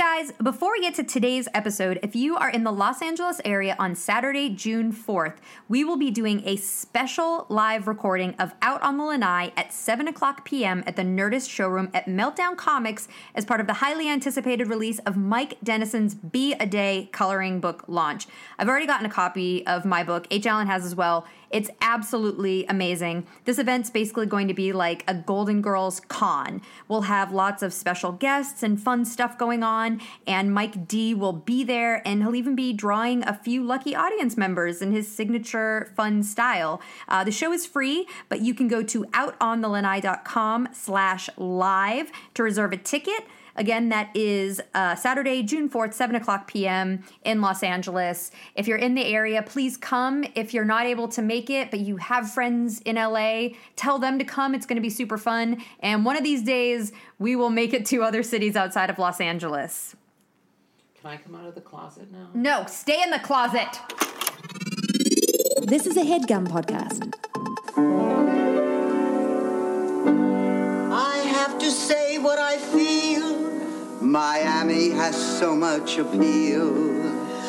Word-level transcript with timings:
guys, 0.00 0.32
before 0.42 0.72
we 0.72 0.80
get 0.80 0.94
to 0.94 1.04
today's 1.04 1.46
episode, 1.52 1.98
if 2.02 2.16
you 2.16 2.34
are 2.34 2.48
in 2.48 2.64
the 2.64 2.72
Los 2.72 3.02
Angeles 3.02 3.38
area 3.44 3.76
on 3.78 3.94
Saturday, 3.94 4.48
June 4.48 4.94
4th, 4.94 5.34
we 5.68 5.84
will 5.84 5.98
be 5.98 6.10
doing 6.10 6.40
a 6.46 6.56
special 6.56 7.44
live 7.50 7.86
recording 7.86 8.34
of 8.38 8.54
Out 8.62 8.80
on 8.80 8.96
the 8.96 9.04
Lanai 9.04 9.52
at 9.58 9.74
7 9.74 10.08
o'clock 10.08 10.46
p.m. 10.46 10.82
at 10.86 10.96
the 10.96 11.02
Nerdist 11.02 11.50
showroom 11.50 11.90
at 11.92 12.06
Meltdown 12.06 12.56
Comics 12.56 13.08
as 13.34 13.44
part 13.44 13.60
of 13.60 13.66
the 13.66 13.74
highly 13.74 14.08
anticipated 14.08 14.68
release 14.68 15.00
of 15.00 15.18
Mike 15.18 15.58
Dennison's 15.62 16.14
Be 16.14 16.54
a 16.54 16.64
Day 16.64 17.10
coloring 17.12 17.60
book 17.60 17.84
launch. 17.86 18.26
I've 18.58 18.70
already 18.70 18.86
gotten 18.86 19.04
a 19.04 19.10
copy 19.10 19.66
of 19.66 19.84
my 19.84 20.02
book, 20.02 20.26
H. 20.30 20.46
Allen 20.46 20.66
has 20.66 20.86
as 20.86 20.94
well. 20.94 21.26
It's 21.50 21.68
absolutely 21.80 22.64
amazing. 22.66 23.26
This 23.44 23.58
event's 23.58 23.90
basically 23.90 24.26
going 24.26 24.46
to 24.46 24.54
be 24.54 24.72
like 24.72 25.02
a 25.08 25.14
Golden 25.14 25.60
Girls 25.60 25.98
con. 25.98 26.62
We'll 26.86 27.02
have 27.02 27.32
lots 27.32 27.64
of 27.64 27.72
special 27.72 28.12
guests 28.12 28.62
and 28.62 28.80
fun 28.80 29.04
stuff 29.04 29.36
going 29.36 29.64
on, 29.64 29.89
and 30.26 30.52
Mike 30.52 30.86
D 30.86 31.14
will 31.14 31.32
be 31.32 31.64
there, 31.64 32.06
and 32.06 32.22
he'll 32.22 32.34
even 32.34 32.54
be 32.54 32.72
drawing 32.72 33.26
a 33.26 33.34
few 33.34 33.64
lucky 33.64 33.96
audience 33.96 34.36
members 34.36 34.82
in 34.82 34.92
his 34.92 35.10
signature 35.10 35.92
fun 35.96 36.22
style. 36.22 36.80
Uh, 37.08 37.24
the 37.24 37.32
show 37.32 37.52
is 37.52 37.64
free, 37.66 38.06
but 38.28 38.40
you 38.42 38.52
can 38.54 38.68
go 38.68 38.82
to 38.82 39.04
outonthelanai.com 39.06 40.68
slash 40.72 41.28
live 41.36 42.12
to 42.34 42.42
reserve 42.42 42.72
a 42.72 42.76
ticket. 42.76 43.24
Again, 43.56 43.88
that 43.90 44.10
is 44.14 44.60
uh, 44.74 44.94
Saturday, 44.94 45.42
June 45.42 45.68
4th, 45.68 45.94
7 45.94 46.16
o'clock 46.16 46.46
p.m. 46.46 47.02
in 47.24 47.40
Los 47.40 47.62
Angeles. 47.62 48.30
If 48.54 48.66
you're 48.68 48.78
in 48.78 48.94
the 48.94 49.04
area, 49.04 49.42
please 49.42 49.76
come. 49.76 50.24
If 50.34 50.54
you're 50.54 50.64
not 50.64 50.86
able 50.86 51.08
to 51.08 51.22
make 51.22 51.50
it, 51.50 51.70
but 51.70 51.80
you 51.80 51.96
have 51.96 52.30
friends 52.30 52.80
in 52.80 52.96
LA, 52.96 53.48
tell 53.76 53.98
them 53.98 54.18
to 54.18 54.24
come. 54.24 54.54
It's 54.54 54.66
going 54.66 54.76
to 54.76 54.82
be 54.82 54.90
super 54.90 55.18
fun. 55.18 55.62
And 55.80 56.04
one 56.04 56.16
of 56.16 56.24
these 56.24 56.42
days, 56.42 56.92
we 57.18 57.36
will 57.36 57.50
make 57.50 57.72
it 57.72 57.86
to 57.86 58.02
other 58.02 58.22
cities 58.22 58.56
outside 58.56 58.90
of 58.90 58.98
Los 58.98 59.20
Angeles. 59.20 59.96
Can 61.00 61.10
I 61.10 61.16
come 61.16 61.34
out 61.34 61.46
of 61.46 61.54
the 61.54 61.62
closet 61.62 62.12
now? 62.12 62.28
No, 62.34 62.66
stay 62.66 63.02
in 63.02 63.10
the 63.10 63.18
closet. 63.18 63.80
This 65.62 65.86
is 65.86 65.96
a 65.96 66.02
headgum 66.02 66.46
podcast. 66.46 67.14
To 71.60 71.70
say 71.70 72.16
what 72.16 72.38
I 72.38 72.56
feel. 72.56 73.36
Miami 74.00 74.88
has 74.92 75.14
so 75.38 75.54
much 75.54 75.98
appeal. 75.98 76.70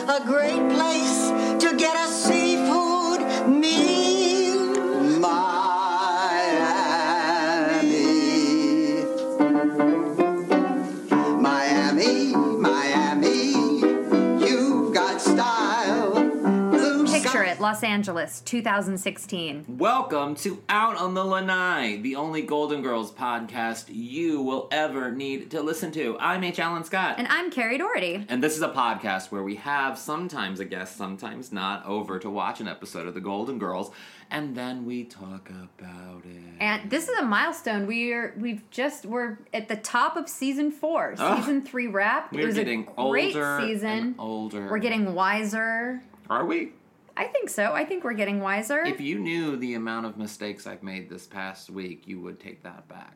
A 0.09 0.21
great 0.25 0.69
place 0.73 1.29
to 1.63 1.77
get 1.77 1.95
a 1.95 2.07
seafood 2.11 3.47
meal. 3.47 4.10
Los 17.71 17.83
Angeles, 17.83 18.41
2016. 18.41 19.77
Welcome 19.77 20.35
to 20.35 20.61
Out 20.67 20.97
on 20.97 21.13
the 21.13 21.23
Lanai, 21.23 22.01
the 22.01 22.17
only 22.17 22.41
Golden 22.41 22.81
Girls 22.81 23.13
podcast 23.13 23.85
you 23.87 24.41
will 24.41 24.67
ever 24.73 25.09
need 25.09 25.51
to 25.51 25.61
listen 25.61 25.89
to. 25.93 26.17
I'm 26.19 26.43
H. 26.43 26.59
Allen 26.59 26.83
Scott. 26.83 27.15
And 27.17 27.29
I'm 27.29 27.49
Carrie 27.49 27.77
Doherty. 27.77 28.25
And 28.27 28.43
this 28.43 28.57
is 28.57 28.61
a 28.61 28.67
podcast 28.67 29.31
where 29.31 29.41
we 29.41 29.55
have 29.55 29.97
sometimes 29.97 30.59
a 30.59 30.65
guest, 30.65 30.97
sometimes 30.97 31.53
not, 31.53 31.85
over 31.85 32.19
to 32.19 32.29
watch 32.29 32.59
an 32.59 32.67
episode 32.67 33.07
of 33.07 33.13
The 33.13 33.21
Golden 33.21 33.57
Girls, 33.57 33.89
and 34.29 34.53
then 34.53 34.85
we 34.85 35.05
talk 35.05 35.49
about 35.49 36.25
it. 36.25 36.57
And 36.59 36.91
this 36.91 37.07
is 37.07 37.17
a 37.19 37.23
milestone. 37.23 37.87
We're 37.87 38.35
we've 38.37 38.69
just 38.69 39.05
we're 39.05 39.37
at 39.53 39.69
the 39.69 39.77
top 39.77 40.17
of 40.17 40.27
season 40.27 40.71
four. 40.71 41.15
Season 41.15 41.61
three 41.61 41.87
wrapped. 41.87 42.33
We're 42.33 42.41
it 42.41 42.45
was 42.47 42.55
getting 42.55 42.89
a 42.97 43.09
great 43.09 43.33
older 43.33 43.59
season. 43.61 43.89
and 43.89 44.15
older. 44.19 44.69
We're 44.69 44.79
getting 44.79 45.15
wiser. 45.15 46.03
Are 46.29 46.45
we? 46.45 46.73
I 47.21 47.27
think 47.27 47.49
so. 47.49 47.71
I 47.73 47.85
think 47.85 48.03
we're 48.03 48.13
getting 48.13 48.39
wiser. 48.41 48.81
If 48.83 48.99
you 48.99 49.19
knew 49.19 49.55
the 49.57 49.75
amount 49.75 50.05
of 50.07 50.17
mistakes 50.17 50.65
I've 50.65 50.83
made 50.83 51.09
this 51.09 51.27
past 51.27 51.69
week, 51.69 52.07
you 52.07 52.19
would 52.21 52.39
take 52.39 52.63
that 52.63 52.87
back. 52.87 53.15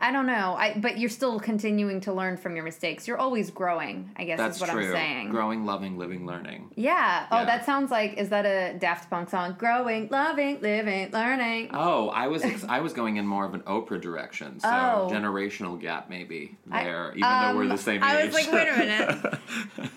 I 0.00 0.12
don't 0.12 0.26
know. 0.26 0.54
I 0.56 0.78
but 0.78 0.96
you're 0.98 1.10
still 1.10 1.40
continuing 1.40 2.00
to 2.02 2.12
learn 2.12 2.36
from 2.36 2.54
your 2.54 2.64
mistakes. 2.64 3.08
You're 3.08 3.18
always 3.18 3.50
growing. 3.50 4.12
I 4.16 4.22
guess 4.26 4.38
That's 4.38 4.56
is 4.56 4.60
what 4.60 4.70
true. 4.70 4.84
I'm 4.86 4.92
saying. 4.92 5.30
Growing, 5.30 5.66
loving, 5.66 5.98
living, 5.98 6.24
learning. 6.24 6.70
Yeah. 6.76 7.26
Oh, 7.32 7.38
Yeah. 7.40 7.44
that 7.46 7.66
sounds 7.66 7.90
like 7.90 8.12
is 8.16 8.28
that 8.28 8.46
a 8.46 8.78
Daft 8.78 9.10
Punk 9.10 9.28
song? 9.28 9.56
Growing, 9.58 10.06
loving, 10.08 10.60
living, 10.60 11.10
learning. 11.10 11.70
Oh, 11.74 12.10
I 12.10 12.28
was 12.28 12.44
ex- 12.44 12.64
I 12.68 12.78
was 12.78 12.92
going 12.92 13.16
in 13.16 13.26
more 13.26 13.44
of 13.44 13.54
an 13.54 13.62
Oprah 13.62 14.00
direction, 14.00 14.60
so 14.60 14.68
Oh. 14.68 15.08
generational 15.12 15.80
gap 15.80 16.08
maybe 16.08 16.56
I- 16.70 16.84
there, 16.84 17.08
even 17.16 17.22
though 17.22 17.56
we're 17.56 17.62
um, 17.62 17.68
the 17.70 17.78
same 17.78 17.96
age. 18.04 18.08
I 18.08 18.24
was 18.26 18.34
like, 18.34 18.52
wait 18.52 18.68
a 18.68 18.76
minute. 18.78 19.38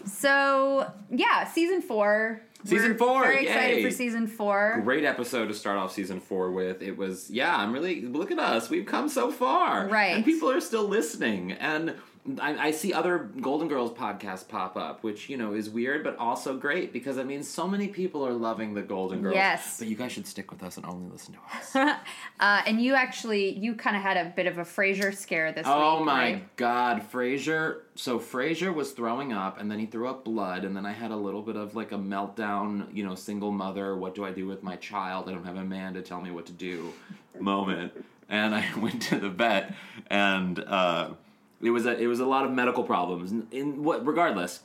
so 0.05 0.91
yeah, 1.11 1.47
season 1.47 1.83
four. 1.83 2.41
Season 2.63 2.91
We're 2.91 2.97
four, 2.97 3.23
Very 3.23 3.45
excited 3.45 3.77
yay. 3.77 3.83
for 3.83 3.91
season 3.91 4.27
four. 4.27 4.81
Great 4.83 5.03
episode 5.03 5.47
to 5.47 5.53
start 5.53 5.77
off 5.77 5.91
season 5.93 6.19
four 6.19 6.51
with. 6.51 6.81
It 6.81 6.97
was 6.97 7.29
yeah, 7.29 7.55
I'm 7.55 7.73
really 7.73 8.01
look 8.01 8.31
at 8.31 8.39
us, 8.39 8.69
we've 8.69 8.85
come 8.85 9.09
so 9.09 9.31
far, 9.31 9.87
Right. 9.87 10.15
And 10.15 10.23
people 10.25 10.49
are 10.49 10.61
still 10.61 10.87
listening, 10.87 11.53
and 11.53 11.95
I, 12.39 12.67
I 12.67 12.71
see 12.71 12.93
other 12.93 13.29
Golden 13.41 13.67
Girls 13.67 13.91
podcasts 13.91 14.47
pop 14.47 14.77
up, 14.77 15.03
which 15.03 15.27
you 15.27 15.37
know 15.37 15.53
is 15.53 15.69
weird 15.69 16.03
but 16.03 16.17
also 16.17 16.55
great 16.55 16.93
because 16.93 17.17
I 17.17 17.23
mean, 17.23 17.41
so 17.41 17.67
many 17.67 17.87
people 17.87 18.25
are 18.25 18.33
loving 18.33 18.73
the 18.75 18.83
Golden 18.83 19.21
Girls. 19.21 19.35
Yes. 19.35 19.79
but 19.79 19.87
you 19.87 19.95
guys 19.95 20.11
should 20.11 20.27
stick 20.27 20.51
with 20.51 20.61
us 20.61 20.77
and 20.77 20.85
only 20.85 21.09
listen 21.09 21.33
to 21.33 21.39
us. 21.57 21.95
Uh, 22.39 22.61
and 22.65 22.81
you 22.81 22.95
actually, 22.95 23.55
you 23.59 23.75
kind 23.75 23.95
of 23.95 24.01
had 24.01 24.17
a 24.17 24.33
bit 24.35 24.47
of 24.47 24.57
a 24.57 24.63
Frasier 24.63 25.15
scare 25.15 25.51
this 25.51 25.67
Oh 25.67 25.75
week. 25.75 26.01
Oh 26.01 26.03
my 26.03 26.23
right? 26.33 26.55
god, 26.55 27.03
Frasier. 27.11 27.81
So 27.93 28.17
Frasier 28.19 28.73
was 28.73 28.93
throwing 28.93 29.31
up 29.31 29.59
and 29.59 29.69
then 29.69 29.77
he 29.77 29.85
threw 29.85 30.07
up 30.07 30.25
blood 30.25 30.65
and 30.65 30.75
then 30.75 30.83
I 30.85 30.91
had 30.91 31.11
a 31.11 31.15
little 31.15 31.43
bit 31.43 31.55
of 31.55 31.75
like 31.75 31.91
a 31.91 31.97
meltdown, 31.97 32.87
you 32.95 33.03
know, 33.05 33.13
single 33.13 33.51
mother, 33.51 33.95
what 33.95 34.15
do 34.15 34.25
I 34.25 34.31
do 34.31 34.47
with 34.47 34.63
my 34.63 34.75
child? 34.77 35.29
I 35.29 35.33
don't 35.33 35.45
have 35.45 35.57
a 35.57 35.63
man 35.63 35.93
to 35.93 36.01
tell 36.01 36.19
me 36.19 36.31
what 36.31 36.47
to 36.47 36.51
do 36.51 36.93
moment. 37.39 37.93
And 38.27 38.55
I 38.55 38.65
went 38.79 39.03
to 39.03 39.19
the 39.19 39.29
vet 39.29 39.75
and 40.07 40.57
uh, 40.59 41.11
it 41.61 41.69
was 41.69 41.85
a 41.85 41.97
it 41.97 42.07
was 42.07 42.19
a 42.19 42.25
lot 42.25 42.45
of 42.45 42.51
medical 42.51 42.83
problems. 42.83 43.31
In, 43.31 43.47
in 43.51 43.83
what 43.83 44.05
regardless, 44.05 44.61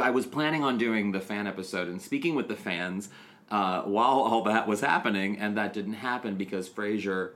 I 0.00 0.10
was 0.10 0.26
planning 0.26 0.62
on 0.62 0.78
doing 0.78 1.12
the 1.12 1.20
fan 1.20 1.46
episode 1.46 1.88
and 1.88 2.00
speaking 2.00 2.34
with 2.34 2.48
the 2.48 2.56
fans 2.56 3.08
uh, 3.50 3.82
while 3.82 4.18
all 4.20 4.42
that 4.42 4.66
was 4.66 4.80
happening, 4.80 5.38
and 5.38 5.56
that 5.56 5.72
didn't 5.72 5.94
happen 5.94 6.36
because 6.36 6.68
Frasier, 6.68 7.32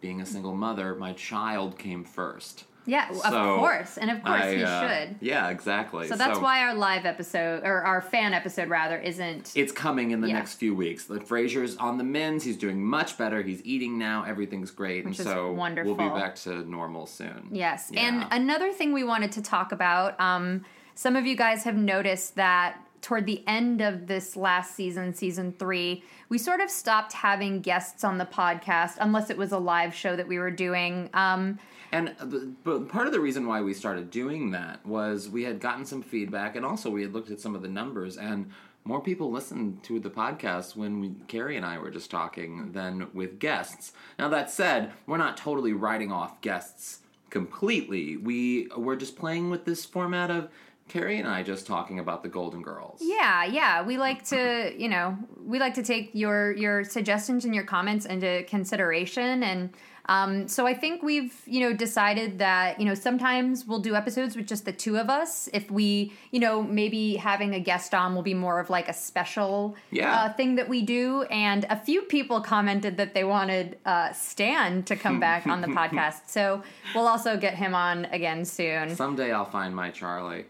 being 0.00 0.20
a 0.20 0.26
single 0.26 0.54
mother, 0.54 0.94
my 0.94 1.12
child 1.12 1.78
came 1.78 2.04
first. 2.04 2.64
Yeah, 2.86 3.10
of 3.10 3.58
course, 3.58 3.98
and 3.98 4.10
of 4.10 4.22
course 4.22 4.42
I, 4.42 4.56
he 4.56 4.62
uh, 4.62 4.80
should. 4.88 5.16
Yeah, 5.20 5.48
exactly. 5.48 6.06
So 6.08 6.16
that's 6.16 6.38
why 6.38 6.62
our 6.62 6.74
live 6.74 7.04
episode 7.04 7.64
or 7.64 7.82
our 7.82 8.00
fan 8.00 8.32
episode 8.32 8.68
rather 8.68 8.98
isn't. 8.98 9.52
it's 9.54 9.72
coming 9.72 10.12
in 10.12 10.20
the 10.20 10.28
Yeah. 10.28 10.34
next 10.34 10.54
few 10.54 10.74
weeks. 10.74 11.04
The 11.04 11.18
Frasier's 11.20 11.76
on 11.76 11.98
the 11.98 12.04
mends. 12.04 12.44
He's 12.44 12.56
doing 12.56 12.82
much 12.82 13.18
better. 13.18 13.42
He's 13.42 13.62
eating 13.64 13.98
now. 13.98 14.24
Everything's 14.24 14.70
great, 14.70 15.04
Which 15.04 15.18
and 15.18 15.26
is 15.26 15.32
so 15.32 15.52
we'll 15.52 15.94
be 15.94 16.08
back 16.08 16.36
to 16.36 16.68
normal 16.68 17.06
soon. 17.06 17.48
Yes. 17.50 17.90
Yeah. 17.92 18.00
And 18.00 18.26
another 18.30 18.72
thing 18.72 18.92
we 18.92 19.04
wanted 19.04 19.32
to 19.32 19.42
talk 19.42 19.72
about 19.72 20.18
um, 20.20 20.64
some 20.94 21.16
of 21.16 21.26
you 21.26 21.36
guys 21.36 21.64
have 21.64 21.76
noticed 21.76 22.36
that 22.36 22.78
toward 23.02 23.26
the 23.26 23.42
end 23.46 23.80
of 23.80 24.06
this 24.06 24.36
last 24.36 24.74
season, 24.74 25.14
season 25.14 25.52
three, 25.58 26.02
we 26.28 26.38
sort 26.38 26.60
of 26.60 26.70
stopped 26.70 27.12
having 27.12 27.60
guests 27.60 28.02
on 28.02 28.18
the 28.18 28.24
podcast 28.24 28.94
unless 29.00 29.30
it 29.30 29.36
was 29.36 29.52
a 29.52 29.58
live 29.58 29.94
show 29.94 30.16
that 30.16 30.26
we 30.26 30.38
were 30.38 30.50
doing. 30.50 31.08
Um, 31.14 31.58
And 31.92 32.14
uh, 32.20 32.26
but 32.64 32.88
part 32.88 33.06
of 33.06 33.12
the 33.12 33.20
reason 33.20 33.46
why 33.46 33.60
we 33.60 33.74
started 33.74 34.10
doing 34.10 34.50
that 34.52 34.84
was 34.84 35.28
we 35.28 35.44
had 35.44 35.60
gotten 35.60 35.84
some 35.84 36.02
feedback, 36.02 36.56
and 36.56 36.64
also 36.64 36.90
we 36.90 37.02
had 37.02 37.12
looked 37.12 37.30
at 37.30 37.40
some 37.40 37.54
of 37.54 37.62
the 37.62 37.68
numbers, 37.68 38.16
and 38.16 38.50
more 38.84 39.00
people 39.00 39.30
listened 39.30 39.82
to 39.82 39.98
the 39.98 40.10
podcast 40.10 40.76
when 40.76 41.00
we, 41.00 41.14
Carrie 41.26 41.56
and 41.56 41.66
I 41.66 41.78
were 41.78 41.90
just 41.90 42.10
talking 42.10 42.72
than 42.72 43.08
with 43.12 43.38
guests. 43.38 43.92
Now 44.18 44.28
that 44.28 44.50
said, 44.50 44.92
we're 45.06 45.16
not 45.16 45.36
totally 45.36 45.72
writing 45.72 46.12
off 46.12 46.40
guests 46.40 47.00
completely. 47.30 48.16
We 48.16 48.68
we're 48.76 48.96
just 48.96 49.16
playing 49.16 49.50
with 49.50 49.64
this 49.64 49.84
format 49.84 50.30
of 50.30 50.48
Carrie 50.88 51.18
and 51.18 51.26
I 51.26 51.42
just 51.42 51.66
talking 51.66 51.98
about 51.98 52.22
the 52.22 52.28
Golden 52.28 52.62
Girls. 52.62 53.00
yeah, 53.02 53.44
yeah. 53.44 53.82
We 53.82 53.98
like 53.98 54.24
to, 54.26 54.72
you 54.78 54.88
know, 54.88 55.18
we 55.44 55.58
like 55.58 55.74
to 55.74 55.82
take 55.82 56.10
your 56.12 56.52
your 56.52 56.84
suggestions 56.84 57.44
and 57.44 57.54
your 57.54 57.64
comments 57.64 58.06
into 58.06 58.44
consideration 58.46 59.42
and 59.42 59.70
um, 60.08 60.46
so 60.48 60.66
I 60.66 60.74
think 60.74 61.02
we've, 61.02 61.34
you 61.46 61.60
know, 61.60 61.72
decided 61.72 62.38
that, 62.38 62.78
you 62.80 62.86
know, 62.86 62.94
sometimes 62.94 63.64
we'll 63.66 63.80
do 63.80 63.94
episodes 63.94 64.36
with 64.36 64.46
just 64.46 64.64
the 64.64 64.72
two 64.72 64.96
of 64.98 65.10
us. 65.10 65.48
If 65.52 65.70
we, 65.70 66.12
you 66.30 66.40
know, 66.40 66.62
maybe 66.62 67.16
having 67.16 67.54
a 67.54 67.60
guest 67.60 67.92
on 67.94 68.14
will 68.14 68.22
be 68.22 68.34
more 68.34 68.60
of 68.60 68.70
like 68.70 68.88
a 68.88 68.92
special 68.92 69.74
Yeah. 69.90 70.14
uh, 70.14 70.32
thing 70.32 70.54
that 70.56 70.68
we 70.68 70.82
do. 70.82 71.22
And 71.24 71.64
a 71.70 71.76
few 71.76 72.02
people 72.02 72.40
commented 72.40 72.96
that 72.98 73.14
they 73.14 73.24
wanted 73.24 73.78
uh, 73.84 74.12
Stan 74.12 74.82
to 74.84 74.96
come 74.96 75.18
back 75.20 75.46
on 75.46 75.60
the 75.60 75.68
podcast. 75.80 76.28
So 76.28 76.62
we'll 76.94 77.08
also 77.08 77.36
get 77.36 77.54
him 77.54 77.74
on 77.74 78.04
again 78.06 78.44
soon. 78.44 78.94
Someday 78.94 79.32
I'll 79.32 79.44
find 79.50 79.74
my 79.74 79.90
Charlie. 79.90 80.44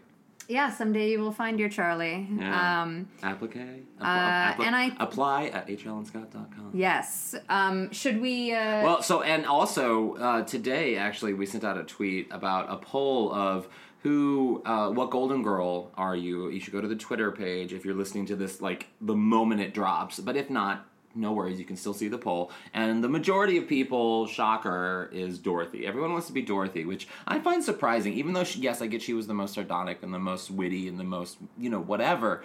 Yeah, 0.47 0.69
someday 0.71 1.11
you 1.11 1.19
will 1.19 1.33
find 1.33 1.59
your 1.59 1.67
Charlie. 1.69 2.27
Yeah. 2.39 2.81
Um, 2.83 3.09
Applique. 3.21 3.57
uh, 3.99 4.53
and 4.63 4.75
I- 4.75 4.95
apply 4.99 5.47
at 5.47 5.67
hlnscott.com. 5.67 6.71
yes. 6.73 7.35
Um, 7.49 7.91
should 7.91 8.21
we? 8.21 8.53
Uh, 8.53 8.83
Well, 8.83 9.01
so 9.03 9.21
and 9.23 9.45
also 9.45 10.15
uh, 10.15 10.43
today, 10.43 10.95
actually, 10.95 11.33
we 11.33 11.45
sent 11.45 11.63
out 11.65 11.77
a 11.77 11.83
tweet 11.83 12.27
about 12.31 12.71
a 12.71 12.77
poll 12.77 13.33
of 13.33 13.67
who, 14.03 14.61
uh, 14.65 14.89
what 14.91 15.09
Golden 15.09 15.43
Girl 15.43 15.91
are 15.97 16.15
you? 16.15 16.49
You 16.49 16.59
should 16.61 16.71
go 16.71 16.79
to 16.79 16.87
the 16.87 16.95
Twitter 16.95 17.31
page 17.31 17.73
if 17.73 17.83
you're 17.83 17.95
listening 17.95 18.25
to 18.27 18.35
this 18.37 18.61
like 18.61 18.87
the 19.01 19.15
moment 19.15 19.59
it 19.59 19.73
drops. 19.73 20.19
But 20.19 20.37
if 20.37 20.49
not, 20.49 20.85
no 21.17 21.31
worries, 21.33 21.59
you 21.59 21.65
can 21.65 21.75
still 21.75 21.93
see 21.93 22.07
the 22.07 22.17
poll. 22.17 22.51
And 22.73 23.03
the 23.03 23.09
majority 23.09 23.57
of 23.57 23.67
people, 23.67 24.27
shocker, 24.27 25.09
is 25.11 25.39
Dorothy. 25.39 25.85
Everyone 25.85 26.11
wants 26.13 26.27
to 26.27 26.33
be 26.33 26.41
Dorothy, 26.41 26.85
which 26.85 27.07
I 27.27 27.39
find 27.39 27.63
surprising. 27.63 28.13
Even 28.13 28.33
though, 28.33 28.43
she, 28.43 28.59
yes, 28.59 28.81
I 28.81 28.87
get 28.87 29.01
she 29.01 29.13
was 29.13 29.27
the 29.27 29.33
most 29.33 29.55
sardonic 29.55 30.03
and 30.03 30.13
the 30.13 30.19
most 30.19 30.51
witty 30.51 30.87
and 30.87 30.99
the 30.99 31.03
most, 31.03 31.37
you 31.57 31.69
know, 31.69 31.79
whatever. 31.79 32.43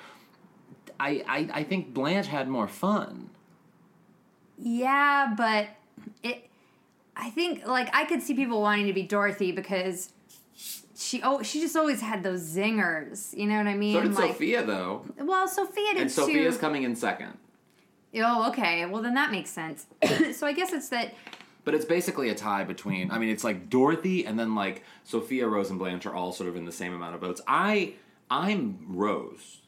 I, 0.99 1.23
I, 1.29 1.61
I 1.61 1.65
think 1.65 1.93
Blanche 1.93 2.27
had 2.27 2.49
more 2.49 2.69
fun. 2.69 3.31
Yeah, 4.59 5.35
but 5.37 5.69
it. 6.23 6.49
I 7.17 7.31
think 7.31 7.67
like 7.67 7.95
I 7.95 8.05
could 8.05 8.23
see 8.23 8.35
people 8.35 8.63
wanting 8.63 8.87
to 8.87 8.93
be 8.93 9.03
Dorothy 9.03 9.53
because 9.53 10.13
she 10.97 11.21
oh 11.23 11.43
she 11.43 11.61
just 11.61 11.77
always 11.77 12.01
had 12.01 12.23
those 12.23 12.41
zingers. 12.43 13.37
You 13.37 13.47
know 13.47 13.59
what 13.59 13.67
I 13.67 13.75
mean? 13.75 13.95
So 13.95 14.03
did 14.03 14.15
like, 14.15 14.33
Sophia, 14.33 14.65
though. 14.65 15.05
Well, 15.19 15.49
Sophia 15.49 15.93
did 15.93 16.03
And 16.03 16.11
Sophia's 16.11 16.55
too. 16.55 16.61
coming 16.61 16.85
in 16.85 16.95
second. 16.97 17.37
Oh, 18.17 18.49
okay. 18.51 18.87
Well, 18.87 19.03
then 19.03 19.15
that 19.15 19.31
makes 19.31 19.51
sense. 19.51 19.87
so 20.35 20.47
I 20.47 20.53
guess 20.53 20.73
it's 20.73 20.89
that. 20.91 21.15
But 21.65 21.75
it's 21.75 21.85
basically 21.85 22.29
a 22.29 22.35
tie 22.35 22.65
between. 22.65 23.11
I 23.11 23.19
mean, 23.19 23.29
it's 23.29 23.45
like 23.45 23.71
Dorothy 23.71 24.27
and 24.27 24.39
then 24.39 24.55
like 24.55 24.83
Sophia, 25.05 25.47
Rose, 25.47 25.71
and 25.71 25.79
Blanche 25.79 26.07
are 26.07 26.15
all 26.15 26.33
sort 26.33 26.49
of 26.49 26.57
in 26.57 26.65
the 26.65 26.73
same 26.73 26.93
amount 26.93 27.15
of 27.15 27.21
votes. 27.21 27.41
I 27.47 27.95
I'm 28.31 28.79
Rose. 28.89 29.61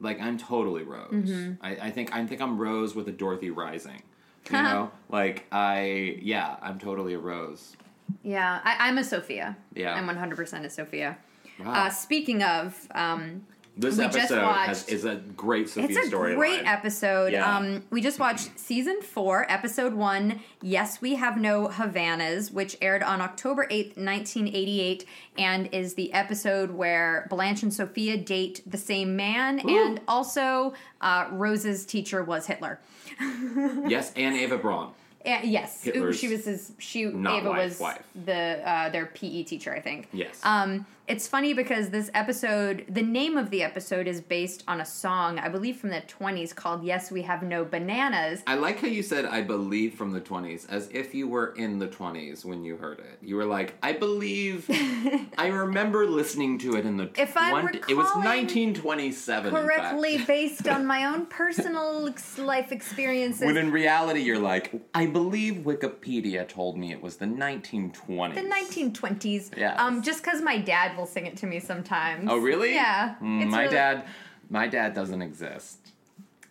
Like 0.00 0.20
I'm 0.20 0.38
totally 0.38 0.82
Rose. 0.82 1.10
Mm-hmm. 1.12 1.64
I, 1.64 1.70
I 1.76 1.90
think 1.90 2.14
I 2.14 2.24
think 2.26 2.40
I'm 2.40 2.58
Rose 2.58 2.94
with 2.94 3.08
a 3.08 3.12
Dorothy 3.12 3.50
rising. 3.50 4.02
You 4.50 4.62
know, 4.62 4.92
like 5.08 5.44
I 5.50 6.18
yeah, 6.22 6.56
I'm 6.62 6.78
totally 6.78 7.14
a 7.14 7.18
Rose. 7.18 7.76
Yeah, 8.22 8.60
I, 8.62 8.88
I'm 8.88 8.98
a 8.98 9.04
Sophia. 9.04 9.56
Yeah. 9.74 9.94
I'm 9.94 10.08
100% 10.08 10.64
a 10.64 10.70
Sophia. 10.70 11.18
Wow. 11.58 11.86
Uh, 11.86 11.90
speaking 11.90 12.42
of, 12.42 12.86
um, 12.94 13.44
this 13.76 13.98
we 13.98 14.04
episode 14.04 14.40
has, 14.42 14.88
is 14.88 15.04
a 15.04 15.16
great 15.16 15.68
Sophia 15.68 16.02
story. 16.04 16.32
it's 16.32 16.36
a 16.36 16.38
great 16.38 16.64
episode. 16.64 17.32
Yeah. 17.32 17.56
Um, 17.56 17.82
we 17.90 18.00
just 18.00 18.18
watched 18.18 18.58
season 18.58 19.02
four, 19.02 19.50
episode 19.50 19.92
one. 19.94 20.40
Yes, 20.62 21.00
we 21.00 21.16
have 21.16 21.36
no 21.38 21.68
Havanas, 21.68 22.52
which 22.52 22.76
aired 22.80 23.02
on 23.02 23.20
October 23.20 23.66
eighth, 23.70 23.96
nineteen 23.96 24.48
eighty-eight, 24.48 25.04
and 25.36 25.68
is 25.72 25.94
the 25.94 26.12
episode 26.12 26.70
where 26.70 27.26
Blanche 27.28 27.62
and 27.62 27.72
Sophia 27.72 28.16
date 28.16 28.62
the 28.66 28.78
same 28.78 29.14
man, 29.16 29.60
and 29.68 30.00
also 30.08 30.72
uh, 31.00 31.26
Rose's 31.32 31.84
teacher 31.84 32.22
was 32.22 32.46
Hitler. 32.46 32.80
Yes, 33.88 34.12
and 34.16 34.34
Ava 34.36 34.58
Braun. 34.58 34.92
Uh, 35.24 35.38
yes, 35.42 35.82
Hitler's 35.82 36.18
she 36.18 36.28
was 36.28 36.44
his. 36.44 36.72
She 36.78 37.04
not 37.06 37.40
Ava 37.40 37.50
wife, 37.50 37.58
was 37.64 37.80
wife. 37.80 38.02
the 38.24 38.60
uh, 38.68 38.88
their 38.90 39.06
PE 39.06 39.42
teacher, 39.44 39.74
I 39.74 39.80
think. 39.80 40.08
Yes. 40.12 40.40
Um, 40.44 40.86
it's 41.08 41.28
funny 41.28 41.54
because 41.54 41.90
this 41.90 42.10
episode, 42.14 42.84
the 42.88 43.02
name 43.02 43.36
of 43.36 43.50
the 43.50 43.62
episode 43.62 44.06
is 44.06 44.20
based 44.20 44.64
on 44.66 44.80
a 44.80 44.84
song, 44.84 45.38
I 45.38 45.48
believe 45.48 45.76
from 45.76 45.90
the 45.90 46.00
twenties, 46.02 46.52
called 46.52 46.84
"Yes, 46.84 47.10
We 47.10 47.22
Have 47.22 47.42
No 47.42 47.64
Bananas." 47.64 48.42
I 48.46 48.54
like 48.54 48.80
how 48.80 48.88
you 48.88 49.02
said 49.02 49.24
"I 49.24 49.42
believe" 49.42 49.94
from 49.94 50.12
the 50.12 50.20
twenties, 50.20 50.66
as 50.66 50.88
if 50.92 51.14
you 51.14 51.28
were 51.28 51.54
in 51.54 51.78
the 51.78 51.86
twenties 51.86 52.44
when 52.44 52.64
you 52.64 52.76
heard 52.76 52.98
it. 52.98 53.18
You 53.20 53.36
were 53.36 53.44
like, 53.44 53.74
"I 53.82 53.92
believe." 53.92 54.66
I 55.38 55.48
remember 55.48 56.06
listening 56.06 56.58
to 56.60 56.76
it 56.76 56.84
in 56.84 56.96
the. 56.96 57.10
If 57.16 57.36
I'm 57.36 57.60
20 57.60 57.78
it 57.88 57.96
was 57.96 58.06
recalling 58.06 58.46
1927. 58.46 59.52
Correctly 59.52 60.18
based 60.26 60.68
on 60.68 60.86
my 60.86 61.04
own 61.04 61.26
personal 61.26 62.12
life 62.38 62.72
experiences. 62.72 63.46
When 63.46 63.56
in 63.56 63.70
reality, 63.70 64.20
you're 64.20 64.38
like, 64.38 64.72
I 64.94 65.06
believe 65.06 65.64
Wikipedia 65.64 66.48
told 66.48 66.76
me 66.76 66.92
it 66.92 67.02
was 67.02 67.16
the 67.16 67.26
1920s. 67.26 68.34
the 68.34 68.40
1920s. 68.40 69.56
Yes. 69.56 69.78
Um, 69.78 70.02
just 70.02 70.22
because 70.22 70.42
my 70.42 70.58
dad 70.58 70.95
will 70.96 71.06
sing 71.06 71.26
it 71.26 71.36
to 71.38 71.46
me 71.46 71.60
sometimes. 71.60 72.28
Oh, 72.30 72.38
really? 72.38 72.74
Yeah. 72.74 73.14
Mm, 73.22 73.48
my 73.48 73.62
really- 73.62 73.74
dad, 73.74 74.04
my 74.50 74.66
dad 74.68 74.94
doesn't 74.94 75.22
exist. 75.22 75.78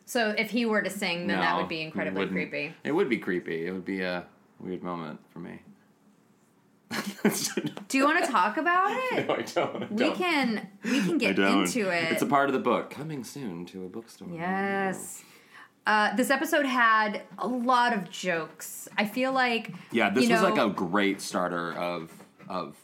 So 0.07 0.35
if 0.37 0.51
he 0.51 0.65
were 0.65 0.81
to 0.83 0.89
sing, 0.89 1.27
then 1.27 1.39
that 1.39 1.57
would 1.57 1.67
be 1.67 1.81
incredibly 1.81 2.25
wouldn't. 2.25 2.37
creepy. 2.51 2.75
It 2.83 2.91
would 2.91 3.09
be 3.09 3.17
creepy. 3.17 3.65
It 3.65 3.71
would 3.71 3.85
be 3.85 4.01
a 4.01 4.25
weird 4.59 4.83
moment 4.83 5.19
for 5.31 5.39
me. 5.39 5.61
Do 7.87 7.97
you 7.97 8.05
want 8.05 8.23
to 8.23 8.31
talk 8.31 8.57
about 8.57 8.91
it? 9.11 9.27
No, 9.27 9.33
I 9.35 9.41
don't. 9.41 9.83
I 9.83 9.87
We 9.89 9.95
don't. 9.97 10.15
can 10.15 10.67
we 10.83 11.01
can 11.01 11.17
get 11.17 11.35
don't. 11.35 11.63
into 11.65 11.89
it. 11.89 12.11
It's 12.11 12.21
a 12.21 12.25
part 12.27 12.47
of 12.49 12.53
the 12.53 12.59
book. 12.59 12.89
Coming 12.91 13.23
soon 13.23 13.65
to 13.67 13.85
a 13.85 13.89
bookstore. 13.89 14.27
yes. 14.31 15.23
Uh, 15.87 16.15
this 16.15 16.29
episode 16.31 16.65
had 16.65 17.21
a 17.37 17.47
lot 17.47 17.93
of 17.93 18.09
jokes. 18.09 18.87
I 18.97 19.05
feel 19.05 19.31
like 19.33 19.71
Yeah, 19.91 20.09
this 20.09 20.25
you 20.25 20.31
was 20.31 20.41
know, 20.41 20.49
like 20.49 20.59
a 20.59 20.69
great 20.69 21.21
starter 21.21 21.73
of 21.73 22.11
of 22.47 22.75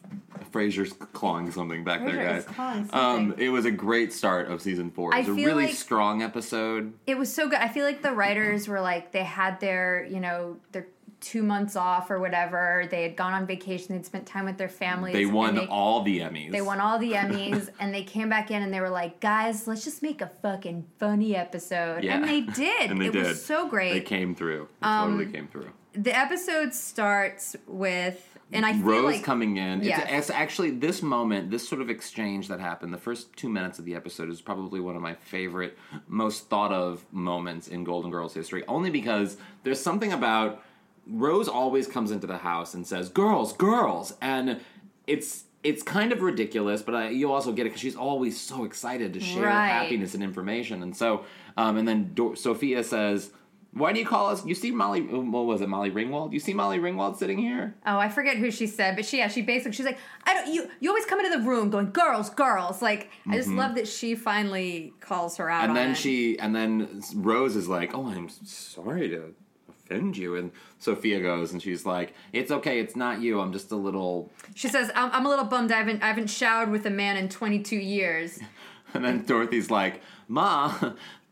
Frasier's 0.52 0.94
clawing 0.94 1.52
something 1.52 1.84
back 1.84 2.02
Frasier 2.02 2.12
there, 2.14 2.46
guys. 2.58 2.90
Um, 2.94 3.36
it 3.38 3.50
was 3.50 3.66
a 3.66 3.72
great 3.72 4.12
start 4.14 4.50
of 4.50 4.62
season 4.62 4.92
four. 4.92 5.14
It 5.14 5.18
I 5.18 5.20
was 5.20 5.30
a 5.30 5.34
really 5.34 5.66
like- 5.68 5.76
strong 5.76 6.22
episode. 6.22 6.94
It 7.08 7.18
was 7.18 7.32
so 7.34 7.48
good. 7.50 7.60
I 7.60 7.68
feel 7.68 7.86
like 7.86 8.02
the 8.02 8.12
writers 8.14 8.68
were 8.68 8.82
like 8.82 9.12
they 9.12 9.24
had 9.24 9.60
their 9.60 10.06
you 10.10 10.20
know 10.20 10.58
their 10.72 10.88
two 11.20 11.44
months 11.44 11.76
off 11.76 12.10
or 12.10 12.20
whatever. 12.20 12.88
They 12.90 13.04
had 13.04 13.16
gone 13.16 13.34
on 13.34 13.46
vacation. 13.46 13.96
They'd 13.96 14.06
spent 14.08 14.26
time 14.26 14.44
with 14.46 14.58
their 14.58 14.68
families. 14.68 15.14
They 15.14 15.28
won 15.28 15.54
they- 15.54 15.68
all 15.68 16.02
the 16.02 16.20
Emmys. 16.22 16.52
They 16.52 16.62
won 16.62 16.80
all 16.80 16.98
the 16.98 17.12
Emmys, 17.12 17.70
and 17.80 17.94
they 17.94 18.02
came 18.04 18.28
back 18.30 18.50
in 18.50 18.64
and 18.64 18.74
they 18.74 18.80
were 18.82 18.90
like, 18.90 19.20
"Guys, 19.20 19.68
let's 19.68 19.84
just 19.84 20.02
make 20.02 20.22
a 20.22 20.32
fucking 20.42 20.86
funny 20.98 21.36
episode." 21.36 22.04
Yeah. 22.04 22.16
And 22.16 22.28
they 22.28 22.42
did. 22.42 22.90
and 22.90 23.00
they 23.00 23.08
it 23.08 23.14
did. 23.14 23.28
was 23.28 23.46
so 23.46 23.68
great. 23.68 23.94
They 23.94 24.02
came 24.02 24.34
through. 24.34 24.68
They 24.82 24.88
Um, 24.88 25.12
totally 25.18 25.32
came 25.32 25.48
through. 25.48 25.70
the 25.94 26.18
episode 26.18 26.74
starts 26.74 27.56
with, 27.68 28.31
and 28.54 28.66
I 28.66 28.74
feel 28.74 28.82
Rose 28.84 29.04
like 29.16 29.24
coming 29.24 29.58
in. 29.58 29.82
Yes. 29.84 30.02
It's, 30.04 30.12
it's 30.12 30.30
actually 30.30 30.72
this 30.72 31.02
moment, 31.02 31.52
this 31.52 31.68
sort 31.68 31.82
of 31.82 31.90
exchange 31.90 32.48
that 32.50 32.60
happened. 32.60 32.94
The 32.94 32.98
first 32.98 33.36
two 33.36 33.50
minutes 33.50 33.80
of 33.80 33.86
the 33.86 33.96
episode 33.96 34.30
is 34.30 34.42
probably 34.42 34.80
one 34.80 34.96
of 34.96 35.02
my 35.02 35.14
favorite, 35.16 35.78
most 36.08 36.50
thought 36.50 36.72
of 36.72 37.06
moments 37.12 37.68
in 37.68 37.84
Golden 37.84 38.12
Girls 38.12 38.34
history. 38.34 38.64
Only 38.68 38.90
because 38.90 39.38
there's 39.64 39.80
something 39.82 40.12
about 40.14 40.64
Rose 41.08 41.48
always 41.48 41.88
comes 41.88 42.12
into 42.12 42.28
the 42.28 42.38
house 42.38 42.74
and 42.74 42.86
says, 42.86 43.10
"Girls, 43.10 43.54
girls," 43.54 44.14
and 44.22 44.60
it's 45.08 45.46
it's 45.64 45.84
kind 45.84 46.12
of 46.12 46.22
ridiculous, 46.22 46.82
but 46.82 46.96
I, 46.96 47.10
you 47.10 47.32
also 47.32 47.52
get 47.52 47.62
it 47.66 47.70
because 47.70 47.82
she's 47.82 47.96
always 47.96 48.40
so 48.40 48.64
excited 48.66 49.14
to 49.14 49.20
share 49.20 49.44
Right. 49.46 49.68
happiness 49.68 50.14
and 50.16 50.24
information, 50.24 50.82
and 50.84 50.96
so 50.96 51.26
um, 51.58 51.78
and 51.78 51.88
then 51.88 52.12
Dor- 52.14 52.36
Sophia 52.36 52.84
says. 52.84 53.32
Why 53.74 53.94
do 53.94 54.00
you 54.00 54.06
call 54.06 54.30
us? 54.30 54.46
You 54.46 54.54
see 54.54 54.72
Molly? 54.72 55.02
What 55.02 55.46
was 55.46 55.62
it? 55.62 55.70
Molly 55.70 55.92
Ringwald? 55.92 56.34
You 56.34 56.42
see 56.42 56.54
Molly 56.54 56.78
Ringwald 56.80 57.18
sitting 57.18 57.38
here? 57.38 57.76
oh, 57.86 57.98
I 57.98 58.10
forget 58.10 58.36
who 58.38 58.52
she 58.52 58.68
said, 58.68 58.96
but 58.98 59.06
she 59.06 59.20
yeah, 59.20 59.30
she 59.30 59.42
basically 59.42 59.72
she's 59.72 59.86
like, 59.86 59.98
I 60.26 60.34
don't 60.34 60.54
you 60.54 60.70
you 60.82 60.90
always 60.90 61.06
come 61.06 61.20
into 61.20 61.38
the 61.38 61.44
room 61.44 61.70
going 61.70 61.92
girls, 61.92 62.30
girls. 62.30 62.82
Like 62.82 63.10
I 63.28 63.38
just 63.38 63.50
love 63.50 63.76
that 63.76 63.88
she 63.88 64.16
finally 64.16 64.94
calls 65.00 65.38
her 65.38 65.50
out. 65.50 65.62
Mm-hmm. 65.62 65.70
and 65.70 65.78
then 65.78 65.92
it. 65.92 65.98
she 65.98 66.38
and 66.40 66.54
then 66.56 67.02
Rose 67.16 67.56
is 67.56 67.70
like, 67.70 67.96
"Oh, 67.96 68.08
I'm 68.08 68.28
sorry 68.30 69.08
to 69.10 69.34
offend 69.70 70.18
you," 70.18 70.36
and 70.36 70.52
Sophia 70.80 71.22
goes 71.22 71.54
and 71.54 71.62
she's 71.62 71.86
like, 71.86 72.14
"It's 72.34 72.52
okay, 72.52 72.80
it's 72.80 72.98
not 72.98 73.22
you. 73.22 73.40
I'm 73.40 73.54
just 73.54 73.72
a 73.72 73.78
little." 73.78 74.32
she 74.56 74.68
says, 74.68 74.92
I'm, 74.96 75.12
I'm 75.14 75.26
a 75.26 75.30
little 75.30 75.46
bummed. 75.46 75.72
I 75.72 75.78
haven't 75.78 76.04
I 76.04 76.08
haven't 76.08 76.30
showered 76.30 76.72
with 76.72 76.86
a 76.86 76.90
man 76.90 77.16
in 77.16 77.30
22 77.30 77.78
years. 77.78 78.40
And 78.94 79.06
then 79.06 79.24
Dorothy's 79.24 79.72
like, 79.72 80.02
"Ma, 80.28 80.74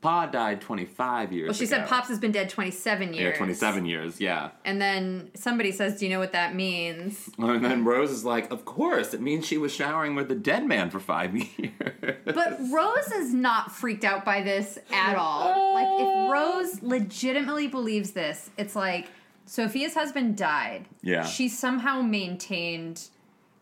Pa 0.02 0.26
died 0.28 0.62
25 0.62 1.32
years." 1.34 1.48
Well, 1.48 1.54
she 1.54 1.66
ago." 1.66 1.78
said 1.78 1.88
Pops 1.88 2.08
has 2.10 2.20
been 2.20 2.32
dead 2.32 2.50
27 2.50 3.14
years. 3.14 3.32
Yeah, 3.34 3.38
27 3.38 3.86
years. 3.86 4.22
Yeah. 4.22 4.52
And 4.64 4.82
then 4.82 5.32
somebody 5.36 5.72
says, 5.72 6.00
"Do 6.00 6.06
you 6.06 6.12
know 6.12 6.20
what 6.20 6.32
that 6.32 6.56
means?" 6.56 7.30
And 7.38 7.64
then 7.64 7.84
Rose 7.84 8.12
is 8.12 8.24
like, 8.26 8.52
"Of 8.52 8.66
course, 8.66 9.14
it 9.14 9.22
means 9.22 9.46
she 9.46 9.58
was 9.58 9.74
showering 9.74 10.16
with 10.16 10.32
a 10.32 10.36
dead 10.36 10.66
man 10.66 10.90
for 10.90 11.00
five 11.00 11.36
years." 11.58 12.18
But 12.26 12.60
Rose 12.72 13.12
is 13.12 13.34
not 13.34 13.72
freaked 13.72 14.04
out 14.04 14.24
by 14.26 14.42
this 14.42 14.80
at 14.92 15.16
all. 15.16 15.74
Like 15.74 15.88
if 16.02 16.32
Rose 16.32 16.82
legitimately 16.84 17.68
believes 17.68 18.12
this, 18.12 18.50
it's 18.58 18.76
like 18.76 19.08
Sophia's 19.46 19.96
husband 19.96 20.38
died. 20.38 20.86
Yeah. 21.02 21.26
She 21.26 21.50
somehow 21.50 22.02
maintained 22.02 23.10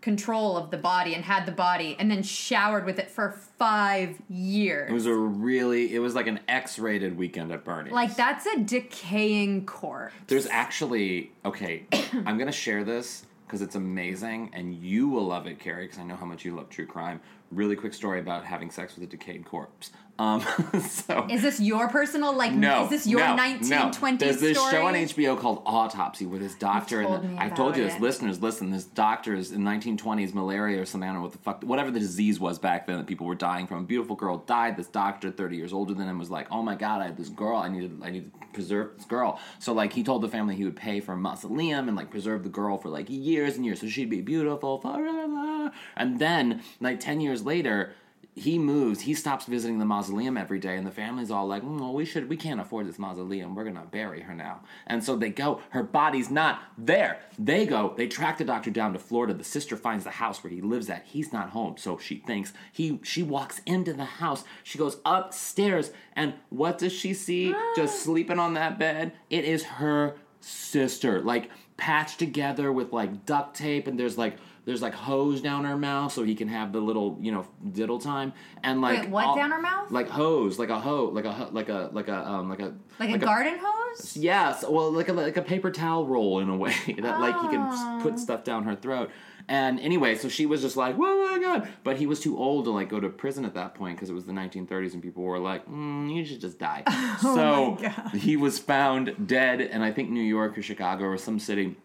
control 0.07 0.55
of 0.55 0.71
the 0.71 0.77
body 0.77 1.13
and 1.15 1.25
had 1.25 1.45
the 1.45 1.51
body 1.51 1.97
and 1.99 2.09
then 2.09 2.23
showered 2.23 2.85
with 2.85 2.97
it 2.97 3.11
for 3.11 3.31
5 3.59 4.21
years. 4.29 4.89
It 4.89 4.93
was 4.93 5.05
a 5.05 5.13
really, 5.13 5.93
it 5.93 5.99
was 5.99 6.15
like 6.15 6.27
an 6.27 6.39
X-rated 6.47 7.17
weekend 7.17 7.51
at 7.51 7.65
Bernie's. 7.65 7.91
like 7.91 8.15
that's 8.15 8.45
a 8.45 8.59
decaying 8.59 9.65
corpse. 9.65 10.13
There's 10.27 10.47
actually 10.47 11.33
okay. 11.43 11.85
I'm 12.25 12.37
gonna 12.37 12.53
share 12.53 12.85
this 12.85 13.25
because 13.45 13.61
it's 13.61 13.75
amazing, 13.75 14.49
and 14.53 14.73
you 14.75 15.09
will 15.09 15.25
love 15.25 15.45
it, 15.45 15.59
Carrie, 15.59 15.85
because 15.85 15.99
I 15.99 16.03
know 16.03 16.15
how 16.15 16.25
much 16.25 16.45
you 16.45 16.55
love 16.55 16.69
true 16.69 16.85
crime. 16.85 17.19
Really 17.51 17.75
quick 17.75 17.93
story 17.93 18.19
about 18.19 18.45
having 18.45 18.71
sex 18.71 18.95
with 18.95 19.03
a 19.03 19.07
decayed 19.07 19.45
corpse. 19.45 19.91
Um, 20.19 20.41
so 20.89 21.27
Is 21.29 21.43
this 21.43 21.59
your 21.59 21.89
personal 21.89 22.35
like 22.35 22.51
no, 22.51 22.85
is 22.85 22.89
this 22.89 23.07
your 23.07 23.19
no, 23.19 23.35
1920s 23.35 24.01
no. 24.01 24.17
There's 24.17 24.39
this 24.39 24.57
story? 24.57 24.71
show 24.71 24.85
on 24.87 24.95
HBO 24.95 25.39
called 25.39 25.61
Autopsy 25.65 26.25
where 26.25 26.39
this 26.39 26.55
doctor 26.55 27.01
and 27.01 27.39
I've 27.39 27.53
told 27.53 27.77
you 27.77 27.83
this, 27.83 27.99
listeners, 27.99 28.41
listen, 28.41 28.71
this 28.71 28.85
doctor 28.85 29.35
is 29.35 29.51
in 29.51 29.61
1920s 29.61 30.33
malaria 30.33 30.81
or 30.81 30.85
something, 30.85 31.07
I 31.07 31.13
don't 31.13 31.21
know 31.21 31.23
what 31.23 31.33
the 31.33 31.37
fuck, 31.37 31.63
whatever 31.63 31.91
the 31.91 31.99
disease 31.99 32.39
was 32.39 32.57
back 32.57 32.87
then 32.87 32.97
that 32.97 33.05
people 33.05 33.27
were 33.27 33.35
dying 33.35 33.67
from. 33.67 33.83
A 33.83 33.83
beautiful 33.83 34.15
girl 34.15 34.37
died. 34.37 34.75
This 34.75 34.87
doctor, 34.87 35.29
30 35.29 35.55
years 35.55 35.71
older 35.71 35.93
than 35.93 36.07
him, 36.07 36.17
was 36.17 36.31
like, 36.31 36.47
oh 36.51 36.63
my 36.63 36.75
god, 36.75 37.01
I 37.01 37.05
have 37.05 37.17
this 37.17 37.29
girl. 37.29 37.57
I 37.57 37.67
needed, 37.69 37.99
I 38.01 38.09
need 38.09 38.31
to 38.33 38.47
preserve 38.53 38.97
this 38.97 39.05
girl. 39.05 39.39
So 39.59 39.73
like 39.73 39.93
he 39.93 40.03
told 40.03 40.23
the 40.23 40.29
family 40.29 40.55
he 40.55 40.65
would 40.65 40.75
pay 40.75 40.99
for 40.99 41.13
a 41.13 41.17
mausoleum 41.17 41.87
and 41.87 41.95
like 41.95 42.09
preserve 42.09 42.41
the 42.41 42.49
girl 42.49 42.77
for 42.77 42.89
like 42.89 43.07
years 43.09 43.55
and 43.55 43.65
years, 43.65 43.81
so 43.81 43.87
she'd 43.87 44.09
be 44.09 44.21
beautiful 44.21 44.79
forever. 44.79 45.71
And 45.95 46.17
then 46.17 46.63
like 46.79 46.99
ten 46.99 47.21
years 47.21 47.45
later. 47.45 47.93
He 48.37 48.59
moves. 48.59 49.01
He 49.01 49.15
stops 49.15 49.45
visiting 49.45 49.79
the 49.79 49.85
mausoleum 49.85 50.37
every 50.37 50.59
day, 50.59 50.77
and 50.77 50.85
the 50.85 50.91
family's 50.91 51.31
all 51.31 51.47
like, 51.47 51.63
"Mm, 51.63 51.79
"Well, 51.79 51.93
we 51.93 52.05
should. 52.05 52.29
We 52.29 52.37
can't 52.37 52.61
afford 52.61 52.87
this 52.87 52.99
mausoleum. 52.99 53.55
We're 53.55 53.63
gonna 53.63 53.87
bury 53.89 54.21
her 54.21 54.35
now." 54.35 54.61
And 54.85 55.03
so 55.03 55.15
they 55.15 55.31
go. 55.31 55.61
Her 55.71 55.81
body's 55.81 56.29
not 56.29 56.61
there. 56.77 57.19
They 57.39 57.65
go. 57.65 57.95
They 57.97 58.07
track 58.07 58.37
the 58.37 58.45
doctor 58.45 58.69
down 58.69 58.93
to 58.93 58.99
Florida. 58.99 59.33
The 59.33 59.43
sister 59.43 59.75
finds 59.75 60.03
the 60.03 60.11
house 60.11 60.43
where 60.43 60.51
he 60.53 60.61
lives 60.61 60.87
at. 60.89 61.05
He's 61.05 61.33
not 61.33 61.49
home, 61.49 61.77
so 61.77 61.97
she 61.97 62.17
thinks 62.17 62.53
he. 62.71 62.99
She 63.03 63.23
walks 63.23 63.59
into 63.65 63.91
the 63.91 64.05
house. 64.05 64.43
She 64.63 64.77
goes 64.77 64.97
upstairs, 65.03 65.91
and 66.15 66.35
what 66.49 66.77
does 66.77 66.93
she 66.93 67.15
see? 67.15 67.55
Just 67.75 68.03
sleeping 68.03 68.37
on 68.37 68.53
that 68.53 68.77
bed. 68.77 69.13
It 69.31 69.45
is 69.45 69.63
her 69.63 70.15
sister, 70.41 71.21
like 71.21 71.49
patched 71.77 72.19
together 72.19 72.71
with 72.71 72.93
like 72.93 73.25
duct 73.25 73.55
tape, 73.55 73.87
and 73.87 73.99
there's 73.99 74.17
like 74.17 74.37
there's 74.67 74.81
like 74.81 74.93
hose 74.93 75.41
down 75.41 75.63
her 75.63 75.77
mouth 75.77 76.11
so 76.11 76.23
he 76.23 76.35
can 76.35 76.49
have 76.49 76.73
the 76.73 76.79
little 76.79 77.17
you 77.21 77.31
know 77.31 77.47
diddle 77.71 77.99
time 77.99 78.33
and 78.63 78.81
like 78.81 78.99
Wait, 79.03 79.09
what 79.09 79.35
down 79.37 79.49
her 79.49 79.61
mouth? 79.61 79.89
Like 79.89 80.09
hose, 80.09 80.59
like 80.59 80.69
a 80.69 80.77
hose, 80.79 81.13
like 81.13 81.23
a 81.25 81.49
like 81.53 81.69
a 81.69 81.89
like 81.93 82.09
a 82.09 82.27
um 82.29 82.49
like 82.49 82.59
a 82.59 82.73
Like, 82.99 83.15
a 83.15 83.17
garden 83.17 83.57
hose? 83.59 84.17
Yes, 84.17 84.65
well, 84.67 84.91
like 84.91 85.07
a 85.07 85.13
like 85.13 85.37
a 85.37 85.41
paper 85.41 85.71
towel 85.71 86.05
roll 86.05 86.39
in 86.41 86.49
a 86.49 86.57
way 86.57 86.75
that 86.99 87.19
like 87.21 87.39
he 87.41 87.47
can 87.47 87.65
Oh. 87.69 87.99
put 88.03 88.19
stuff 88.19 88.43
down 88.43 88.65
her 88.65 88.75
throat. 88.75 89.09
And 89.49 89.79
anyway, 89.79 90.15
so 90.15 90.27
she 90.27 90.45
was 90.45 90.61
just 90.61 90.75
like, 90.75 90.95
"Oh 90.99 91.31
my 91.31 91.39
god!" 91.41 91.69
But 91.85 91.95
he 91.95 92.05
was 92.05 92.19
too 92.19 92.37
old 92.37 92.65
to 92.65 92.71
like 92.71 92.89
go 92.89 92.99
to 92.99 93.07
prison 93.07 93.45
at 93.45 93.53
that 93.53 93.75
point 93.75 93.95
because 93.95 94.09
it 94.09 94.13
was 94.13 94.25
the 94.25 94.33
1930s 94.33 94.93
and 94.93 95.01
people 95.01 95.23
were 95.23 95.39
like, 95.39 95.65
mm, 95.69 96.13
"You 96.13 96.25
should 96.25 96.41
just 96.41 96.59
die." 96.59 96.83
so 97.21 97.77
he 98.13 98.35
was 98.35 98.59
found 98.59 99.25
dead, 99.25 99.61
and 99.61 99.81
I 99.85 99.93
think 99.93 100.09
New 100.09 100.19
York 100.21 100.57
or 100.57 100.61
Chicago 100.61 101.05
or 101.05 101.17
some 101.17 101.39
city. 101.39 101.77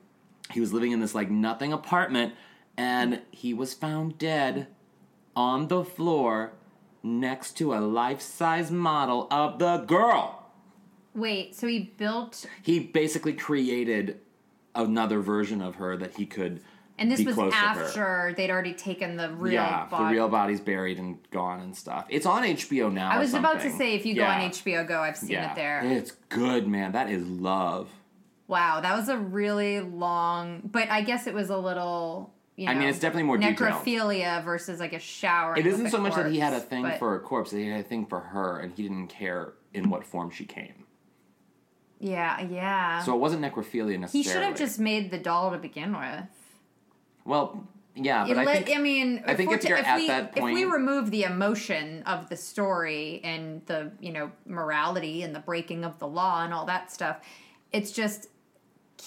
He 0.50 0.58
was 0.58 0.72
living 0.72 0.90
in 0.90 0.98
this 0.98 1.14
like 1.14 1.30
nothing 1.30 1.72
apartment, 1.72 2.34
and 2.76 3.20
he 3.30 3.52
was 3.54 3.74
found 3.74 4.18
dead 4.18 4.66
on 5.36 5.68
the 5.68 5.84
floor 5.84 6.52
next 7.02 7.52
to 7.58 7.74
a 7.74 7.80
life-size 7.80 8.70
model 8.70 9.26
of 9.30 9.58
the 9.58 9.78
girl 9.78 10.38
Wait, 11.14 11.54
so 11.54 11.66
he 11.66 11.80
built, 11.98 12.46
he 12.62 12.78
basically 12.80 13.34
created 13.34 14.18
another 14.74 15.20
version 15.20 15.60
of 15.60 15.74
her 15.74 15.94
that 15.96 16.16
he 16.16 16.24
could 16.24 16.62
and 16.98 17.10
this 17.10 17.18
be 17.20 17.26
was 17.26 17.34
close 17.34 17.52
to 17.52 17.58
her. 17.58 17.64
after 18.28 18.34
they'd 18.36 18.50
already 18.50 18.72
taken 18.72 19.16
the 19.16 19.28
real 19.30 19.52
yeah, 19.54 19.86
body. 19.86 20.04
the 20.04 20.10
real 20.10 20.28
body's 20.28 20.60
buried 20.60 20.98
and 20.98 21.18
gone 21.30 21.60
and 21.60 21.76
stuff. 21.76 22.06
It's 22.08 22.24
on 22.26 22.44
HBO 22.44 22.90
now. 22.92 23.10
I 23.10 23.16
or 23.16 23.20
was 23.20 23.34
about 23.34 23.54
to 23.54 23.60
something. 23.62 23.78
say, 23.78 23.94
if 23.94 24.06
you 24.06 24.14
go 24.14 24.22
Yeah. 24.22 24.36
on 24.44 24.50
HBO 24.50 24.86
Go, 24.86 25.00
I've 25.00 25.16
seen 25.16 25.36
it 25.36 25.54
there. 25.54 25.80
It's 25.84 26.12
good, 26.28 26.66
man. 26.68 26.92
That 26.92 27.10
is 27.10 27.26
love. 27.26 27.90
Wow, 28.46 28.80
that 28.80 28.94
was 28.96 29.08
a 29.08 29.16
really 29.18 29.80
long, 29.80 30.60
but 30.64 30.90
I 30.90 31.02
guess 31.02 31.26
it 31.26 31.34
was 31.34 31.50
a 31.50 31.58
little. 31.58 32.32
You 32.62 32.68
know, 32.68 32.74
I 32.74 32.78
mean, 32.78 32.88
it's 32.88 33.00
definitely 33.00 33.24
more 33.24 33.38
detailed. 33.38 33.56
necrophilia 33.56 34.44
versus 34.44 34.78
like 34.78 34.92
a 34.92 35.00
shower. 35.00 35.56
It 35.58 35.66
isn't 35.66 35.90
so 35.90 35.98
much 35.98 36.14
that 36.14 36.30
he 36.30 36.38
had 36.38 36.52
a 36.52 36.60
thing 36.60 36.82
but- 36.82 36.98
for 37.00 37.16
a 37.16 37.20
corpse; 37.20 37.50
he 37.50 37.68
had 37.68 37.80
a 37.80 37.82
thing 37.82 38.06
for 38.06 38.20
her, 38.20 38.60
and 38.60 38.72
he 38.72 38.84
didn't 38.84 39.08
care 39.08 39.54
in 39.74 39.90
what 39.90 40.04
form 40.04 40.30
she 40.30 40.44
came. 40.44 40.86
Yeah, 41.98 42.40
yeah. 42.40 43.02
So 43.02 43.14
it 43.14 43.18
wasn't 43.18 43.42
necrophilia 43.42 43.98
necessarily. 43.98 44.10
he 44.10 44.22
should 44.22 44.42
have 44.42 44.56
just 44.56 44.78
made 44.78 45.10
the 45.10 45.18
doll 45.18 45.50
to 45.50 45.58
begin 45.58 45.92
with. 45.98 46.24
well, 47.24 47.66
yeah, 47.94 48.24
but 48.26 48.38
I 48.38 48.44
think 48.62 48.76
I 48.76 48.80
mean, 48.80 49.24
I 49.26 49.34
think 49.34 49.52
if 49.52 49.64
you're 49.64 49.76
at 49.76 49.96
we, 49.96 50.06
that 50.06 50.32
if 50.36 50.42
we 50.44 50.64
remove 50.64 51.10
the 51.10 51.24
emotion 51.24 52.02
of 52.04 52.28
the 52.28 52.36
story 52.36 53.20
and 53.22 53.60
the 53.66 53.90
you 54.00 54.12
know 54.12 54.30
morality 54.46 55.22
and 55.22 55.34
the 55.34 55.40
breaking 55.40 55.84
of 55.84 55.98
the 55.98 56.06
law 56.06 56.44
and 56.44 56.54
all 56.54 56.64
that 56.66 56.92
stuff, 56.92 57.18
it's 57.72 57.90
just 57.90 58.28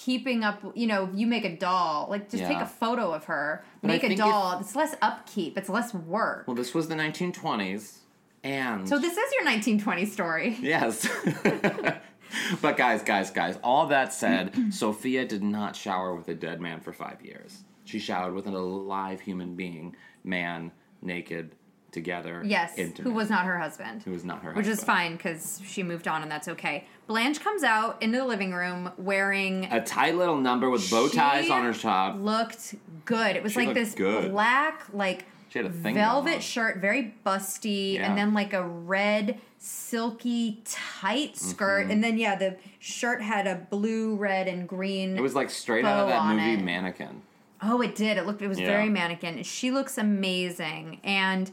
keeping 0.04 0.44
up. 0.44 0.62
You 0.74 0.86
know, 0.86 1.08
you 1.14 1.26
make 1.26 1.44
a 1.44 1.56
doll, 1.56 2.06
like 2.10 2.30
just 2.30 2.44
take 2.44 2.58
a 2.58 2.66
photo 2.66 3.12
of 3.12 3.24
her, 3.24 3.64
But 3.80 3.88
make 3.88 4.04
a 4.04 4.14
doll. 4.14 4.58
It's 4.60 4.76
less 4.76 4.94
upkeep. 5.00 5.56
It's 5.56 5.68
less 5.68 5.94
work. 5.94 6.46
well, 6.46 6.56
this 6.56 6.74
was 6.74 6.88
the 6.88 6.94
1920s, 6.94 7.98
and 8.44 8.88
so 8.88 8.98
this 8.98 9.12
is 9.12 9.32
your 9.32 9.44
1920 9.44 10.06
story. 10.06 10.56
Yes. 10.60 11.08
but 12.62 12.76
guys, 12.76 13.02
guys, 13.02 13.30
guys, 13.30 13.58
all 13.62 13.86
that 13.86 14.12
said, 14.12 14.52
Sophia 14.72 15.24
did 15.24 15.42
not 15.42 15.74
shower 15.76 16.14
with 16.14 16.28
a 16.28 16.34
dead 16.34 16.60
man 16.60 16.80
for 16.80 16.92
five 16.92 17.24
years. 17.24 17.64
She 17.84 17.98
showered 17.98 18.34
with 18.34 18.46
an 18.46 18.54
alive 18.54 19.20
human 19.20 19.54
being, 19.54 19.94
man, 20.24 20.72
naked, 21.02 21.54
together. 21.96 22.42
Yes, 22.44 22.74
intimate, 22.76 23.08
who 23.08 23.14
was 23.16 23.30
not 23.30 23.46
her 23.46 23.58
husband. 23.58 24.02
who 24.04 24.10
was 24.12 24.22
not 24.24 24.36
her 24.42 24.52
husband. 24.52 24.66
Which 24.66 24.72
is 24.78 24.84
fine 24.84 25.16
because 25.16 25.60
she 25.66 25.82
moved 25.82 26.06
on 26.06 26.22
and 26.22 26.30
that's 26.30 26.46
okay. 26.46 26.84
Blanche 27.06 27.40
comes 27.40 27.62
out 27.64 28.00
into 28.02 28.18
the 28.18 28.24
living 28.26 28.52
room 28.52 28.90
wearing 28.98 29.64
A 29.72 29.82
tight 29.82 30.14
little 30.16 30.36
number 30.36 30.68
with 30.70 30.88
bow 30.90 31.08
ties 31.08 31.48
on 31.50 31.64
her 31.64 31.72
top. 31.72 32.18
Looked 32.20 32.74
good. 33.06 33.34
It 33.36 33.42
was 33.42 33.52
She 33.52 33.60
like 33.66 33.74
this 33.74 33.94
good. 33.94 34.30
black, 34.30 34.82
like 34.92 35.24
She 35.48 35.58
had 35.58 35.66
a 35.66 35.70
thing 35.72 35.94
velvet 35.94 36.42
shirt, 36.42 36.78
very 36.78 37.14
busty, 37.24 37.94
Yeah. 37.94 38.08
and 38.08 38.18
then 38.18 38.34
like 38.34 38.52
a 38.52 38.62
red, 38.62 39.40
silky, 39.58 40.60
tight 40.66 41.36
skirt, 41.38 41.82
Mm-hmm. 41.84 41.90
and 41.92 42.04
then 42.04 42.18
yeah, 42.18 42.34
the 42.36 42.56
shirt 42.78 43.22
had 43.22 43.46
a 43.46 43.54
blue, 43.70 44.16
red, 44.16 44.48
and 44.48 44.68
green. 44.68 45.16
It 45.16 45.22
was 45.22 45.34
like 45.34 45.48
straight 45.48 45.84
out 45.86 46.00
of 46.00 46.08
that 46.08 46.26
movie 46.34 46.54
it. 46.60 46.64
Mannequin. 46.64 47.22
Oh, 47.62 47.80
it 47.80 47.94
did. 47.94 48.18
It 48.18 48.26
looked. 48.26 48.42
It 48.42 48.48
was 48.48 48.60
Yeah. 48.60 48.66
very 48.66 48.90
mannequin. 48.90 49.42
She 49.42 49.70
looks 49.70 49.96
amazing, 49.96 51.00
and 51.02 51.50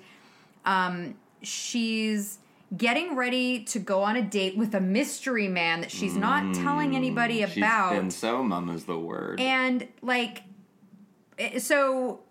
um, 0.65 1.15
she's 1.41 2.39
getting 2.75 3.15
ready 3.15 3.63
to 3.65 3.79
go 3.79 4.01
on 4.01 4.15
a 4.15 4.21
date 4.21 4.57
with 4.57 4.73
a 4.73 4.81
mystery 4.81 5.47
man 5.47 5.81
that 5.81 5.91
she's 5.91 6.15
not 6.15 6.55
telling 6.55 6.95
anybody 6.95 7.43
about. 7.43 7.93
been 7.93 8.09
so 8.09 8.43
mum 8.43 8.69
is 8.69 8.85
the 8.85 8.97
word. 8.97 9.39
And 9.39 9.87
like, 10.01 10.43
eh, 11.37 11.59
so 11.59 12.21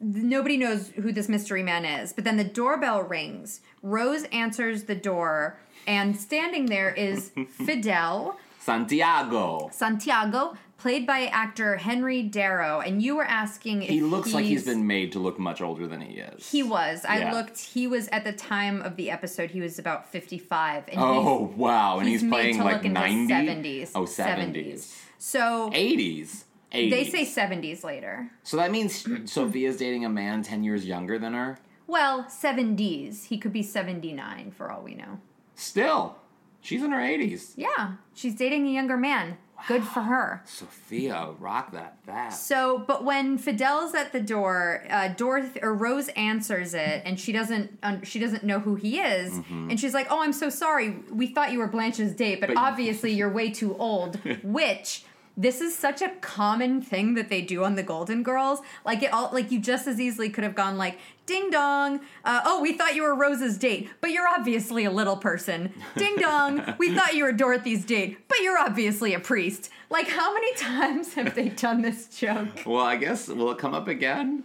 nobody 0.00 0.56
knows 0.56 0.88
who 0.90 1.12
this 1.12 1.28
mystery 1.28 1.62
man 1.62 1.84
is. 1.84 2.12
But 2.12 2.24
then 2.24 2.36
the 2.36 2.44
doorbell 2.44 3.02
rings. 3.02 3.60
Rose 3.82 4.24
answers 4.32 4.84
the 4.84 4.94
door, 4.94 5.58
and 5.86 6.18
standing 6.18 6.66
there 6.66 6.90
is 6.94 7.32
Fidel 7.66 8.38
Santiago. 8.60 9.70
Santiago, 9.72 10.56
played 10.82 11.06
by 11.06 11.26
actor 11.26 11.76
Henry 11.76 12.24
Darrow. 12.24 12.80
And 12.80 13.00
you 13.00 13.14
were 13.14 13.24
asking 13.24 13.84
if 13.84 13.88
He 13.88 14.00
looks 14.02 14.34
like 14.34 14.44
he's 14.44 14.64
been 14.64 14.84
made 14.86 15.12
to 15.12 15.20
look 15.20 15.38
much 15.38 15.62
older 15.62 15.86
than 15.86 16.00
he 16.00 16.14
is. 16.18 16.50
He 16.50 16.64
was. 16.64 17.04
I 17.08 17.18
Yeah. 17.20 17.32
looked. 17.32 17.58
He 17.58 17.86
was 17.86 18.08
at 18.08 18.24
the 18.24 18.32
time 18.32 18.82
of 18.82 18.96
the 18.96 19.08
episode. 19.10 19.50
He 19.52 19.60
was 19.60 19.78
about 19.78 20.10
fifty-five. 20.10 20.88
And 20.88 20.98
Oh 21.00 21.52
wow! 21.56 22.00
And 22.00 22.08
he's, 22.08 22.20
he's, 22.22 22.30
playing 22.30 22.58
like 22.58 22.74
look 22.74 22.84
in 22.84 22.96
his 22.96 23.28
ninety. 23.28 23.28
seventies. 23.28 23.92
Oh, 23.94 24.02
70s. 24.04 24.98
So 25.18 25.70
80s. 25.72 26.44
80s. 26.72 26.90
they 26.90 27.04
say 27.04 27.24
seventies 27.24 27.84
later. 27.84 28.30
So 28.42 28.56
that 28.56 28.72
means 28.72 29.06
Sophia's 29.30 29.76
dating 29.76 30.04
a 30.04 30.08
man 30.08 30.42
10 30.42 30.64
years 30.64 30.84
younger 30.84 31.16
than 31.18 31.32
her? 31.34 31.58
Well, 31.86 32.28
seventies. 32.28 33.24
He 33.24 33.38
could 33.38 33.52
be 33.52 33.62
seventy-nine 33.62 34.50
for 34.50 34.72
all 34.72 34.82
we 34.82 34.94
know. 34.94 35.20
Still, 35.54 36.16
she's 36.60 36.82
in 36.82 36.90
her 36.90 36.98
80s. 37.00 37.52
Yeah, 37.56 37.92
she's 38.14 38.34
dating 38.34 38.66
a 38.66 38.70
younger 38.70 38.96
man. 38.96 39.36
Good 39.68 39.84
for 39.84 40.00
her. 40.00 40.42
Sophia, 40.44 41.30
rock 41.38 41.72
that 41.72 41.96
fast. 42.04 42.46
So, 42.46 42.78
but 42.86 43.04
when 43.04 43.38
Fidel's 43.38 43.94
at 43.94 44.12
the 44.12 44.20
door, 44.20 44.84
uh, 44.90 45.08
Dorothy 45.08 45.60
or 45.62 45.74
Rose 45.74 46.08
answers 46.10 46.74
it, 46.74 47.02
and 47.04 47.18
she 47.18 47.32
doesn't 47.32 47.78
un- 47.82 48.02
she 48.02 48.18
doesn't 48.18 48.44
know 48.44 48.58
who 48.60 48.74
he 48.74 48.98
is, 49.00 49.32
and 49.50 49.78
she's 49.78 49.94
like, 49.94 50.06
"Oh, 50.10 50.20
I'm 50.22 50.32
so 50.32 50.48
sorry. 50.50 50.96
We 51.10 51.26
thought 51.28 51.52
you 51.52 51.58
were 51.58 51.68
Blanche's 51.68 52.12
date, 52.12 52.40
but, 52.40 52.48
But- 52.48 52.56
obviously 52.58 53.12
you're 53.12 53.30
way 53.32 53.50
too 53.50 53.76
old." 53.76 54.16
Which 54.42 55.04
this 55.36 55.60
is 55.60 55.74
such 55.76 56.02
a 56.02 56.10
common 56.20 56.82
thing 56.82 57.14
that 57.14 57.28
they 57.28 57.40
do 57.42 57.64
on 57.64 57.74
the 57.74 57.82
Golden 57.82 58.22
Girls. 58.22 58.60
Like 58.84 59.02
it 59.02 59.12
all, 59.12 59.30
like 59.32 59.50
you 59.50 59.58
just 59.60 59.86
as 59.86 59.98
easily 60.00 60.28
could 60.30 60.44
have 60.44 60.54
gone 60.54 60.76
like, 60.76 60.98
"Ding 61.26 61.50
dong! 61.50 62.00
Uh, 62.24 62.40
oh, 62.44 62.60
we 62.60 62.76
thought 62.76 62.94
you 62.94 63.02
were 63.02 63.14
Rose's 63.14 63.56
date, 63.56 63.88
but 64.00 64.10
you're 64.10 64.28
obviously 64.28 64.84
a 64.84 64.90
little 64.90 65.16
person." 65.16 65.72
Ding 65.96 66.16
dong! 66.16 66.74
We 66.78 66.94
thought 66.94 67.14
you 67.14 67.24
were 67.24 67.32
Dorothy's 67.32 67.84
date, 67.84 68.18
but 68.28 68.40
you're 68.42 68.58
obviously 68.58 69.14
a 69.14 69.20
priest. 69.20 69.70
Like, 69.90 70.08
how 70.08 70.32
many 70.34 70.54
times 70.56 71.14
have 71.14 71.34
they 71.34 71.48
done 71.50 71.82
this 71.82 72.08
joke? 72.08 72.62
Well, 72.66 72.84
I 72.84 72.96
guess, 72.96 73.28
will 73.28 73.50
it 73.52 73.58
come 73.58 73.74
up 73.74 73.88
again? 73.88 74.44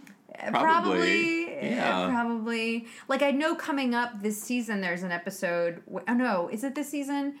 Probably, 0.52 1.44
Yeah. 1.62 1.98
uh, 2.06 2.10
probably. 2.10 2.86
Like 3.08 3.22
I 3.22 3.30
know 3.32 3.54
coming 3.54 3.94
up 3.94 4.22
this 4.22 4.40
season, 4.40 4.80
there's 4.80 5.02
an 5.02 5.10
episode. 5.12 5.82
Oh 6.08 6.14
no, 6.14 6.48
is 6.52 6.64
it 6.64 6.74
this 6.74 6.88
season? 6.88 7.34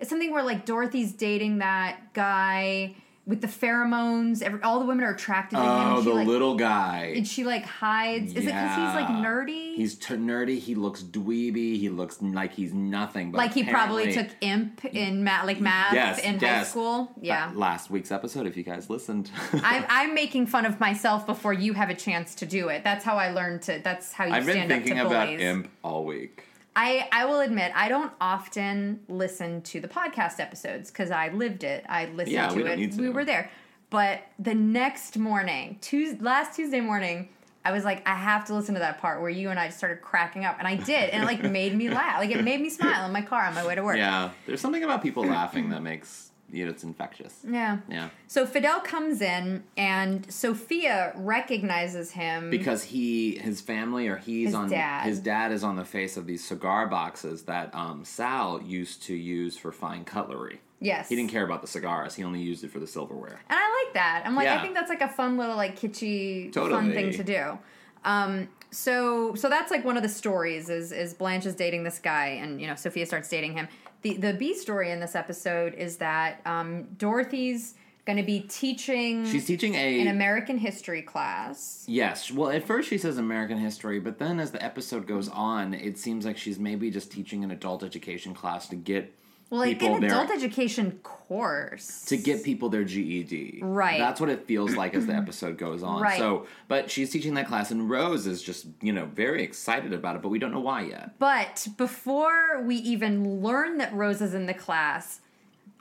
It's 0.00 0.08
something 0.08 0.32
where 0.32 0.42
like 0.42 0.64
Dorothy's 0.64 1.12
dating 1.12 1.58
that 1.58 2.12
guy 2.14 2.94
with 3.26 3.40
the 3.40 3.46
pheromones. 3.46 4.42
Every, 4.42 4.60
all 4.62 4.80
the 4.80 4.86
women 4.86 5.04
are 5.04 5.14
attracted 5.14 5.56
to 5.56 5.62
him. 5.62 5.68
Oh, 5.68 6.00
the 6.00 6.10
like, 6.10 6.26
little 6.26 6.56
guy. 6.56 7.12
and 7.16 7.26
she 7.26 7.44
like 7.44 7.64
hides. 7.64 8.32
Is 8.32 8.44
it 8.44 8.46
because 8.46 8.76
he's 8.76 8.94
like 8.94 9.08
nerdy? 9.08 9.76
He's 9.76 9.94
t- 9.94 10.14
nerdy. 10.14 10.58
He 10.58 10.74
looks 10.74 11.02
dweeby. 11.02 11.78
He 11.78 11.88
looks 11.88 12.20
like 12.20 12.52
he's 12.52 12.74
nothing. 12.74 13.30
But 13.30 13.38
like 13.38 13.54
he 13.54 13.64
probably 13.64 14.12
took 14.12 14.28
imp 14.40 14.84
in 14.84 15.22
math, 15.22 15.46
like 15.46 15.60
math 15.60 15.94
yes, 15.94 16.18
in 16.18 16.40
high 16.40 16.64
school. 16.64 17.12
Yeah. 17.20 17.48
That 17.48 17.56
last 17.56 17.90
week's 17.90 18.10
episode, 18.10 18.46
if 18.46 18.56
you 18.56 18.64
guys 18.64 18.90
listened. 18.90 19.30
I'm, 19.52 19.84
I'm 19.88 20.14
making 20.14 20.46
fun 20.46 20.66
of 20.66 20.80
myself 20.80 21.26
before 21.26 21.52
you 21.52 21.72
have 21.74 21.88
a 21.88 21.94
chance 21.94 22.34
to 22.36 22.46
do 22.46 22.68
it. 22.68 22.84
That's 22.84 23.04
how 23.04 23.16
I 23.16 23.30
learned 23.30 23.62
to. 23.62 23.80
That's 23.82 24.12
how 24.12 24.24
you 24.24 24.32
I've 24.32 24.44
been 24.44 24.54
stand 24.54 24.72
up 24.72 24.78
thinking 24.78 24.98
about. 24.98 25.28
Imp 25.28 25.70
all 25.84 26.04
week. 26.04 26.44
I, 26.76 27.08
I 27.12 27.24
will 27.24 27.40
admit 27.40 27.72
I 27.74 27.88
don't 27.88 28.12
often 28.20 29.00
listen 29.08 29.62
to 29.62 29.80
the 29.80 29.88
podcast 29.88 30.38
episodes 30.38 30.90
because 30.90 31.10
I 31.10 31.28
lived 31.28 31.64
it. 31.64 31.84
I 31.88 32.06
listened 32.06 32.28
Yeah, 32.34 32.48
to 32.48 32.54
we 32.56 32.70
it. 32.70 32.78
need 32.78 32.92
to. 32.92 33.00
We 33.02 33.08
were 33.10 33.24
there. 33.24 33.50
But 33.90 34.22
the 34.38 34.54
next 34.54 35.18
morning, 35.18 35.78
Tuesday, 35.80 36.20
last 36.20 36.54
Tuesday 36.54 36.80
morning, 36.80 37.28
I 37.64 37.72
was 37.72 37.84
like, 37.84 38.06
I 38.08 38.14
have 38.14 38.44
to 38.46 38.54
listen 38.54 38.74
to 38.74 38.80
that 38.80 39.00
part 39.00 39.20
where 39.20 39.28
you 39.30 39.50
and 39.50 39.58
I 39.58 39.68
started 39.70 40.00
cracking 40.00 40.44
up, 40.44 40.56
and 40.58 40.66
I 40.68 40.76
did, 40.76 41.10
and 41.10 41.24
it 41.24 41.26
like 41.26 41.42
made 41.42 41.74
me 41.74 41.90
laugh, 41.90 42.18
like 42.18 42.30
it 42.30 42.42
made 42.42 42.60
me 42.60 42.70
smile 42.70 43.04
in 43.04 43.12
my 43.12 43.20
car 43.20 43.42
on 43.44 43.54
my 43.54 43.66
way 43.66 43.74
to 43.74 43.82
work. 43.82 43.96
Yeah, 43.98 44.30
there's 44.46 44.60
something 44.60 44.82
about 44.84 45.02
people 45.02 45.24
laughing 45.26 45.70
that 45.70 45.82
makes 45.82 46.29
you 46.52 46.64
know 46.64 46.70
it's 46.70 46.84
infectious. 46.84 47.40
Yeah. 47.48 47.78
Yeah, 47.88 48.10
So 48.26 48.46
Fidel 48.46 48.80
comes 48.80 49.20
in, 49.20 49.64
and 49.76 50.30
Sophia 50.32 51.12
recognizes 51.16 52.12
him 52.12 52.50
because 52.50 52.84
he 52.84 53.36
his 53.36 53.60
family 53.60 54.08
or 54.08 54.16
he's 54.16 54.48
His 54.48 54.54
on 54.54 54.68
dad. 54.70 55.04
his 55.04 55.20
dad 55.20 55.52
is 55.52 55.64
on 55.64 55.76
the 55.76 55.84
face 55.84 56.16
of 56.16 56.26
these 56.26 56.44
cigar 56.44 56.86
boxes 56.86 57.42
that 57.44 57.74
um, 57.74 58.04
Sal 58.04 58.62
used 58.62 59.02
to 59.04 59.14
use 59.14 59.56
for 59.56 59.72
fine 59.72 60.04
cutlery. 60.04 60.60
Yes. 60.80 61.08
He 61.08 61.16
didn't 61.16 61.30
care 61.30 61.44
about 61.44 61.60
the 61.60 61.68
cigars. 61.68 62.14
He 62.14 62.24
only 62.24 62.40
used 62.40 62.64
it 62.64 62.70
for 62.70 62.78
the 62.78 62.86
silverware. 62.86 63.38
And 63.50 63.58
I 63.58 63.84
like 63.84 63.94
that. 63.94 64.22
I'm 64.24 64.34
like, 64.34 64.48
I 64.48 64.62
think 64.62 64.74
that's 64.74 64.88
like 64.88 65.02
a 65.02 65.08
fun 65.08 65.36
little 65.36 65.56
like 65.56 65.78
kitschy 65.78 66.52
fun 66.54 66.92
thing 66.92 67.12
to 67.12 67.22
do. 67.24 67.58
Um, 68.04 68.48
so 68.70 69.34
so 69.34 69.48
that's 69.48 69.70
like 69.70 69.84
one 69.84 69.96
of 69.96 70.02
the 70.02 70.08
stories 70.08 70.68
is 70.70 70.92
is 70.92 71.12
Blanche 71.12 71.44
is 71.44 71.54
dating 71.54 71.82
this 71.84 71.98
guy 71.98 72.28
and 72.28 72.60
you 72.60 72.66
know 72.66 72.74
Sophia 72.76 73.04
starts 73.04 73.28
dating 73.28 73.54
him. 73.54 73.68
The 74.02 74.16
the 74.16 74.32
B 74.34 74.54
story 74.54 74.90
in 74.90 75.00
this 75.00 75.14
episode 75.14 75.74
is 75.74 75.98
that 75.98 76.40
um, 76.46 76.84
Dorothy's 76.96 77.74
going 78.06 78.16
to 78.16 78.22
be 78.22 78.40
teaching 78.40 79.26
She's 79.26 79.46
teaching 79.46 79.74
a 79.74 80.00
an 80.00 80.08
American 80.08 80.58
history 80.58 81.02
class. 81.02 81.84
Yes. 81.86 82.30
Well, 82.30 82.50
at 82.50 82.66
first 82.66 82.88
she 82.88 82.98
says 82.98 83.18
American 83.18 83.58
history, 83.58 84.00
but 84.00 84.18
then 84.18 84.40
as 84.40 84.50
the 84.50 84.62
episode 84.62 85.06
goes 85.06 85.28
on, 85.28 85.74
it 85.74 85.98
seems 85.98 86.24
like 86.24 86.38
she's 86.38 86.58
maybe 86.58 86.90
just 86.90 87.12
teaching 87.12 87.44
an 87.44 87.50
adult 87.50 87.82
education 87.82 88.34
class 88.34 88.68
to 88.68 88.76
get 88.76 89.14
Well, 89.50 89.60
like 89.60 89.82
an 89.82 90.00
their 90.00 90.10
adult 90.10 90.30
education 90.30 91.00
course. 91.02 92.04
to 92.04 92.16
get 92.16 92.44
people 92.44 92.68
their 92.68 92.84
GED. 92.84 93.58
Right. 93.62 93.98
That's 93.98 94.20
what 94.20 94.30
it 94.30 94.46
feels 94.46 94.76
like 94.76 94.94
as 94.94 95.06
the 95.06 95.14
episode 95.14 95.58
goes 95.58 95.82
on. 95.82 96.00
Right. 96.00 96.18
So, 96.18 96.46
but 96.68 96.88
she's 96.88 97.10
teaching 97.10 97.34
that 97.34 97.48
class, 97.48 97.72
and 97.72 97.90
Rose 97.90 98.28
is 98.28 98.42
just 98.42 98.66
you 98.80 98.92
know 98.92 99.06
very 99.06 99.42
excited 99.42 99.92
about 99.92 100.14
it, 100.14 100.22
but 100.22 100.28
we 100.28 100.38
don't 100.38 100.52
know 100.52 100.60
why 100.60 100.82
yet. 100.82 101.18
But 101.18 101.66
before 101.76 102.62
we 102.62 102.76
even 102.76 103.42
learn 103.42 103.78
that 103.78 103.92
Rose 103.92 104.20
is 104.20 104.34
in 104.34 104.46
the 104.46 104.54
class, 104.54 105.20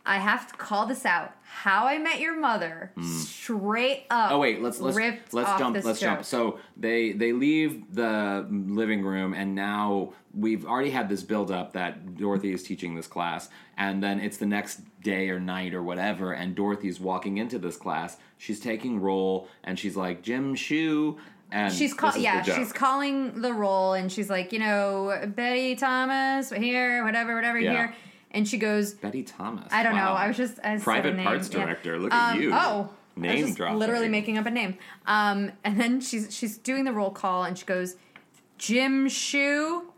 I 0.06 0.18
have 0.18 0.48
to 0.51 0.56
call 0.58 0.86
this 0.86 1.06
out. 1.06 1.34
How 1.44 1.88
I 1.88 1.98
Met 1.98 2.20
Your 2.20 2.39
Mother, 2.39 2.91
straight 3.01 4.06
up. 4.10 4.29
Hmm. 4.29 4.36
Oh 4.36 4.39
wait, 4.39 4.62
let's 4.62 4.79
let's 4.79 4.96
ripped 4.96 5.34
let's 5.34 5.50
off 5.50 5.60
jump. 5.60 5.75
this 5.75 5.86
Let's 5.86 6.00
jump. 6.00 6.24
So 6.25 6.60
they 6.77 7.12
they 7.12 7.34
leave 7.34 7.94
the 7.94 8.46
living 8.50 9.03
room, 9.03 9.34
and 9.34 9.56
now 9.56 10.13
we've 10.34 10.65
already 10.65 10.91
had 10.91 11.10
this 11.10 11.24
build 11.24 11.51
up 11.51 11.74
that 11.74 12.15
Dorothy 12.18 12.53
is 12.53 12.63
teaching 12.63 12.96
this 12.96 13.08
class, 13.08 13.50
and 13.77 14.01
then 14.01 14.20
it's 14.20 14.38
the 14.38 14.46
next 14.46 14.82
day 15.01 15.29
or 15.29 15.39
night 15.39 15.74
or 15.74 15.84
whatever, 15.84 16.34
and 16.34 16.56
Dorothy's 16.56 17.00
walking 17.00 17.38
into 17.38 17.58
this 17.60 17.77
class. 17.77 18.18
She's 18.38 18.60
taking 18.60 19.00
roll, 19.01 19.48
and 19.63 19.77
she's 19.77 19.96
like 19.96 20.22
Jim 20.22 20.56
Shoe. 20.56 21.18
And 21.51 21.74
She's 21.74 21.96
call- 21.96 22.10
this 22.12 22.18
is 22.18 22.22
the 22.22 22.24
yeah, 22.25 22.41
joke. 22.44 22.58
she's 22.58 22.72
calling 22.72 23.41
the 23.41 23.51
roll, 23.51 23.94
and 23.94 24.12
she's 24.12 24.29
like, 24.29 24.53
you 24.53 24.60
know, 24.60 25.20
Betty 25.36 25.75
Thomas 25.75 26.51
here, 26.51 27.03
whatever, 27.03 27.34
whatever 27.34 27.58
Yeah. 27.60 27.72
here, 27.72 27.96
and 28.31 28.48
she 28.48 28.57
goes, 28.57 28.93
Betty 28.93 29.24
Thomas. 29.24 29.71
I 29.71 29.83
don't 29.83 29.95
know, 29.95 30.13
I 30.13 30.27
was 30.27 30.38
just 30.38 30.59
I 30.63 30.77
private 30.77 31.15
name, 31.15 31.25
parts 31.25 31.50
yeah. 31.51 31.65
director. 31.65 32.00
Look 32.00 32.13
at 32.13 32.36
Um, 32.36 32.41
you. 32.41 32.51
Oh, 32.53 32.55
I 32.55 32.81
was 32.81 32.89
name 33.17 33.45
just 33.45 33.57
dropping. 33.57 33.79
literally 33.79 34.07
making 34.09 34.38
up 34.38 34.45
a 34.45 34.51
name. 34.51 34.77
Um, 35.05 35.51
and 35.63 35.79
then 35.79 36.00
she's 36.01 36.33
she's 36.36 36.57
doing 36.57 36.83
the 36.86 36.93
roll 36.93 37.12
call, 37.12 37.43
and 37.43 37.57
she 37.57 37.65
goes, 37.65 37.95
Jim 38.57 39.07
Shoe. 39.09 39.91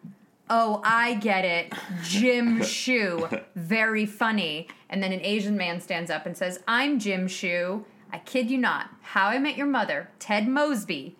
Oh, 0.54 0.82
I 0.84 1.14
get 1.16 1.46
it. 1.46 1.74
Jim 2.04 2.62
Shoe. 2.78 3.30
Very 3.56 4.06
funny. 4.06 4.68
And 4.90 5.02
then 5.02 5.14
an 5.14 5.22
Asian 5.22 5.56
man 5.56 5.80
stands 5.80 6.12
up 6.12 6.26
and 6.26 6.36
says, 6.36 6.60
I'm 6.68 7.00
Jim 7.00 7.30
Shoe. 7.30 7.86
I 8.12 8.18
kid 8.18 8.52
you 8.52 8.58
not. 8.58 8.90
How 9.02 9.28
I 9.28 9.40
Met 9.40 9.56
Your 9.56 9.68
Mother, 9.68 10.10
Ted 10.20 10.50
Mosby. 10.50 11.16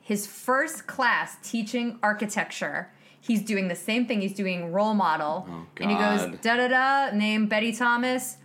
His 0.00 0.28
first 0.28 0.86
class 0.86 1.36
teaching 1.42 1.98
architecture. 2.00 2.92
He's 3.26 3.42
doing 3.42 3.66
the 3.68 3.74
same 3.74 4.06
thing. 4.06 4.20
He's 4.20 4.34
doing 4.34 4.72
role 4.72 4.94
model. 4.94 5.46
Oh, 5.48 5.66
And 5.80 5.90
he 5.90 5.96
goes, 5.96 6.38
da 6.42 6.56
da 6.56 6.68
da, 6.68 7.16
name 7.16 7.46
Betty 7.48 7.72
Thomas, 7.72 8.36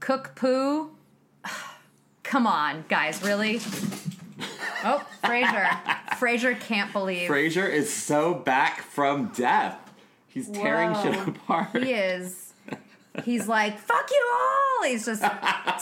Cook 0.00 0.32
Poo. 0.34 0.90
Come 2.24 2.46
on, 2.46 2.84
guys, 2.88 3.22
really? 3.22 3.60
Oh, 4.84 5.04
Frasier. 5.24 5.68
Frasier 6.18 6.58
can't 6.60 6.92
believe. 6.92 7.28
Frasier 7.30 7.68
is 7.70 7.92
so 7.92 8.34
back 8.34 8.82
from 8.82 9.28
death. 9.28 9.78
He's 10.26 10.48
tearing 10.48 10.92
Whoa. 10.92 11.02
shit 11.12 11.28
apart. 11.28 11.82
He 11.82 11.92
is. 11.92 12.47
He's 13.24 13.48
like, 13.48 13.78
fuck 13.78 14.08
you 14.10 14.32
all. 14.32 14.88
He's 14.88 15.06
just 15.06 15.22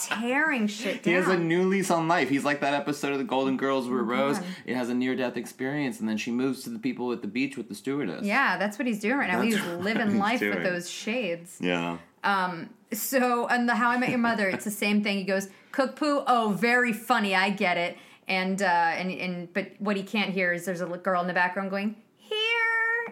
tearing 0.07 0.67
shit 0.67 1.05
He 1.05 1.11
has 1.11 1.27
a 1.27 1.37
new 1.37 1.63
lease 1.67 1.91
on 1.91 2.07
life. 2.07 2.29
He's 2.29 2.43
like 2.43 2.61
that 2.61 2.73
episode 2.73 3.11
of 3.11 3.19
The 3.19 3.23
Golden 3.23 3.57
Girls 3.57 3.87
where 3.87 4.01
Rose 4.01 4.39
God. 4.39 4.47
it 4.65 4.75
has 4.75 4.89
a 4.89 4.93
near 4.95 5.15
death 5.15 5.37
experience 5.37 5.99
and 5.99 6.09
then 6.09 6.17
she 6.17 6.31
moves 6.31 6.63
to 6.63 6.69
the 6.69 6.79
people 6.79 7.11
at 7.11 7.21
the 7.21 7.27
beach 7.27 7.57
with 7.57 7.69
the 7.69 7.75
stewardess. 7.75 8.25
yeah, 8.25 8.57
that's 8.57 8.79
what 8.79 8.87
he's 8.87 8.99
doing 8.99 9.17
right 9.17 9.31
now. 9.31 9.41
That's 9.41 9.55
He's 9.55 9.65
living 9.65 10.11
he's 10.11 10.19
life 10.19 10.41
with 10.41 10.63
those 10.63 10.89
shades. 10.89 11.57
Yeah. 11.61 11.97
Um, 12.23 12.69
So, 12.91 13.47
on 13.49 13.65
the 13.65 13.75
How 13.75 13.89
I 13.89 13.97
Met 13.97 14.09
Your 14.09 14.17
Mother, 14.19 14.47
it's 14.49 14.65
the 14.65 14.71
same 14.71 15.03
thing. 15.03 15.17
He 15.17 15.23
goes, 15.25 15.49
"Cook 15.71 15.95
poo, 15.97 16.23
oh, 16.25 16.55
very 16.57 16.93
funny. 16.93 17.35
I 17.35 17.49
get 17.49 17.77
it." 17.77 17.97
And 18.29 18.61
uh, 18.61 18.65
and 18.65 19.11
and 19.11 19.53
but 19.53 19.71
what 19.79 19.95
he 19.97 20.03
can't 20.03 20.31
hear 20.31 20.51
is 20.53 20.65
there's 20.65 20.81
a 20.81 20.85
girl 20.85 21.21
in 21.21 21.27
the 21.27 21.33
background 21.33 21.69
going 21.69 21.95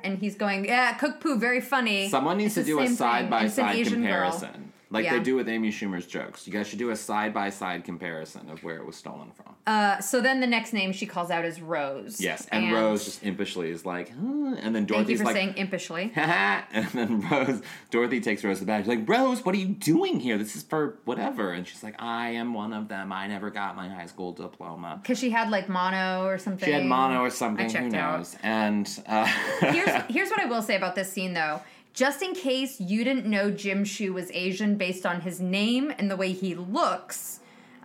and 0.05 0.19
he's 0.19 0.35
going, 0.35 0.65
"Yeah, 0.65 0.93
cook 0.93 1.19
poo, 1.19 1.37
very 1.37 1.61
funny." 1.61 2.09
Someone 2.09 2.37
needs 2.37 2.55
It's 2.57 2.67
to 2.67 2.71
do 2.73 2.79
a 2.79 2.87
side 2.87 3.29
by 3.29 3.47
side 3.47 3.85
comparison. 3.87 4.51
girl. 4.51 4.61
Like 4.95 5.05
Yeah. 5.05 5.17
they 5.17 5.23
do 5.23 5.35
with 5.35 5.47
Amy 5.49 5.71
Schumer's 5.71 6.07
jokes. 6.07 6.47
You 6.47 6.53
guys 6.53 6.67
should 6.67 6.79
do 6.79 6.89
a 6.89 6.95
side 6.95 7.33
by 7.33 7.49
side 7.49 7.83
comparison 7.83 8.49
of 8.49 8.63
where 8.63 8.77
it 8.77 8.85
was 8.85 8.95
stolen 8.95 9.31
from. 9.31 9.53
Uh, 9.67 9.99
so 9.99 10.21
then 10.21 10.39
the 10.41 10.47
next 10.47 10.73
name 10.73 10.91
she 10.91 11.05
calls 11.05 11.29
out 11.31 11.43
is 11.43 11.59
Rose. 11.61 12.21
yes. 12.21 12.47
And, 12.51 12.71
Rose 12.71 13.03
just 13.05 13.23
impishly 13.23 13.69
is 13.69 13.85
like, 13.85 14.09
huh? 14.09 14.15
and 14.61 14.73
then 14.75 14.85
Thank 14.85 14.89
you 15.09 15.17
Dorothy's 15.17 15.19
for 15.19 15.25
like, 15.25 15.35
saying 15.35 15.53
impishly. 15.55 16.11
And 16.73 16.87
then 16.93 17.21
Rose, 17.29 17.61
Dorothy 17.91 18.19
takes 18.21 18.43
Rose 18.43 18.59
to 18.59 18.65
the 18.65 18.67
back. 18.67 18.81
She's 18.83 18.87
like, 18.89 19.07
Rose, 19.07 19.43
what 19.45 19.53
are 19.55 19.57
you 19.57 19.67
doing 19.67 20.19
here? 20.19 20.37
This 20.37 20.55
is 20.55 20.63
for 20.63 20.97
whatever. 21.05 21.51
And 21.51 21.67
she's 21.67 21.83
like, 21.83 21.95
I 22.01 22.29
am 22.31 22.53
one 22.53 22.73
of 22.73 22.87
them. 22.87 23.11
I 23.11 23.27
never 23.27 23.49
got 23.49 23.75
my 23.75 23.89
high 23.89 24.05
school 24.05 24.31
diploma. 24.33 24.99
Because 25.01 25.19
she 25.19 25.29
had 25.29 25.49
like 25.49 25.67
mono 25.69 26.25
or 26.25 26.37
something. 26.37 26.65
She 26.67 26.71
had 26.73 26.85
mono 26.85 27.21
or 27.21 27.29
something. 27.29 27.65
I 27.65 27.69
checked 27.69 27.93
Who 27.93 27.97
out. 27.99 28.17
knows? 28.19 28.35
And 28.43 28.89
uh, 29.07 29.25
here's 29.61 29.89
here's 30.09 30.29
what 30.29 30.39
I 30.39 30.45
will 30.45 30.61
say 30.61 30.75
about 30.75 30.95
this 30.95 31.11
scene 31.11 31.33
though. 31.33 31.61
Just 31.95 32.21
in 32.21 32.33
case 32.33 32.79
you 32.81 33.03
didn't 33.05 33.25
know 33.25 33.49
Jim 33.49 33.85
Shu 33.85 34.11
was 34.13 34.29
Asian 34.31 34.75
based 34.75 35.05
on 35.05 35.21
his 35.21 35.39
name 35.39 35.93
and 35.97 36.11
the 36.11 36.17
way 36.17 36.33
he 36.33 36.53
looks, 36.53 37.39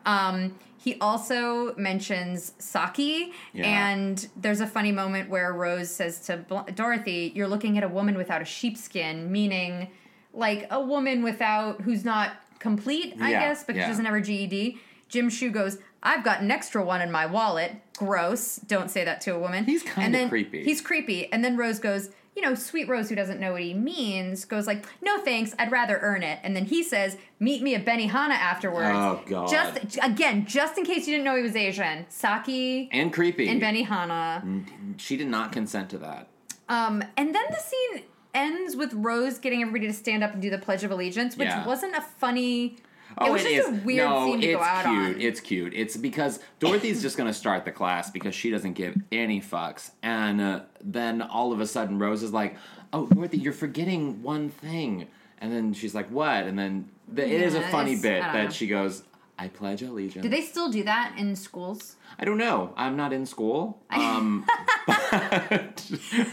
um, 0.05 0.57
he 0.77 0.96
also 1.01 1.75
mentions 1.77 2.53
sake, 2.59 3.33
Yeah. 3.53 3.90
and 3.90 4.29
there's 4.35 4.61
a 4.61 4.66
funny 4.66 4.90
moment 4.92 5.31
where 5.31 5.53
Rose 5.53 5.90
says 5.90 6.18
to 6.27 6.38
Bl- 6.38 6.70
Dorothy, 6.75 7.33
"You're 7.37 7.46
looking 7.49 7.79
at 7.79 7.85
a 7.85 7.88
woman 7.88 8.16
without 8.16 8.42
a 8.42 8.44
sheepskin," 8.44 9.31
meaning 9.31 9.88
like 10.35 10.66
a 10.70 10.81
woman 10.81 11.23
without 11.23 11.83
who's 11.83 12.05
not 12.05 12.33
complete, 12.59 13.14
I 13.20 13.31
Yeah, 13.31 13.40
guess, 13.49 13.62
because 13.62 13.79
yeah. 13.79 13.85
she 13.87 13.90
doesn't 13.90 14.05
have 14.07 14.14
her 14.14 14.20
GED. 14.20 14.79
Jim 15.09 15.29
Shu 15.29 15.51
goes, 15.51 15.79
"I've 16.03 16.25
got 16.25 16.40
an 16.40 16.51
extra 16.51 16.83
one 16.85 17.01
in 17.03 17.11
my 17.12 17.27
wallet." 17.27 17.73
Gross. 17.96 18.57
Don't 18.57 18.90
say 18.90 19.05
that 19.05 19.20
to 19.23 19.35
a 19.35 19.38
woman. 19.38 19.64
He's 19.66 19.83
kinda 19.83 20.29
creepy. 20.29 20.64
He's 20.64 20.81
creepy. 20.81 21.31
And 21.33 21.44
then 21.44 21.57
Rose 21.57 21.79
goes, 21.79 22.11
you 22.37 22.43
know, 22.43 22.55
sweet 22.55 22.88
Rose, 22.88 23.09
who 23.09 23.14
doesn't 23.14 23.40
know 23.40 23.53
what 23.53 23.62
he 23.62 23.75
means, 23.75 24.45
goes 24.45 24.66
like, 24.66 24.85
no 25.03 25.19
thanks, 25.23 25.55
I'd 25.59 25.71
rather 25.73 25.99
earn 26.01 26.23
it. 26.23 26.38
And 26.43 26.55
then 26.55 26.64
he 26.64 26.83
says, 26.83 27.16
meet 27.38 27.62
me 27.62 27.75
at 27.75 27.85
Benihana 27.85 28.31
afterwards. 28.31 28.88
Oh, 28.93 29.21
God. 29.27 29.49
Just 29.51 29.99
again, 30.03 30.47
just 30.47 30.79
in 30.79 30.85
case 30.85 31.07
you 31.07 31.14
didn't 31.14 31.25
know 31.25 31.37
he 31.37 31.43
was 31.43 31.57
Asian, 31.57 32.07
sake 32.09 32.88
and 32.93 33.12
creepy. 33.12 33.49
and 33.49 33.61
Benihana. 33.61 34.64
she 34.99 35.16
did 35.16 35.27
not 35.29 35.53
consent 35.53 35.90
to 35.90 35.99
that. 35.99 36.29
Um, 36.69 37.03
and 37.16 37.35
then 37.35 37.45
the 37.51 37.57
scene 37.57 38.05
ends 38.33 38.77
with 38.77 38.93
Rose 38.95 39.38
getting 39.38 39.61
everybody 39.61 39.88
to 39.88 39.93
stand 39.93 40.23
up 40.23 40.33
and 40.33 40.40
do 40.40 40.51
the 40.51 40.59
Pledge 40.59 40.85
of 40.85 40.93
Allegiance, 40.93 41.37
which 41.37 41.49
Yeah. 41.49 41.66
wasn't 41.66 41.97
a 41.97 42.01
funny. 42.01 42.77
Oh, 43.18 43.35
it 43.35 43.38
just 43.38 43.46
is. 43.46 43.68
a 43.68 43.73
weird 43.85 44.09
no, 44.09 44.35
it's 44.35 44.44
cute. 44.44 44.57
on. 44.57 45.20
It's 45.20 45.40
cute. 45.40 45.73
It's 45.75 45.96
because 45.96 46.40
Dorothy's 46.59 47.03
just 47.03 47.16
going 47.16 47.29
to 47.29 47.35
start 47.35 47.64
the 47.64 47.73
class 47.73 48.11
because 48.11 48.35
she 48.35 48.51
doesn't 48.51 48.75
give 48.75 48.96
any 49.11 49.40
fucks, 49.40 49.90
and 50.03 50.40
uh, 50.40 50.61
then 50.83 51.23
all 51.23 51.53
of 51.53 51.61
a 51.61 51.66
sudden 51.66 51.99
Rose 51.99 52.23
is 52.23 52.33
like, 52.33 52.57
"Oh, 52.92 53.07
Dorothy, 53.07 53.38
you're 53.38 53.53
forgetting 53.53 54.23
one 54.23 54.49
thing," 54.49 55.09
and 55.40 55.53
then 55.53 55.73
she's 55.75 55.94
like, 55.94 56.09
"What?" 56.11 56.44
And 56.44 56.59
then 56.59 56.88
the, 57.09 57.25
it 57.25 57.42
is 57.42 57.55
a 57.55 57.62
funny 57.68 57.96
bit 57.96 58.23
that 58.23 58.44
know. 58.44 58.51
she 58.51 58.66
goes, 58.66 59.03
"I 59.40 59.48
pledge 59.48 59.83
allegiance." 59.83 60.22
do 60.22 60.29
they 60.29 60.42
still 60.42 60.70
do 60.70 60.83
that 60.85 61.14
in 61.18 61.35
schools? 61.37 61.96
I 62.18 62.24
don't 62.24 62.38
know. 62.38 62.72
I'm 62.76 62.96
not 62.96 63.12
in 63.12 63.24
school. 63.26 63.83
Um, 63.90 64.44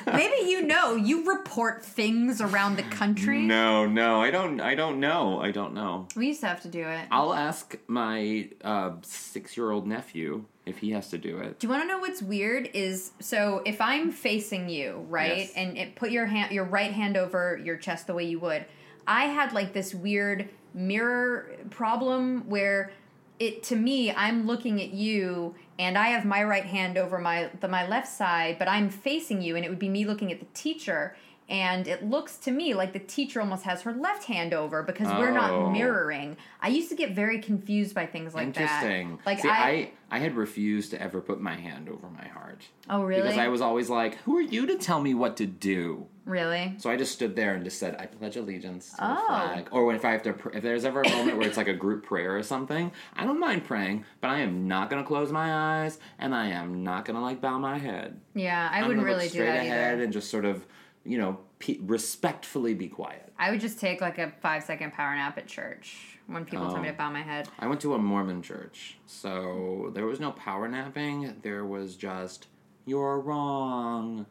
Maybe 0.08 0.50
you 0.50 0.64
know. 0.66 0.96
You 0.96 1.30
report 1.30 1.84
things 1.84 2.42
around 2.42 2.76
the 2.78 2.84
country. 2.84 3.42
no, 3.42 3.86
no, 3.86 4.22
I 4.22 4.32
don't. 4.32 4.60
I 4.60 4.76
don't 4.76 5.00
know. 5.00 5.40
I 5.40 5.52
don't 5.52 5.74
know. 5.74 6.08
We 6.16 6.28
used 6.28 6.42
to 6.42 6.48
have 6.48 6.62
to 6.62 6.68
do 6.68 6.82
it. 6.88 7.08
I'll 7.12 7.34
ask 7.34 7.76
my 7.88 8.50
uh, 8.64 8.92
six-year-old 9.02 9.88
nephew 9.88 10.46
if 10.66 10.78
he 10.80 10.92
has 10.92 11.10
to 11.10 11.18
do 11.18 11.38
it. 11.40 11.60
Do 11.60 11.68
you 11.68 11.72
want 11.72 11.84
to 11.84 11.88
know 11.88 12.00
what's 12.00 12.22
weird? 12.22 12.70
Is 12.74 13.12
so 13.20 13.62
if 13.66 13.80
I'm 13.82 14.12
facing 14.12 14.70
you, 14.70 15.06
right, 15.10 15.38
Yes. 15.38 15.54
and 15.56 15.78
it 15.78 15.96
put 15.96 16.12
your 16.12 16.26
hand, 16.26 16.52
your 16.52 16.66
right 16.66 16.92
hand 16.92 17.18
over 17.18 17.60
your 17.64 17.78
chest 17.78 18.08
the 18.08 18.14
way 18.14 18.26
you 18.26 18.40
would. 18.40 18.66
I 19.08 19.26
had 19.26 19.54
like 19.54 19.72
this 19.74 19.94
weird 19.96 20.50
mirror 20.78 21.50
problem 21.70 22.48
where 22.50 22.92
it 23.40 23.62
to 23.64 23.76
me, 23.76 24.12
I'm 24.12 24.48
looking 24.48 24.82
at 24.82 24.92
you, 24.92 25.54
and 25.78 25.98
I 25.98 26.08
have 26.08 26.26
my 26.26 26.44
right 26.44 26.66
hand 26.66 26.98
over 26.98 27.20
my 27.20 27.50
the 27.60 27.68
my 27.68 27.88
left 27.88 28.08
side, 28.08 28.58
but 28.58 28.68
I'm 28.68 28.90
facing 28.90 29.42
you, 29.42 29.56
and 29.56 29.64
it 29.66 29.70
would 29.70 29.78
be 29.80 29.90
me 29.90 30.06
looking 30.06 30.32
at 30.32 30.40
the 30.40 30.48
teacher. 30.54 31.16
And 31.50 31.88
it 31.88 32.04
looks 32.04 32.36
to 32.40 32.52
me 32.52 32.74
like 32.74 32.92
the 32.92 33.00
teacher 33.00 33.40
almost 33.40 33.64
has 33.64 33.84
her 33.84 33.94
left 33.94 34.26
hand 34.26 34.54
over 34.54 34.84
because 34.84 35.08
we're 35.08 35.30
Oh. 35.30 35.34
not 35.34 35.72
mirroring. 35.72 36.36
I 36.62 36.68
used 36.68 36.90
to 36.90 36.96
get 36.96 37.12
very 37.12 37.40
confused 37.40 37.96
by 37.96 38.06
things 38.06 38.36
like 38.36 38.54
that. 38.56 38.62
Interesting. 38.84 39.20
Like 39.26 39.40
See, 39.40 39.48
I, 39.48 39.70
I, 39.70 39.92
I 40.12 40.20
had 40.20 40.36
refused 40.36 40.92
to 40.92 41.02
ever 41.02 41.22
put 41.22 41.40
my 41.40 41.56
hand 41.56 41.88
over 41.88 42.10
my 42.10 42.28
heart. 42.28 42.64
oh 42.90 43.04
really, 43.04 43.22
Because 43.22 43.38
I 43.38 43.48
was 43.48 43.62
always 43.62 43.90
like, 43.90 44.16
who 44.26 44.36
are 44.36 44.42
you 44.42 44.66
to 44.66 44.76
tell 44.78 45.00
me 45.00 45.14
what 45.14 45.38
to 45.38 45.46
do? 45.46 46.08
Really. 46.28 46.76
So 46.78 46.90
I 46.92 46.98
just 46.98 47.14
stood 47.14 47.36
there 47.36 47.56
and 47.56 47.64
just 47.64 47.80
said, 47.80 47.96
I 47.98 48.06
pledge 48.06 48.36
allegiance 48.36 48.92
to 48.92 48.98
Oh. 49.00 49.16
the 49.16 49.22
flag. 49.26 49.70
Oh. 49.72 49.78
Or 49.78 49.86
when 49.86 49.96
if 49.96 50.06
I 50.06 50.12
have 50.12 50.22
to, 50.24 50.34
pr- 50.34 50.50
if 50.56 50.62
there's 50.62 50.86
ever 50.86 51.02
a 51.02 51.10
moment 51.10 51.38
where 51.38 51.48
it's 51.48 51.58
like 51.58 51.68
a 51.68 51.74
group 51.74 52.06
prayer 52.06 52.38
or 52.38 52.44
something, 52.44 52.92
I 53.16 53.24
don't 53.26 53.40
mind 53.40 53.64
praying, 53.66 54.06
but 54.22 54.30
I 54.30 54.40
am 54.42 54.68
not 54.68 54.90
going 54.90 55.02
to 55.02 55.08
close 55.08 55.32
my 55.32 55.82
eyes 55.84 55.98
and 56.20 56.36
I 56.36 56.50
am 56.50 56.84
not 56.84 57.06
going 57.06 57.16
to 57.16 57.22
like 57.22 57.42
bow 57.42 57.58
my 57.58 57.78
head. 57.80 58.20
Yeah, 58.36 58.70
I 58.72 58.82
I'm 58.82 58.88
wouldn't 58.90 59.06
really 59.06 59.24
do 59.26 59.30
straight 59.30 59.46
that 59.48 59.66
ahead 59.66 59.94
either. 59.96 60.04
and 60.04 60.14
just 60.14 60.30
sort 60.30 60.46
of, 60.46 60.66
you 61.06 61.18
know, 61.18 61.40
pe- 61.60 61.80
respectfully 61.82 62.74
be 62.74 62.88
quiet. 62.90 63.32
I 63.40 63.52
would 63.52 63.62
just 63.62 63.80
take 63.80 64.02
like 64.02 64.18
a 64.18 64.32
five 64.42 64.64
second 64.64 64.94
power 64.94 65.16
nap 65.16 65.38
at 65.38 65.48
church 65.48 66.18
when 66.28 66.44
people 66.44 66.68
tell 66.70 66.82
me 66.82 66.90
Oh. 66.90 66.92
to 66.92 66.98
bow 66.98 67.10
my 67.10 67.22
head. 67.22 67.48
I 67.60 67.68
went 67.68 67.80
to 67.82 67.94
a 67.94 67.98
Mormon 67.98 68.42
church, 68.42 68.98
so 69.06 69.92
there 69.94 70.06
was 70.06 70.20
no 70.20 70.32
power 70.32 70.68
napping. 70.68 71.36
There 71.44 71.64
was 71.66 71.96
just, 71.96 72.48
you're 72.86 73.20
wrong. 73.20 74.26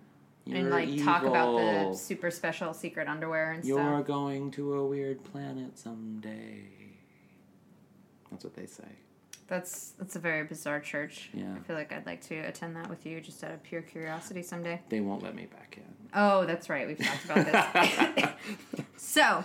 You're 0.46 0.59
and 0.59 0.70
like 0.70 1.02
talk 1.02 1.24
about 1.24 1.56
the 1.56 1.94
super 1.96 2.30
special 2.30 2.72
secret 2.72 3.09
underwear 3.09 3.50
and 3.52 3.64
stuff. 3.64 3.76
You're 3.76 4.02
going 4.02 4.52
to 4.52 4.74
a 4.74 4.87
weird 4.87 5.24
planet 5.24 5.76
someday. 5.76 6.62
That's 8.30 8.44
what 8.44 8.54
they 8.54 8.66
say. 8.66 8.85
That's 9.48 9.90
that's 9.98 10.14
a 10.16 10.18
very 10.20 10.44
bizarre 10.44 10.80
church. 10.80 11.30
Yeah. 11.35 11.54
I 11.56 11.59
feel 11.61 11.74
like 11.76 11.92
I'd 11.92 12.06
like 12.06 12.20
to 12.28 12.37
attend 12.38 12.76
that 12.76 12.88
with 12.88 13.04
you 13.06 13.20
just 13.20 13.42
out 13.42 13.52
of 13.52 13.62
pure 13.62 13.82
curiosity 13.82 14.42
someday. 14.42 14.80
They 14.88 15.00
won't 15.00 15.22
let 15.22 15.35
me 15.35 15.46
back 15.46 15.78
in. 15.78 15.94
Oh, 16.14 16.46
that's 16.46 16.68
right. 16.68 16.87
We've 16.87 16.98
talked 16.98 17.24
about 17.24 17.72
this. 18.14 18.85
so, 18.96 19.44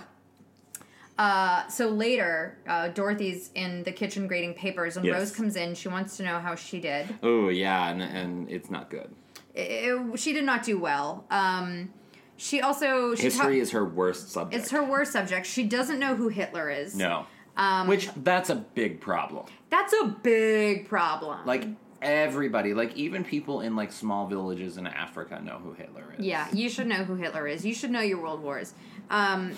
uh, 1.18 1.68
so 1.68 1.90
later, 1.90 2.58
uh, 2.68 2.90
Dorothy's 2.90 3.52
in 3.56 3.84
the 3.84 3.92
kitchen 3.92 4.28
grading 4.28 4.54
papers, 4.56 4.98
and 4.98 5.06
Yes. 5.06 5.14
Rose 5.16 5.32
comes 5.32 5.56
in. 5.56 5.76
She 5.76 5.88
wants 5.88 6.18
to 6.18 6.24
know 6.24 6.40
how 6.40 6.56
she 6.56 6.80
did. 6.80 7.14
Oh 7.24 7.50
yeah, 7.50 7.90
and, 7.90 8.02
and 8.02 8.50
it's 8.52 8.70
not 8.70 8.90
good. 8.90 9.10
It- 9.54 10.20
she 10.20 10.34
did 10.34 10.44
not 10.46 10.64
do 10.64 10.78
well. 10.80 11.26
Um, 11.30 11.94
she 12.38 12.62
also 12.62 13.14
she 13.16 13.24
History 13.24 13.58
ta- 13.58 13.62
is 13.62 13.72
her 13.72 13.86
worst 13.86 14.30
subject. 14.32 14.62
it's 14.64 14.72
her 14.72 14.84
worst 14.84 15.12
subject. 15.12 15.46
She 15.46 15.64
doesn't 15.64 16.00
know 16.00 16.16
who 16.16 16.30
Hitler 16.30 16.70
is. 16.70 16.96
no. 16.96 17.26
Um, 17.58 17.88
Which 17.88 18.10
that's 18.16 18.50
a 18.50 18.56
big 18.56 19.02
problem. 19.02 19.46
That's 19.70 19.94
a 20.02 20.08
big 20.08 20.88
problem. 20.88 21.46
Like 21.46 21.68
everybody, 22.02 22.74
like 22.74 22.96
even 22.96 23.26
people 23.26 23.60
in 23.60 23.76
like 23.76 23.92
small 23.92 24.26
villages 24.26 24.78
in 24.78 24.88
Africa 24.88 25.42
know 25.44 25.60
who 25.60 25.74
Hitler 25.74 26.16
is. 26.18 26.26
Yeah, 26.26 26.48
you 26.54 26.70
should 26.70 26.88
know 26.88 27.04
who 27.04 27.16
Hitler 27.16 27.48
is. 27.48 27.66
You 27.66 27.74
should 27.76 27.92
know 27.92 28.00
your 28.00 28.22
world 28.22 28.42
wars. 28.42 28.74
Um, 29.10 29.52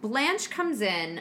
Blanche 0.00 0.48
comes 0.48 0.80
in 0.80 1.20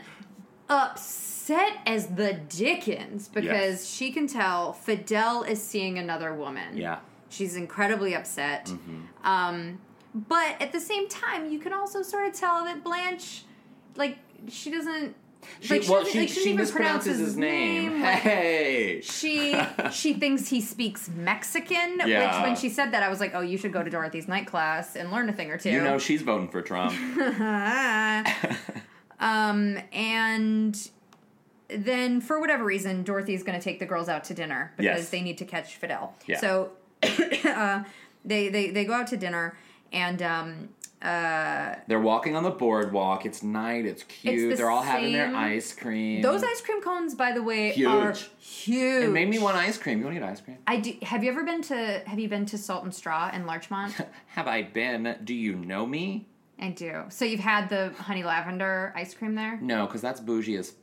upset 0.69 1.73
as 1.85 2.07
the 2.07 2.33
Dickens 2.49 3.27
because 3.27 3.45
Yes. 3.45 3.85
she 3.89 4.11
can 4.11 4.27
tell 4.27 4.73
Fidel 4.73 5.43
is 5.43 5.61
seeing 5.61 5.97
another 5.97 6.33
woman. 6.33 6.77
Yeah. 6.77 6.99
She's 7.29 7.55
incredibly 7.55 8.15
upset. 8.15 8.67
Mm-hmm. 8.67 9.27
Um, 9.27 9.79
but 10.13 10.61
at 10.61 10.71
the 10.71 10.79
same 10.79 11.07
time, 11.09 11.51
you 11.51 11.59
can 11.59 11.73
also 11.73 12.01
sort 12.01 12.27
of 12.27 12.33
tell 12.33 12.63
that 12.65 12.83
Blanche, 12.83 13.43
like, 13.95 14.17
she 14.49 14.71
doesn't. 14.71 15.15
She, 15.61 15.79
like, 15.79 15.87
well, 15.87 15.99
doesn't- 16.03 16.13
she, 16.13 16.19
like, 16.21 16.29
she 16.29 16.53
pronounce 16.55 17.05
mispronounces 17.07 17.19
his 17.19 17.37
name. 17.37 18.01
like, 18.01 18.19
hey. 18.19 19.01
she 19.01 19.55
she 19.91 20.13
thinks 20.13 20.47
he 20.49 20.59
speaks 20.61 21.09
Mexican, 21.09 22.01
Yeah. 22.05 22.37
which 22.39 22.47
when 22.47 22.55
she 22.55 22.69
said 22.69 22.91
that, 22.91 23.03
I 23.03 23.09
was 23.09 23.19
like, 23.19 23.33
oh, 23.35 23.41
you 23.41 23.57
should 23.57 23.71
go 23.71 23.83
to 23.83 23.89
Dorothy's 23.89 24.27
night 24.27 24.47
class 24.47 24.95
and 24.95 25.11
learn 25.11 25.29
a 25.29 25.33
thing 25.33 25.51
or 25.51 25.57
two. 25.57 25.69
You 25.69 25.81
know 25.81 25.99
she's 25.99 26.21
voting 26.23 26.49
for 26.49 26.61
Trump. 26.61 26.93
um, 29.19 29.77
and 29.93 30.89
then 31.69 32.21
for 32.21 32.39
whatever 32.39 32.63
reason, 32.63 33.03
Dorothy's 33.03 33.43
going 33.43 33.57
to 33.57 33.63
take 33.63 33.79
the 33.79 33.85
girls 33.85 34.09
out 34.09 34.23
to 34.25 34.33
dinner 34.33 34.73
because 34.77 34.99
Yes. 34.99 35.09
they 35.09 35.21
need 35.21 35.37
to 35.39 35.45
catch 35.45 35.75
Fidel. 35.75 36.15
Yeah. 36.25 36.39
So 36.39 36.71
uh, 37.45 37.83
they, 38.25 38.49
they 38.49 38.71
they 38.71 38.85
go 38.85 38.93
out 38.93 39.07
to 39.07 39.17
dinner, 39.17 39.57
and 39.91 40.21
um, 40.21 40.69
uh, 41.01 41.75
They're 41.87 41.99
walking 41.99 42.35
on 42.35 42.43
the 42.43 42.49
boardwalk. 42.51 43.25
It's 43.25 43.43
night. 43.43 43.85
It's 43.85 44.03
cute. 44.03 44.49
the 44.49 44.55
They're 44.55 44.69
all 44.69 44.81
having 44.81 45.13
their 45.13 45.27
same- 45.27 45.35
ice 45.35 45.73
cream. 45.73 46.21
those 46.21 46.43
ice 46.43 46.61
cream 46.61 46.81
cones, 46.81 47.13
by 47.15 47.31
the 47.31 47.43
way, 47.43 47.71
Huge. 47.71 47.87
are 47.87 48.13
huge. 48.39 49.03
It 49.05 49.11
made 49.11 49.29
me 49.29 49.37
want 49.39 49.55
ice 49.57 49.77
cream. 49.77 49.99
You 49.99 50.05
want 50.05 50.15
to 50.15 50.19
get 50.21 50.29
ice 50.29 50.41
cream? 50.41 50.57
I 50.65 50.77
do. 50.77 50.93
Have 51.03 51.23
you 51.23 51.31
ever 51.31 51.43
been 51.43 51.61
to 51.63 52.01
Have 52.05 52.19
you 52.19 52.27
been 52.27 52.45
to 52.47 52.57
Salt 52.57 52.83
and 52.83 52.93
Straw 52.93 53.29
in 53.33 53.45
Larchmont? 53.45 53.93
Have 54.27 54.47
I 54.47 54.63
been? 54.63 55.15
Do 55.23 55.33
you 55.35 55.55
know 55.55 55.85
me? 55.85 56.27
I 56.59 56.69
do. 56.71 57.03
So 57.09 57.23
you've 57.23 57.39
had 57.39 57.69
the 57.69 57.91
honey 57.99 58.23
lavender 58.23 58.91
ice 58.95 59.13
cream 59.13 59.35
there? 59.35 59.59
No, 59.61 59.85
because 59.85 60.01
that's 60.01 60.19
bougie 60.19 60.57
as. 60.57 60.73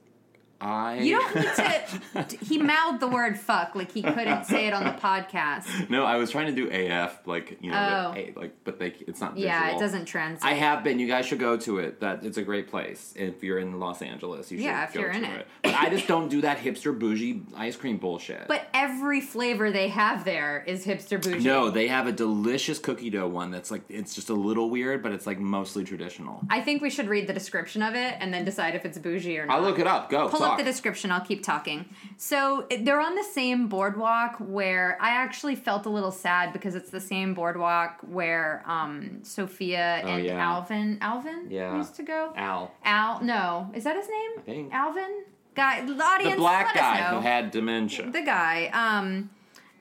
I. 0.61 0.99
You 1.01 1.19
don't 1.21 1.35
need 1.35 2.29
to. 2.29 2.37
he 2.45 2.59
mouthed 2.59 3.01
the 3.01 3.09
word 3.09 3.39
fuck 3.39 3.75
like 3.75 3.93
he 3.93 4.03
couldn't 4.03 4.45
say 4.47 4.67
it 4.67 4.73
on 4.73 4.85
the 4.85 4.91
podcast. 4.93 5.91
no, 5.91 6.05
I 6.05 6.17
was 6.17 6.31
trying 6.31 6.47
to 6.47 6.53
do 6.53 6.69
AF, 6.71 7.27
like 7.27 7.59
you 7.61 7.71
know, 7.71 7.77
Oh. 7.77 8.15
the 8.15 8.33
like, 8.41 8.55
but 8.65 8.79
they, 8.79 8.95
it's 9.07 9.21
not. 9.21 9.37
Yeah, 9.37 9.75
it 9.75 9.79
doesn't 9.79 10.07
translate. 10.07 10.51
I 10.53 10.55
have 10.57 10.83
been. 10.85 10.99
You 10.99 11.07
guys 11.07 11.27
should 11.27 11.39
go 11.41 11.57
to 11.59 11.79
it. 11.79 12.01
That 12.01 12.25
it's 12.25 12.39
a 12.39 12.43
great 12.43 12.69
place. 12.69 13.13
If 13.17 13.43
you're 13.43 13.59
in 13.59 13.79
Los 13.81 14.01
Angeles, 14.03 14.51
you 14.51 14.59
should 14.59 14.65
Yeah, 14.65 14.85
if 14.85 14.95
you're 14.95 15.11
in 15.11 15.25
it. 15.25 15.41
it. 15.41 15.47
But 15.63 15.75
I 15.75 15.91
just 15.91 16.07
don't 16.07 16.29
do 16.29 16.41
that 16.43 16.59
hipster 16.59 16.97
bougie 16.99 17.43
ice 17.57 17.77
cream 17.77 17.99
bullshit. 17.99 18.47
but 18.49 18.69
every 18.73 19.21
flavor 19.21 19.71
they 19.71 19.89
have 19.89 20.25
there 20.25 20.65
is 20.67 20.85
hipster 20.87 21.21
bougie. 21.23 21.45
no, 21.45 21.71
they 21.71 21.89
have 21.89 22.07
a 22.07 22.13
delicious 22.13 22.79
cookie 22.79 23.11
dough 23.11 23.29
one 23.29 23.51
that's 23.51 23.71
like 23.71 23.83
it's 23.89 24.15
just 24.15 24.31
a 24.31 24.35
little 24.35 24.71
weird, 24.71 25.03
but 25.03 25.13
it's 25.13 25.27
like 25.27 25.39
mostly 25.39 25.85
traditional. 25.85 26.41
I 26.49 26.61
think 26.61 26.81
we 26.83 26.91
should 26.91 27.09
read 27.09 27.27
the 27.27 27.33
description 27.33 27.83
of 27.83 27.95
it 27.95 28.17
and 28.21 28.33
then 28.33 28.45
decide 28.45 28.75
if 28.75 28.85
it's 28.85 28.99
bougie 28.99 29.39
or 29.39 29.47
not. 29.47 29.57
I'll 29.57 29.63
look 29.63 29.79
it 29.79 29.87
up. 29.87 30.11
Go. 30.11 30.29
Pull 30.29 30.44
talk. 30.45 30.53
up 30.53 30.59
the 30.59 30.65
description. 30.65 31.11
I'll 31.11 31.21
keep 31.21 31.43
talking. 31.43 31.87
So 32.17 32.67
they're 32.83 33.01
on 33.01 33.15
the 33.15 33.25
same 33.25 33.69
boardwalk 33.69 34.37
where 34.39 34.97
I 35.01 35.11
actually 35.11 35.57
felt 35.57 35.87
a 35.87 35.91
little 35.91 36.11
sad 36.13 36.53
because 36.53 36.75
it's 36.75 36.91
the 36.91 37.01
same 37.01 37.35
boardwalk 37.35 37.99
where 38.03 38.63
um, 38.67 39.21
Sophia 39.23 40.03
Oh, 40.05 40.09
and 40.09 40.25
yeah. 40.25 40.39
Alvin 40.39 40.99
Alvin 41.01 41.47
Yeah. 41.51 41.77
used 41.77 41.95
to 41.97 42.03
go. 42.03 42.33
Al, 42.37 42.71
Al, 42.85 43.23
no, 43.23 43.71
is 43.75 43.85
that 43.85 43.97
his 43.97 44.09
name? 44.09 44.31
I 44.39 44.41
think. 44.43 44.73
Alvin. 44.73 45.25
Guy, 45.55 45.85
the 45.87 45.93
audience. 46.03 46.35
the 46.35 46.41
black 46.41 46.75
guy 46.75 46.97
who 47.15 47.21
had 47.21 47.51
dementia. 47.53 48.11
the 48.11 48.23
guy. 48.23 48.67
Um, 48.73 49.31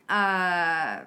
uh, 0.09 0.99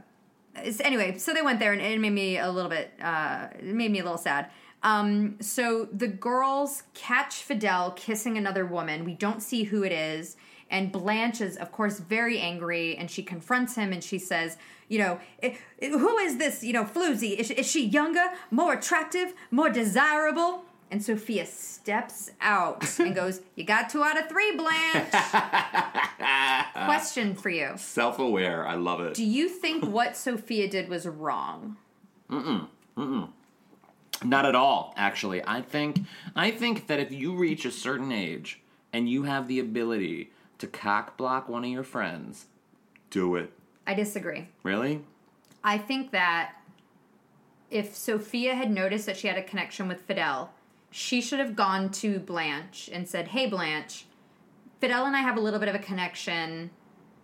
it's- 0.56 0.80
anyway, 0.80 1.18
so 1.18 1.32
they 1.34 1.42
went 1.42 1.60
there, 1.60 1.72
and 1.72 1.80
it 1.80 2.00
made 2.00 2.10
me 2.12 2.38
a 2.38 2.50
little 2.50 2.70
bit. 2.70 2.92
Uh, 3.00 3.48
it 3.58 3.64
made 3.74 3.90
me 3.92 4.00
a 4.00 4.02
little 4.02 4.18
sad. 4.18 4.50
Um, 4.82 5.36
so 5.40 5.88
the 5.92 6.06
girls 6.08 6.84
catch 6.94 7.36
Fidel 7.36 7.90
kissing 7.92 8.36
another 8.38 8.64
woman. 8.64 9.04
We 9.04 9.14
don't 9.14 9.42
see 9.42 9.64
who 9.64 9.82
it 9.82 9.92
is. 9.92 10.36
And 10.70 10.90
Blanche 10.92 11.40
is, 11.40 11.56
of 11.56 11.70
course, 11.70 11.98
very 12.00 12.38
angry, 12.40 12.96
and 12.96 13.08
she 13.10 13.22
confronts 13.22 13.76
him, 13.76 13.92
and 13.92 14.02
she 14.02 14.18
says, 14.18 14.56
"You 14.88 14.98
know, 14.98 15.20
"I- 15.42 15.58
I- 15.80 15.86
who 15.86 16.18
is 16.18 16.38
this? 16.38 16.64
You 16.64 16.72
know, 16.72 16.82
floozy? 16.84 17.36
Is, 17.36 17.52
is 17.52 17.70
she 17.70 17.84
younger, 17.86 18.24
more 18.50 18.72
attractive, 18.74 19.32
more 19.52 19.70
desirable?" 19.70 20.64
And 20.90 21.02
Sophia 21.04 21.46
steps 21.46 22.30
out 22.40 22.84
and 22.98 23.14
goes, 23.14 23.42
"You 23.54 23.62
got 23.64 23.90
two 23.90 24.02
out 24.02 24.18
of 24.18 24.28
three, 24.28 24.56
Blanche." 24.56 25.12
Question 26.86 27.34
for 27.36 27.48
you: 27.50 27.72
Self-aware. 27.76 28.66
I 28.66 28.74
love 28.74 29.00
it. 29.00 29.14
Do 29.14 29.24
you 29.24 29.48
think 29.48 29.84
what 29.84 30.16
Sophia 30.16 30.68
did 30.68 30.88
was 30.88 31.06
wrong? 31.06 31.76
Not 34.28 34.44
at 34.44 34.54
all, 34.54 34.92
actually. 34.96 35.42
I 35.46 35.62
think 35.62 36.00
I 36.34 36.50
think 36.50 36.88
that 36.88 36.98
if 36.98 37.12
you 37.12 37.34
reach 37.34 37.64
a 37.64 37.70
certain 37.70 38.10
age 38.10 38.60
and 38.92 39.08
you 39.08 39.22
have 39.22 39.46
the 39.46 39.60
ability 39.60 40.32
to 40.58 40.66
cock 40.66 41.16
block 41.16 41.48
one 41.48 41.64
of 41.64 41.70
your 41.70 41.84
friends, 41.84 42.46
do 43.10 43.36
it. 43.36 43.52
I 43.86 43.94
disagree. 43.94 44.48
Really? 44.62 45.02
I 45.62 45.78
think 45.78 46.10
that 46.10 46.54
if 47.70 47.94
Sophia 47.94 48.54
had 48.54 48.70
noticed 48.70 49.06
that 49.06 49.16
she 49.16 49.28
had 49.28 49.36
a 49.36 49.42
connection 49.42 49.88
with 49.88 50.00
Fidel, 50.02 50.50
she 50.90 51.20
should 51.20 51.38
have 51.38 51.54
gone 51.54 51.90
to 51.90 52.18
Blanche 52.18 52.90
and 52.92 53.08
said, 53.08 53.28
Hey, 53.28 53.46
Blanche, 53.46 54.06
Fidel 54.80 55.06
and 55.06 55.16
I 55.16 55.20
have 55.20 55.36
a 55.36 55.40
little 55.40 55.60
bit 55.60 55.68
of 55.68 55.74
a 55.74 55.80
connection. 55.80 56.70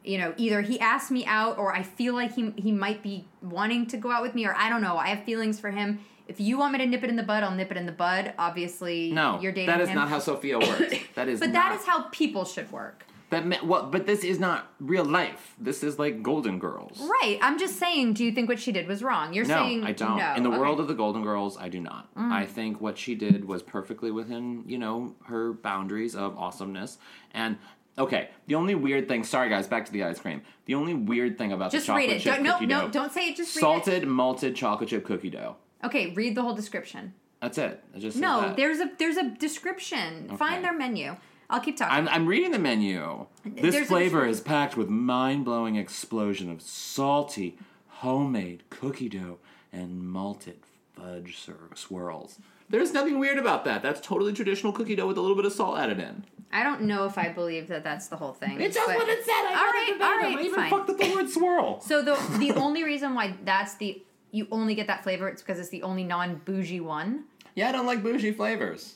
You 0.05 0.19
know, 0.19 0.35
either 0.37 0.63
he 0.63 0.81
asked 0.81 1.11
me 1.11 1.25
out 1.27 1.59
or 1.59 1.75
I 1.75 1.83
feel 1.83 2.15
like 2.15 2.35
he, 2.35 2.53
he 2.57 2.73
might 2.73 3.03
be 3.03 3.27
wanting 3.41 3.87
to 3.89 3.97
go 3.97 4.11
out 4.11 4.23
with 4.23 4.35
me, 4.35 4.47
or 4.47 4.55
I 4.55 4.69
don't 4.69 4.83
know. 4.83 4.97
I 4.97 5.09
have 5.09 5.25
feelings 5.25 5.61
for 5.61 5.71
him. 5.71 6.01
If 6.29 6.41
you 6.41 6.59
want 6.59 6.73
me 6.73 6.79
to 6.79 6.87
nip 6.87 7.03
it 7.03 7.11
in 7.11 7.17
the 7.17 7.23
bud, 7.23 7.43
I'll 7.43 7.55
nip 7.55 7.71
it 7.71 7.77
in 7.77 7.87
the 7.87 7.93
bud. 7.93 8.33
Obviously, 8.39 9.11
No, 9.13 9.39
you're 9.41 9.53
dating 9.53 9.67
that 9.67 9.81
is 9.81 9.89
him. 9.89 9.97
not 9.97 10.09
how 10.09 10.19
Sophia 10.19 10.59
works. 10.59 10.95
That 11.15 11.29
is 11.29 11.41
but 11.41 11.51
not, 11.51 11.71
that 11.71 11.81
is 11.81 11.87
how 11.87 12.03
people 12.11 12.45
should 12.45 12.71
work. 12.73 13.05
that 13.31 13.65
what 13.65 13.91
but 13.91 14.07
this 14.07 14.25
is 14.25 14.39
not 14.39 14.73
real 14.81 15.05
life. 15.05 15.55
This 15.59 15.83
is 15.83 15.99
like 15.99 16.23
Golden 16.23 16.59
Girls. 16.59 16.99
Right. 17.01 17.39
I'm 17.43 17.59
just 17.59 17.79
saying, 17.79 18.15
do 18.15 18.25
you 18.25 18.33
think 18.33 18.49
what 18.49 18.59
she 18.61 18.73
did 18.73 18.87
was 18.87 19.03
wrong? 19.03 19.33
You're 19.35 19.45
No, 19.47 19.57
saying 19.57 19.85
I 19.85 19.93
don't. 19.93 20.17
No. 20.19 20.35
In 20.37 20.43
the 20.43 20.49
Okay. 20.51 20.57
Mm. 20.59 20.61
world 20.61 20.81
of 20.81 20.89
the 20.89 20.95
Golden 20.95 21.23
Girls, 21.23 21.57
I 21.59 21.69
do 21.69 21.81
not. 21.81 22.09
I 22.17 22.47
think 22.47 22.81
what 22.81 22.97
she 22.99 23.15
did 23.15 23.45
was 23.47 23.63
perfectly 23.63 24.11
within, 24.11 24.65
you 24.67 24.79
know, 24.79 25.15
her 25.27 25.53
boundaries 25.53 26.15
of 26.15 26.39
awesomeness. 26.39 26.99
And 27.33 27.59
Okay, 27.99 28.31
the 28.47 28.55
only 28.55 28.75
weird 28.75 29.07
thing. 29.07 29.23
Sorry, 29.23 29.51
guys. 29.51 29.67
Back 29.67 29.85
to 29.85 29.93
the 29.93 30.03
ice 30.05 30.19
cream. 30.19 30.41
The 30.65 30.75
only 30.77 30.95
weird 30.95 31.37
thing 31.37 31.53
about 31.53 31.73
Just 31.73 31.85
the 31.87 31.93
chocolate 31.93 32.09
read 32.09 32.17
it. 32.17 32.21
chip 32.23 32.35
Don't, 32.37 32.43
no, 32.45 32.53
cookie 32.55 32.67
no, 32.67 32.81
dough. 32.83 32.89
don't 32.89 33.13
say 33.13 33.29
it. 33.29 33.37
Just 33.37 33.55
read 33.55 33.61
salted 33.61 34.07
malted 34.09 34.57
chocolate 34.57 34.89
chip 34.89 35.05
cookie 35.05 35.29
dough. 35.29 35.57
Okay, 35.85 36.13
read 36.13 36.35
the 36.35 36.43
whole 36.43 36.55
description. 36.55 37.15
That's 37.41 37.59
it. 37.59 37.83
It 37.95 38.01
just 38.01 38.17
No, 38.19 38.41
that. 38.43 38.57
there's 38.57 38.79
a 38.79 38.91
there's 38.99 39.17
a 39.17 39.29
description. 39.31 40.27
Okay. 40.29 40.37
Find 40.37 40.65
their 40.65 40.73
menu. 40.77 41.17
I'll 41.51 41.61
keep 41.61 41.77
talking. 41.77 41.93
I'm, 41.95 42.09
I'm 42.09 42.27
reading 42.27 42.51
the 42.51 42.59
menu. 42.59 43.27
This 43.45 43.75
There's 43.75 43.89
flavor 43.89 44.25
is 44.25 44.41
packed 44.41 44.75
with 44.77 44.89
mind-blowing 44.89 45.77
explosion 45.77 46.51
of 46.51 46.63
salty, 46.63 47.59
homemade 47.89 48.63
cookie 48.71 49.09
dough 49.11 49.39
and 49.71 50.03
malted 50.03 50.61
fudge 50.95 51.37
swir- 51.45 51.77
swirls. 51.77 52.39
There's 52.71 52.95
nothing 52.95 53.19
weird 53.19 53.39
about 53.39 53.65
that. 53.67 53.83
That's 53.83 54.01
totally 54.01 54.33
traditional 54.33 54.73
cookie 54.73 54.95
dough 54.97 55.07
with 55.09 55.19
a 55.19 55.21
little 55.21 55.37
bit 55.37 55.45
of 55.45 55.53
salt 55.53 55.79
added 55.79 55.99
in. 55.99 56.25
I 56.53 56.63
don't 56.63 56.83
know 56.83 57.05
if 57.07 57.19
I 57.19 57.29
believe 57.29 57.69
that 57.69 57.85
that's 57.85 58.09
the 58.09 58.17
whole 58.17 58.33
thing. 58.33 58.61
It's 58.61 58.75
just 58.75 58.89
what 58.89 59.09
it 59.09 59.25
said. 59.25 59.33
I 59.33 59.55
all 59.57 59.73
right, 59.73 59.99
all 60.01 60.17
right, 60.23 60.39
I 60.39 60.43
even 60.43 60.55
fine. 60.55 60.71
fucked 60.71 60.91
up 60.91 60.99
the 60.99 61.15
word 61.15 61.29
swirl. 61.29 61.81
So 61.81 62.03
the 62.03 62.15
the 62.39 62.53
only 62.53 62.85
reason 62.85 63.15
why 63.15 63.35
that's 63.45 63.75
the 63.75 64.03
you 64.33 64.49
only 64.51 64.75
get 64.75 64.89
that 64.89 65.05
flavor 65.05 65.29
it's 65.29 65.43
because 65.43 65.61
it's 65.61 65.69
the 65.69 65.83
only 65.85 66.03
non 66.03 66.41
bougie 66.45 66.81
one. 66.81 67.25
Yeah, 67.55 67.69
I 67.69 67.73
don't 67.73 67.87
like 67.87 68.03
bougie 68.03 68.33
flavors 68.33 68.95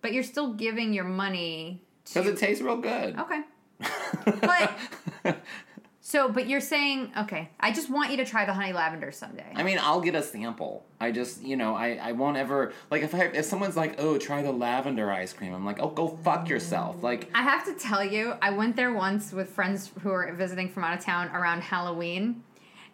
But 0.00 0.12
you're 0.12 0.22
still 0.22 0.54
giving 0.54 0.92
your 0.92 1.04
money 1.04 1.82
to 2.06 2.14
because 2.14 2.28
it 2.28 2.38
tastes 2.38 2.62
real 2.62 2.78
good. 2.78 3.16
Okay. 3.18 3.42
But 4.40 4.76
so 6.00 6.28
but 6.28 6.48
you're 6.48 6.60
saying 6.60 7.12
okay, 7.16 7.50
I 7.60 7.72
just 7.72 7.90
want 7.90 8.10
you 8.10 8.16
to 8.18 8.24
try 8.24 8.44
the 8.44 8.52
honey 8.52 8.72
lavender 8.72 9.12
someday. 9.12 9.52
I 9.54 9.62
mean, 9.62 9.78
I'll 9.80 10.00
get 10.00 10.14
a 10.14 10.22
sample. 10.22 10.84
I 11.00 11.10
just, 11.12 11.42
you 11.42 11.56
know, 11.56 11.74
I, 11.74 11.94
I 11.94 12.12
won't 12.12 12.36
ever 12.36 12.72
like 12.90 13.02
if 13.02 13.14
I 13.14 13.24
if 13.26 13.44
someone's 13.44 13.76
like, 13.76 14.00
oh, 14.00 14.18
try 14.18 14.42
the 14.42 14.52
lavender 14.52 15.10
ice 15.10 15.32
cream. 15.32 15.54
I'm 15.54 15.64
like, 15.64 15.80
oh, 15.80 15.88
go 15.88 16.08
fuck 16.08 16.48
yourself. 16.48 17.02
Like, 17.02 17.28
I 17.34 17.42
have 17.42 17.64
to 17.66 17.74
tell 17.74 18.04
you, 18.04 18.34
I 18.40 18.50
went 18.50 18.76
there 18.76 18.92
once 18.92 19.32
with 19.32 19.50
friends 19.50 19.90
who 20.02 20.10
were 20.10 20.32
visiting 20.32 20.68
from 20.68 20.84
out 20.84 20.98
of 20.98 21.04
town 21.04 21.28
around 21.28 21.62
Halloween, 21.62 22.42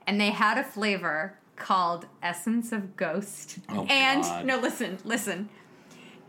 and 0.07 0.21
they 0.21 0.31
had 0.31 0.59
a 0.59 0.65
flavor 0.65 1.38
called 1.59 2.07
Essence 2.23 2.73
of 2.73 2.97
Ghost. 2.97 3.59
Oh, 3.69 3.85
and 3.89 4.23
God. 4.23 4.45
no, 4.45 4.59
listen, 4.59 4.99
listen. 5.05 5.49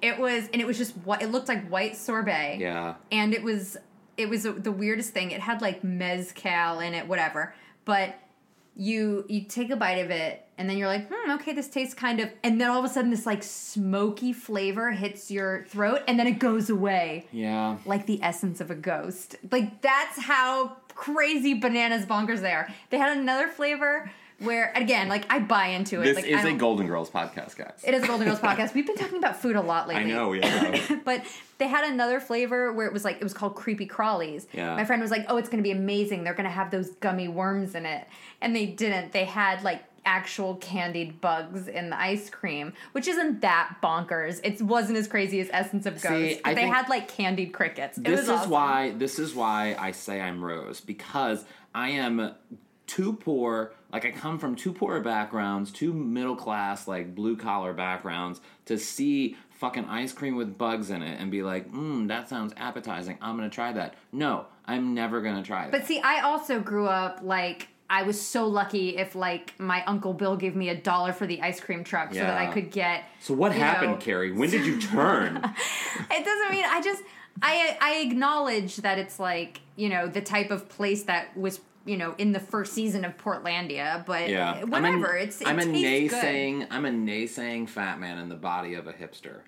It 0.01 0.17
was, 0.17 0.47
and 0.53 0.61
it 0.61 0.67
was 0.67 0.77
just 0.77 0.95
what 0.97 1.21
it 1.21 1.31
looked 1.31 1.47
like 1.47 1.67
white 1.69 1.97
sorbet. 1.97 2.57
yeah, 2.59 2.95
and 3.11 3.33
it 3.33 3.43
was 3.43 3.77
it 4.17 4.29
was 4.29 4.43
the 4.43 4.71
weirdest 4.71 5.11
thing. 5.13 5.31
It 5.31 5.39
had 5.39 5.61
like 5.61 5.83
mezcal 5.83 6.79
in 6.79 6.93
it, 6.93 7.07
whatever. 7.07 7.53
But 7.85 8.15
you 8.75 9.25
you 9.27 9.43
take 9.43 9.69
a 9.69 9.75
bite 9.75 9.99
of 9.99 10.09
it, 10.09 10.45
and 10.57 10.69
then 10.69 10.77
you're 10.77 10.87
like, 10.87 11.09
hmm, 11.11 11.31
okay, 11.31 11.53
this 11.53 11.67
tastes 11.67 11.93
kind 11.93 12.19
of. 12.19 12.29
And 12.43 12.59
then 12.59 12.69
all 12.69 12.79
of 12.79 12.85
a 12.85 12.89
sudden, 12.89 13.11
this 13.11 13.25
like 13.25 13.43
smoky 13.43 14.33
flavor 14.33 14.91
hits 14.91 15.29
your 15.29 15.65
throat, 15.69 16.01
and 16.07 16.19
then 16.19 16.27
it 16.27 16.39
goes 16.39 16.69
away 16.69 17.27
yeah. 17.31 17.77
like 17.85 18.05
the 18.05 18.21
essence 18.23 18.61
of 18.61 18.71
a 18.71 18.75
ghost. 18.75 19.35
Like 19.51 19.81
that's 19.81 20.19
how 20.19 20.77
crazy 20.95 21.53
bananas 21.53 22.05
bonkers 22.05 22.41
they 22.41 22.51
are. 22.51 22.67
They 22.89 22.97
had 22.97 23.17
another 23.17 23.47
flavor 23.47 24.11
where 24.39 24.71
again, 24.75 25.07
like 25.09 25.25
I 25.31 25.39
buy 25.39 25.67
into 25.67 26.01
it. 26.01 26.05
This 26.05 26.15
like, 26.15 26.25
is 26.25 26.45
a 26.45 26.53
Golden 26.53 26.87
Girls 26.87 27.09
podcast, 27.09 27.55
guys. 27.57 27.83
It 27.83 27.93
is 27.93 28.03
a 28.03 28.07
Golden 28.07 28.27
Girls 28.27 28.39
podcast. 28.41 28.73
We've 28.73 28.87
been 28.87 28.97
talking 28.97 29.17
about 29.17 29.41
food 29.41 29.55
a 29.55 29.61
lot 29.61 29.87
lately. 29.87 30.03
I 30.03 30.07
know, 30.07 30.33
yeah. 30.33 30.99
but 31.05 31.23
they 31.57 31.67
had 31.67 31.91
another 31.91 32.19
flavor 32.19 32.71
where 32.71 32.87
it 32.87 32.93
was 32.93 33.03
like 33.03 33.17
it 33.17 33.23
was 33.23 33.33
called 33.33 33.55
creepy 33.55 33.87
crawlies. 33.87 34.45
Yeah. 34.53 34.75
My 34.75 34.85
friend 34.85 35.01
was 35.01 35.11
like, 35.11 35.25
"Oh, 35.27 35.37
it's 35.37 35.49
going 35.49 35.61
to 35.61 35.67
be 35.67 35.71
amazing. 35.71 36.23
They're 36.23 36.33
going 36.33 36.45
to 36.45 36.49
have 36.49 36.71
those 36.71 36.89
gummy 36.91 37.27
worms 37.27 37.75
in 37.75 37.85
it." 37.85 38.07
And 38.41 38.55
they 38.55 38.65
didn't. 38.65 39.11
They 39.11 39.25
had 39.25 39.63
like 39.63 39.83
actual 40.05 40.55
candied 40.55 41.21
bugs 41.21 41.67
in 41.67 41.89
the 41.89 41.99
ice 41.99 42.29
cream, 42.29 42.73
which 42.93 43.07
isn't 43.07 43.41
that 43.41 43.75
bonkers. 43.81 44.39
It 44.43 44.61
wasn't 44.61 44.97
as 44.97 45.07
crazy 45.07 45.39
as 45.39 45.49
Essence 45.51 45.85
of 45.85 46.01
Ghost. 46.01 46.05
See, 46.05 46.41
they 46.53 46.67
had 46.67 46.89
like 46.89 47.07
candied 47.07 47.53
crickets. 47.53 47.97
It 47.97 48.05
this 48.05 48.21
is 48.21 48.29
awesome. 48.29 48.49
why 48.49 48.91
this 48.91 49.19
is 49.19 49.35
why 49.35 49.75
I 49.77 49.91
say 49.91 50.21
I'm 50.21 50.43
Rose 50.43 50.81
because 50.81 51.45
I 51.75 51.89
am 51.89 52.33
too 52.87 53.13
poor. 53.13 53.71
Like 53.91 54.05
I 54.05 54.11
come 54.11 54.37
from 54.37 54.55
two 54.55 54.71
poor 54.73 54.99
backgrounds, 55.01 55.71
two 55.71 55.93
middle 55.93 56.35
class, 56.35 56.87
like 56.87 57.15
blue 57.15 57.35
collar 57.35 57.73
backgrounds 57.73 58.39
to 58.65 58.77
see 58.77 59.35
fucking 59.51 59.85
ice 59.85 60.13
cream 60.13 60.35
with 60.35 60.57
bugs 60.57 60.89
in 60.89 61.01
it 61.01 61.19
and 61.19 61.29
be 61.31 61.43
like, 61.43 61.71
mm, 61.71 62.07
that 62.07 62.29
sounds 62.29 62.53
appetizing. 62.55 63.17
I'm 63.21 63.35
gonna 63.35 63.49
try 63.49 63.73
that. 63.73 63.95
No, 64.11 64.45
I'm 64.65 64.93
never 64.93 65.21
gonna 65.21 65.43
try 65.43 65.63
that. 65.63 65.71
But 65.71 65.85
see, 65.85 65.99
I 65.99 66.21
also 66.21 66.59
grew 66.59 66.87
up 66.87 67.19
like 67.23 67.67
I 67.89 68.03
was 68.03 68.21
so 68.21 68.47
lucky 68.47 68.97
if 68.97 69.15
like 69.15 69.59
my 69.59 69.83
uncle 69.85 70.13
Bill 70.13 70.37
gave 70.37 70.55
me 70.55 70.69
a 70.69 70.75
dollar 70.79 71.11
for 71.11 71.25
the 71.25 71.41
ice 71.41 71.59
cream 71.59 71.83
truck 71.83 72.13
so 72.13 72.19
that 72.19 72.37
I 72.37 72.51
could 72.51 72.69
get. 72.71 73.05
so 73.19 73.33
what 73.33 73.51
happened, 73.51 73.93
know- 73.93 73.97
Carrie? 73.97 74.31
When 74.31 74.49
did 74.49 74.65
you 74.65 74.79
turn? 74.81 75.37
It 75.37 76.25
doesn't 76.25 76.51
mean 76.51 76.65
I 76.65 76.81
just 76.83 77.01
I 77.41 77.77
I 77.81 77.95
acknowledge 78.05 78.77
that 78.77 78.99
it's 78.99 79.19
like 79.19 79.61
you 79.75 79.89
know 79.89 80.07
the 80.07 80.21
type 80.21 80.51
of 80.51 80.69
place 80.69 81.03
that 81.03 81.35
was 81.35 81.59
you 81.89 81.97
know 81.97 82.13
in 82.17 82.31
the 82.31 82.39
first 82.39 82.73
season 82.73 83.03
of 83.03 83.17
Portlandia, 83.17 84.05
but 84.05 84.29
yeah, 84.29 84.63
whatever. 84.63 84.87
I'm 84.87 85.03
a, 85.03 85.23
it's 85.23 85.41
it 85.41 85.47
I'm 85.47 85.59
a 85.59 85.65
tastes 85.65 86.13
good. 86.13 86.23
naysaying. 86.23 86.67
I'm 86.69 86.85
a 86.85 86.89
naysaying 86.89 87.67
fat 87.67 87.99
man 87.99 88.17
in 88.19 88.29
the 88.29 88.35
body 88.35 88.75
of 88.75 88.87
a 88.87 88.93
hipster. 88.93 89.41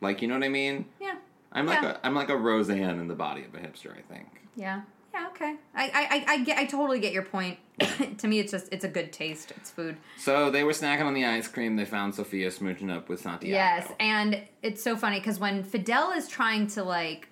Like 0.00 0.22
you 0.22 0.28
know 0.28 0.34
what 0.34 0.44
I 0.44 0.48
mean? 0.48 0.86
Yeah, 1.00 1.16
I'm 1.52 1.66
like 1.66 1.82
Yeah. 1.82 1.98
a 2.02 2.06
I'm 2.06 2.14
like 2.14 2.28
a 2.30 2.36
Roseanne 2.36 2.98
in 2.98 3.06
the 3.08 3.14
body 3.14 3.44
of 3.44 3.54
a 3.54 3.58
hipster. 3.58 3.92
I 3.96 4.00
think. 4.12 4.28
yeah, 4.56 4.80
yeah. 5.14 5.28
Okay, 5.28 5.56
I 5.74 5.84
I 5.84 5.90
I, 6.10 6.24
I 6.34 6.44
get 6.44 6.58
I 6.58 6.64
totally 6.64 6.98
get 7.00 7.12
your 7.12 7.22
point. 7.24 7.58
to 8.18 8.26
me, 8.28 8.38
it's 8.40 8.50
just 8.52 8.68
it's 8.72 8.84
a 8.84 8.88
good 8.88 9.12
taste. 9.12 9.52
It's 9.56 9.70
food. 9.70 9.96
So 10.18 10.50
they 10.50 10.64
were 10.64 10.72
snacking 10.72 11.04
on 11.04 11.14
the 11.14 11.24
ice 11.24 11.48
cream. 11.48 11.76
They 11.76 11.84
found 11.84 12.14
Sophia 12.14 12.48
smooching 12.50 12.90
up 12.90 13.08
with 13.08 13.20
Santiago. 13.20 13.54
Yes, 13.56 13.90
and 14.00 14.42
it's 14.62 14.82
so 14.82 14.96
funny 14.96 15.18
because 15.20 15.38
when 15.38 15.62
Fidel 15.62 16.12
is 16.12 16.28
trying 16.28 16.66
to 16.68 16.82
like, 16.82 17.28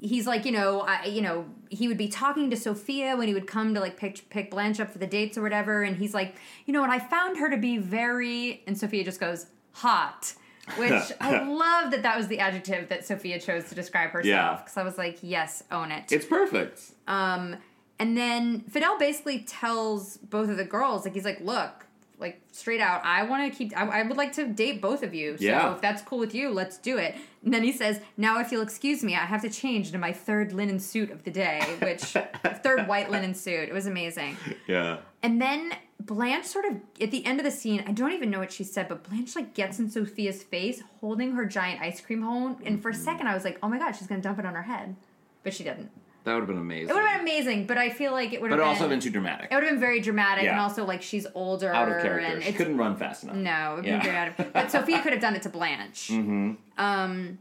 he's 0.00 0.26
like, 0.26 0.44
you 0.44 0.52
know, 0.52 0.80
I, 0.80 1.04
you 1.06 1.22
know, 1.22 1.46
he 1.68 1.88
would 1.88 1.98
be 1.98 2.08
talking 2.08 2.50
to 2.50 2.56
Sophia 2.56 3.16
when 3.16 3.28
he 3.28 3.34
would 3.34 3.46
come 3.46 3.74
to 3.74 3.80
like 3.80 3.96
pick 3.96 4.28
pick 4.30 4.50
Blanche 4.50 4.80
up 4.80 4.90
for 4.90 4.98
the 4.98 5.06
dates 5.06 5.38
or 5.38 5.42
whatever, 5.42 5.82
and 5.82 5.96
he's 5.96 6.14
like, 6.14 6.34
you 6.66 6.72
know, 6.72 6.82
and 6.82 6.92
I 6.92 6.98
found 6.98 7.38
her 7.38 7.50
to 7.50 7.56
be 7.56 7.78
very, 7.78 8.62
and 8.66 8.76
Sophia 8.76 9.04
just 9.04 9.20
goes 9.20 9.46
hot. 9.72 10.34
Which 10.76 11.12
I 11.20 11.42
love 11.44 11.90
that 11.90 12.02
that 12.02 12.16
was 12.16 12.28
the 12.28 12.38
adjective 12.38 12.88
that 12.88 13.04
Sophia 13.04 13.40
chose 13.40 13.68
to 13.68 13.74
describe 13.74 14.10
herself. 14.10 14.26
Yeah. 14.26 14.56
Because 14.56 14.76
I 14.76 14.82
was 14.82 14.98
like, 14.98 15.18
yes, 15.22 15.64
own 15.70 15.90
it. 15.90 16.12
It's 16.12 16.26
perfect. 16.26 16.80
Um, 17.08 17.56
and 17.98 18.16
then 18.16 18.60
Fidel 18.70 18.98
basically 18.98 19.40
tells 19.40 20.16
both 20.16 20.48
of 20.48 20.56
the 20.56 20.64
girls, 20.64 21.04
like, 21.04 21.14
he's 21.14 21.24
like, 21.24 21.40
look, 21.40 21.86
like, 22.20 22.40
straight 22.52 22.80
out, 22.80 23.02
I 23.04 23.22
want 23.24 23.50
to 23.50 23.56
keep, 23.56 23.76
I, 23.76 23.86
I 23.86 24.02
would 24.02 24.16
like 24.16 24.32
to 24.34 24.46
date 24.46 24.80
both 24.80 25.02
of 25.02 25.14
you. 25.14 25.36
So 25.38 25.44
Yeah. 25.44 25.74
if 25.74 25.80
that's 25.80 26.02
cool 26.02 26.18
with 26.18 26.34
you, 26.34 26.50
let's 26.50 26.78
do 26.78 26.98
it. 26.98 27.16
And 27.44 27.52
then 27.52 27.62
he 27.62 27.72
says, 27.72 28.00
now 28.16 28.40
if 28.40 28.52
you'll 28.52 28.62
excuse 28.62 29.02
me, 29.02 29.14
I 29.14 29.20
have 29.20 29.42
to 29.42 29.50
change 29.50 29.86
into 29.86 29.98
my 29.98 30.12
third 30.12 30.52
linen 30.52 30.78
suit 30.78 31.10
of 31.10 31.24
the 31.24 31.30
day, 31.30 31.60
which, 31.80 32.02
third 32.62 32.86
white 32.86 33.10
linen 33.10 33.34
suit. 33.34 33.68
It 33.68 33.72
was 33.72 33.86
amazing. 33.86 34.36
Yeah. 34.66 34.98
And 35.22 35.40
then 35.40 35.72
Blanche 35.98 36.46
sort 36.46 36.64
of 36.64 36.76
at 37.00 37.10
the 37.10 37.24
end 37.26 37.40
of 37.40 37.44
the 37.44 37.50
scene, 37.50 37.84
I 37.86 37.92
don't 37.92 38.12
even 38.12 38.30
know 38.30 38.38
what 38.38 38.52
she 38.52 38.64
said, 38.64 38.88
but 38.88 39.02
Blanche 39.02 39.36
like 39.36 39.54
gets 39.54 39.78
in 39.78 39.90
Sophia's 39.90 40.42
face 40.42 40.82
holding 41.00 41.32
her 41.32 41.44
giant 41.44 41.80
ice 41.80 42.00
cream 42.00 42.22
cone. 42.22 42.56
And 42.64 42.82
for 42.82 42.88
a 42.88 42.92
mm-hmm. 42.92 43.02
second 43.02 43.26
I 43.26 43.34
was 43.34 43.44
like, 43.44 43.58
oh 43.62 43.68
my 43.68 43.78
god, 43.78 43.92
she's 43.92 44.06
gonna 44.06 44.20
dump 44.20 44.38
it 44.38 44.46
on 44.46 44.54
her 44.54 44.62
head. 44.62 44.96
But 45.42 45.54
she 45.54 45.64
didn't. 45.64 45.90
That 46.24 46.34
would 46.34 46.40
have 46.40 46.48
been 46.48 46.58
amazing. 46.58 46.90
It 46.90 46.94
would 46.94 47.04
have 47.04 47.24
been 47.24 47.34
amazing, 47.34 47.66
but 47.66 47.78
I 47.78 47.88
feel 47.90 48.12
like 48.12 48.32
it 48.32 48.40
would 48.42 48.50
but 48.50 48.58
have 48.58 48.66
it 48.66 48.70
also 48.70 48.88
been 48.88 49.00
too 49.00 49.10
dramatic. 49.10 49.48
it 49.50 49.54
would 49.54 49.64
have 49.64 49.72
been 49.72 49.80
very 49.80 50.00
dramatic 50.00 50.44
and 50.44 50.60
also 50.60 50.84
like 50.84 51.02
she's 51.02 51.26
older 51.34 51.72
Out 51.72 51.88
of 51.88 51.94
and 51.94 52.02
character. 52.02 52.40
She 52.42 52.52
couldn't 52.52 52.76
run 52.76 52.96
fast 52.96 53.24
enough. 53.24 53.36
no, 53.36 53.72
it 53.72 53.76
would 53.76 53.84
Yeah. 53.86 53.98
be 54.00 54.04
very 54.04 54.16
out 54.16 54.38
of 54.38 54.52
But 54.52 54.70
Sophia 54.76 55.00
could 55.02 55.12
have 55.12 55.22
done 55.22 55.34
it 55.34 55.42
to 55.42 55.48
Blanche. 55.48 56.08
Mm-hmm. 56.12 56.52
Um 56.78 57.38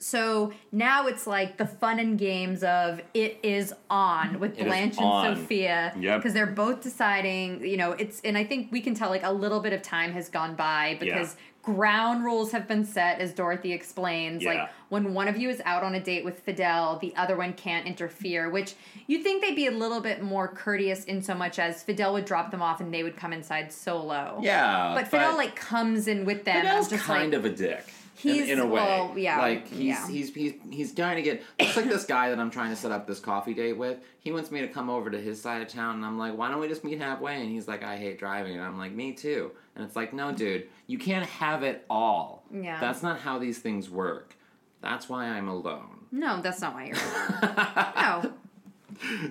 so 0.00 0.52
now 0.70 1.08
it's 1.08 1.26
like 1.26 1.56
the 1.56 1.66
fun 1.66 1.98
and 1.98 2.16
games 2.16 2.62
of 2.62 3.00
it 3.14 3.38
is 3.42 3.74
on 3.90 4.38
with 4.38 4.56
It 4.58 4.64
Blanche 4.64 4.96
and 4.96 5.04
on. 5.06 5.36
Sophia 5.36 5.92
Yep. 5.98 6.18
because 6.20 6.34
they're 6.34 6.46
both 6.46 6.82
deciding, 6.82 7.64
you 7.66 7.76
know, 7.76 7.92
it's 7.92 8.20
and 8.24 8.38
I 8.38 8.44
think 8.44 8.70
we 8.70 8.80
can 8.80 8.94
tell 8.94 9.10
like 9.10 9.24
a 9.24 9.32
little 9.32 9.58
bit 9.60 9.72
of 9.72 9.82
time 9.82 10.12
has 10.12 10.28
gone 10.28 10.54
by 10.54 10.96
because 11.00 11.36
ground 11.74 12.24
rules 12.24 12.52
have 12.52 12.66
been 12.66 12.84
set 12.84 13.20
as 13.20 13.32
Dorothy 13.32 13.72
explains 13.72 14.42
Yeah. 14.42 14.50
like 14.52 14.70
when 14.88 15.12
one 15.12 15.28
of 15.28 15.36
you 15.36 15.50
is 15.50 15.60
out 15.66 15.82
on 15.82 15.94
a 15.94 16.00
date 16.00 16.24
with 16.24 16.40
Fidel, 16.40 16.98
the 16.98 17.14
other 17.14 17.36
one 17.36 17.52
can't 17.52 17.86
interfere, 17.86 18.48
which 18.48 18.74
you 19.06 19.22
think 19.22 19.42
they'd 19.42 19.54
be 19.54 19.66
a 19.66 19.70
little 19.70 20.00
bit 20.00 20.22
more 20.22 20.48
courteous 20.48 21.04
in 21.04 21.20
so 21.22 21.34
much 21.34 21.58
as 21.58 21.82
Fidel 21.82 22.14
would 22.14 22.24
drop 22.24 22.50
them 22.50 22.62
off 22.62 22.80
and 22.80 22.92
they 22.92 23.02
would 23.02 23.16
come 23.16 23.32
inside 23.34 23.70
solo. 23.72 24.40
Yeah. 24.42 24.94
But 24.94 25.08
Fidel 25.08 25.36
like 25.36 25.56
comes 25.56 26.08
in 26.08 26.24
with 26.24 26.44
them. 26.44 26.64
Fidel's 26.64 26.88
just 26.88 27.04
kind 27.04 27.32
like, 27.32 27.38
of 27.38 27.44
a 27.44 27.50
dick. 27.50 27.84
He's- 28.18 28.44
in, 28.48 28.50
in 28.54 28.58
a 28.58 28.66
way. 28.66 28.72
well, 28.80 29.12
yeah, 29.16 29.38
Like 29.40 29.68
he's 29.68 29.80
yeah. 29.80 30.08
he's 30.08 30.34
he's 30.34 30.54
he's 30.70 30.94
trying 30.94 31.16
to 31.16 31.22
get 31.22 31.42
it's 31.58 31.76
like 31.76 31.88
this 31.88 32.04
guy 32.04 32.30
that 32.30 32.38
I'm 32.38 32.50
trying 32.50 32.70
to 32.70 32.76
set 32.76 32.90
up 32.92 33.06
this 33.06 33.20
coffee 33.20 33.54
date 33.54 33.74
with. 33.78 33.98
He 34.20 34.32
wants 34.32 34.50
me 34.50 34.60
to 34.60 34.68
come 34.68 34.90
over 34.90 35.08
to 35.10 35.20
his 35.20 35.40
side 35.40 35.62
of 35.62 35.68
town 35.68 35.96
and 35.96 36.04
I'm 36.04 36.18
like, 36.18 36.36
why 36.36 36.50
don't 36.50 36.60
we 36.60 36.68
just 36.68 36.84
meet 36.84 37.00
halfway? 37.00 37.40
And 37.40 37.50
he's 37.50 37.66
like, 37.68 37.82
I 37.82 37.96
hate 37.96 38.18
driving 38.18 38.54
and 38.56 38.62
I'm 38.64 38.76
like, 38.78 38.92
me 38.92 39.12
too. 39.12 39.52
And 39.76 39.84
it's 39.84 39.94
like, 39.96 40.12
no, 40.12 40.32
dude, 40.32 40.68
you 40.86 40.98
can't 40.98 41.24
have 41.26 41.62
it 41.62 41.84
all. 41.88 42.44
Yeah. 42.52 42.80
That's 42.80 43.02
not 43.02 43.20
how 43.20 43.38
these 43.38 43.58
things 43.58 43.88
work. 43.88 44.34
That's 44.82 45.08
why 45.08 45.26
I'm 45.26 45.48
alone. 45.48 46.06
no, 46.12 46.40
that's 46.42 46.60
not 46.60 46.74
why 46.74 46.86
you're. 46.86 46.96
no. 48.24 48.32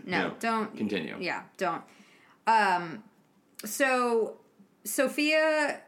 no, 0.05 0.27
No. 0.29 0.33
don't 0.39 0.75
Continue. 0.77 1.15
Yeah, 1.19 1.43
don't. 1.57 1.81
Um, 2.47 3.03
so 3.65 4.37
Sophia 4.83 5.81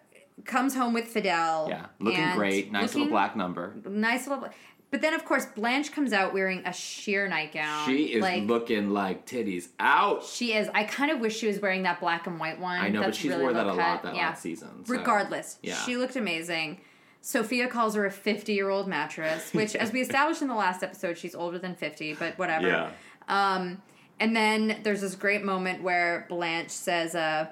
comes 0.46 0.76
home 0.76 0.94
with 0.94 1.06
Fidel. 1.08 1.68
Yeah. 1.70 1.86
Looking 2.00 2.32
great. 2.36 2.72
Nice 2.72 2.84
looking- 2.90 3.02
little 3.02 3.12
black 3.14 3.36
number. 3.36 3.74
Nice 3.88 4.28
little. 4.28 4.48
but 4.92 5.02
then 5.02 5.14
of 5.14 5.24
course 5.26 5.46
Blanche 5.46 5.92
comes 5.92 6.14
out 6.14 6.34
wearing 6.34 6.66
a 6.66 6.74
sheer 6.74 7.28
nightgown. 7.28 7.88
She 7.88 8.14
is 8.14 8.22
like, 8.22 8.44
looking 8.44 8.90
like 8.92 9.26
titties 9.26 9.68
out. 9.80 10.24
She 10.24 10.54
is. 10.54 10.70
I 10.74 10.84
kind 10.84 11.12
of 11.12 11.20
wish 11.20 11.38
she 11.38 11.48
was 11.48 11.60
wearing 11.60 11.84
that 11.84 12.00
black 12.00 12.26
and 12.28 12.40
white 12.40 12.60
one. 12.60 12.80
I 12.80 12.90
know, 12.90 13.00
but 13.00 13.06
That's 13.08 13.18
she's 13.18 13.30
really 13.32 13.44
wore 13.44 13.54
that 13.54 13.68
low 13.68 13.74
a 13.74 13.76
lot 13.76 14.04
that 14.04 14.16
yeah. 14.16 14.30
last 14.30 14.42
season. 14.42 14.86
so- 14.86 14.94
Regardless, 14.94 15.58
yeah. 15.62 15.76
she 15.76 15.96
looked 15.98 16.16
amazing. 16.16 16.82
Sophia 17.22 17.68
calls 17.68 17.96
her 17.96 18.06
a 18.06 18.12
50 18.12 18.54
year 18.54 18.70
old 18.70 18.88
mattress, 18.88 19.54
which, 19.54 19.76
as 19.76 19.92
we 19.92 20.02
established 20.02 20.42
in 20.42 20.48
the 20.48 20.56
last 20.56 20.84
episode, 20.84 21.18
she's 21.18 21.36
older 21.36 21.60
than 21.60 21.76
50, 21.76 22.14
but 22.14 22.38
whatever. 22.40 22.68
Yeah. 22.68 22.92
Um, 23.28 23.82
and 24.22 24.36
then 24.36 24.80
there's 24.84 25.02
this 25.02 25.16
great 25.16 25.44
moment 25.44 25.84
where 25.84 26.26
Blanche 26.30 26.72
says, 26.72 27.16
uh, 27.16 27.48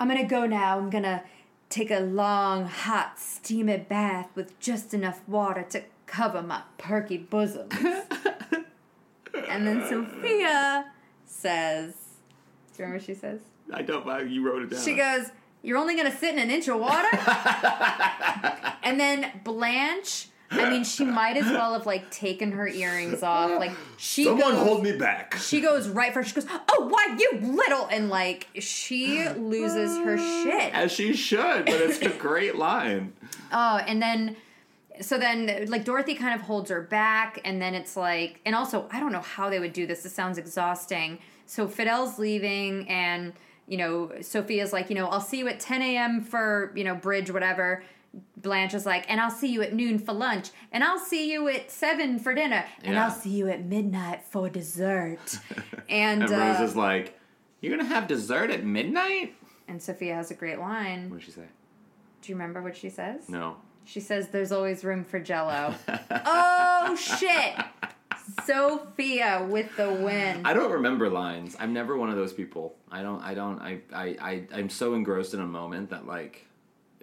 I'm 0.00 0.08
gonna 0.08 0.24
go 0.26 0.46
now. 0.46 0.78
I'm 0.78 0.90
gonna 0.90 1.22
take 1.70 1.90
a 1.90 2.00
long, 2.00 2.66
hot, 2.66 3.18
steamy 3.18 3.76
bath 3.78 4.28
with 4.34 4.58
just 4.60 4.92
enough 4.94 5.20
water 5.28 5.62
to 5.70 5.82
cover 6.06 6.42
my 6.42 6.62
perky 6.78 7.18
bosom. 7.18 7.68
and 9.48 9.66
then 9.66 9.82
Sophia 9.88 10.86
says, 11.26 11.92
Do 11.94 12.82
you 12.82 12.84
remember 12.84 12.96
what 12.98 13.04
she 13.06 13.14
says? 13.14 13.40
I 13.72 13.82
don't. 13.82 14.06
I- 14.08 14.22
You 14.22 14.46
wrote 14.46 14.62
it 14.62 14.70
down. 14.70 14.80
She 14.82 14.94
goes, 14.94 15.26
You're 15.62 15.78
only 15.78 15.96
gonna 15.96 16.14
sit 16.16 16.34
in 16.34 16.38
an 16.40 16.50
inch 16.50 16.68
of 16.68 16.78
water? 16.80 17.08
and 18.82 18.98
then 19.00 19.40
Blanche, 19.44 20.28
I 20.50 20.70
mean, 20.70 20.84
she 20.84 21.04
might 21.04 21.36
as 21.36 21.46
well 21.46 21.72
have 21.72 21.86
like 21.86 22.10
taken 22.10 22.52
her 22.52 22.68
earrings 22.68 23.22
off. 23.22 23.50
Like 23.58 23.72
she 23.96 24.24
Someone 24.24 24.52
goes, 24.52 24.66
hold 24.66 24.82
me 24.82 24.92
back. 24.92 25.34
she 25.36 25.60
goes 25.60 25.88
right 25.88 26.12
for 26.12 26.22
she 26.22 26.34
goes, 26.34 26.46
Oh, 26.68 26.86
why 26.88 27.16
you 27.18 27.40
little 27.40 27.86
and 27.86 28.08
like 28.08 28.46
she 28.58 29.28
loses 29.30 29.96
her 29.98 30.16
shit. 30.18 30.72
As 30.74 30.92
she 30.92 31.14
should, 31.14 31.66
but 31.66 31.74
it's 31.80 32.00
a 32.02 32.10
great 32.10 32.56
line. 32.56 33.12
Oh, 33.56 33.76
and 33.76 34.02
then 34.02 34.36
so 35.00 35.16
then 35.16 35.66
like 35.68 35.84
Dorothy 35.84 36.14
kind 36.16 36.34
of 36.34 36.44
holds 36.44 36.70
her 36.70 36.82
back 36.82 37.40
and 37.44 37.62
then 37.62 37.72
it's 37.74 37.96
like 37.96 38.40
and 38.44 38.54
also 38.56 38.88
I 38.90 38.98
don't 38.98 39.12
know 39.12 39.20
how 39.20 39.48
they 39.48 39.60
would 39.60 39.72
do 39.72 39.86
this. 39.86 40.02
This 40.02 40.12
sounds 40.12 40.38
exhausting. 40.38 41.20
So 41.46 41.68
Fidel's 41.68 42.18
leaving 42.18 42.88
and 42.88 43.32
you 43.66 43.78
know, 43.78 44.10
Sophia's 44.20 44.72
like, 44.72 44.90
you 44.90 44.94
know, 44.96 45.06
I'll 45.06 45.20
see 45.20 45.38
you 45.38 45.48
at 45.48 45.58
10 45.58 45.80
a.m. 45.82 46.20
for, 46.22 46.70
you 46.74 46.84
know, 46.84 46.94
bridge, 46.94 47.30
whatever. 47.30 47.82
Blanche 48.36 48.74
is 48.74 48.84
like, 48.86 49.10
and 49.10 49.20
I'll 49.20 49.30
see 49.30 49.52
you 49.52 49.62
at 49.62 49.72
noon 49.74 49.98
for 49.98 50.12
lunch, 50.12 50.50
and 50.70 50.84
I'll 50.84 50.98
see 50.98 51.32
you 51.32 51.48
at 51.48 51.70
seven 51.70 52.18
for 52.18 52.34
dinner, 52.34 52.64
and 52.82 52.94
Yeah. 52.94 53.04
I'll 53.04 53.10
see 53.10 53.30
you 53.30 53.48
at 53.48 53.64
midnight 53.64 54.22
for 54.22 54.48
dessert. 54.48 55.38
and 55.88 56.22
And 56.22 56.32
uh, 56.32 56.36
Rose 56.36 56.60
is 56.70 56.76
like, 56.76 57.18
"You're 57.60 57.76
gonna 57.76 57.88
have 57.88 58.06
dessert 58.06 58.50
at 58.50 58.64
midnight?" 58.64 59.34
and 59.66 59.82
Sophia 59.82 60.14
has 60.14 60.30
a 60.30 60.34
great 60.34 60.58
line. 60.58 61.08
What 61.10 61.20
did 61.20 61.24
she 61.26 61.32
say? 61.32 61.46
Do 62.20 62.32
you 62.32 62.34
remember 62.36 62.62
what 62.62 62.76
she 62.76 62.90
says? 62.90 63.28
No. 63.28 63.56
She 63.86 64.00
says 64.00 64.28
there's 64.28 64.52
always 64.52 64.84
room 64.84 65.04
for 65.04 65.20
jello. 65.20 65.74
oh 66.26 66.96
shit. 66.96 67.54
Sophia 68.44 69.46
with 69.50 69.74
the 69.76 69.92
win. 69.92 70.44
I 70.44 70.54
don't 70.54 70.70
remember 70.72 71.10
lines. 71.10 71.56
I'm 71.58 71.72
never 71.72 71.96
one 71.96 72.08
of 72.10 72.16
those 72.16 72.32
people. 72.32 72.74
I 72.90 73.02
don't. 73.02 73.20
I 73.22 73.34
don't. 73.34 73.60
I. 73.60 73.80
I. 73.92 74.16
I 74.20 74.46
I'm 74.54 74.70
so 74.70 74.94
engrossed 74.94 75.34
in 75.34 75.40
a 75.40 75.46
moment 75.46 75.90
that 75.90 76.06
like, 76.06 76.46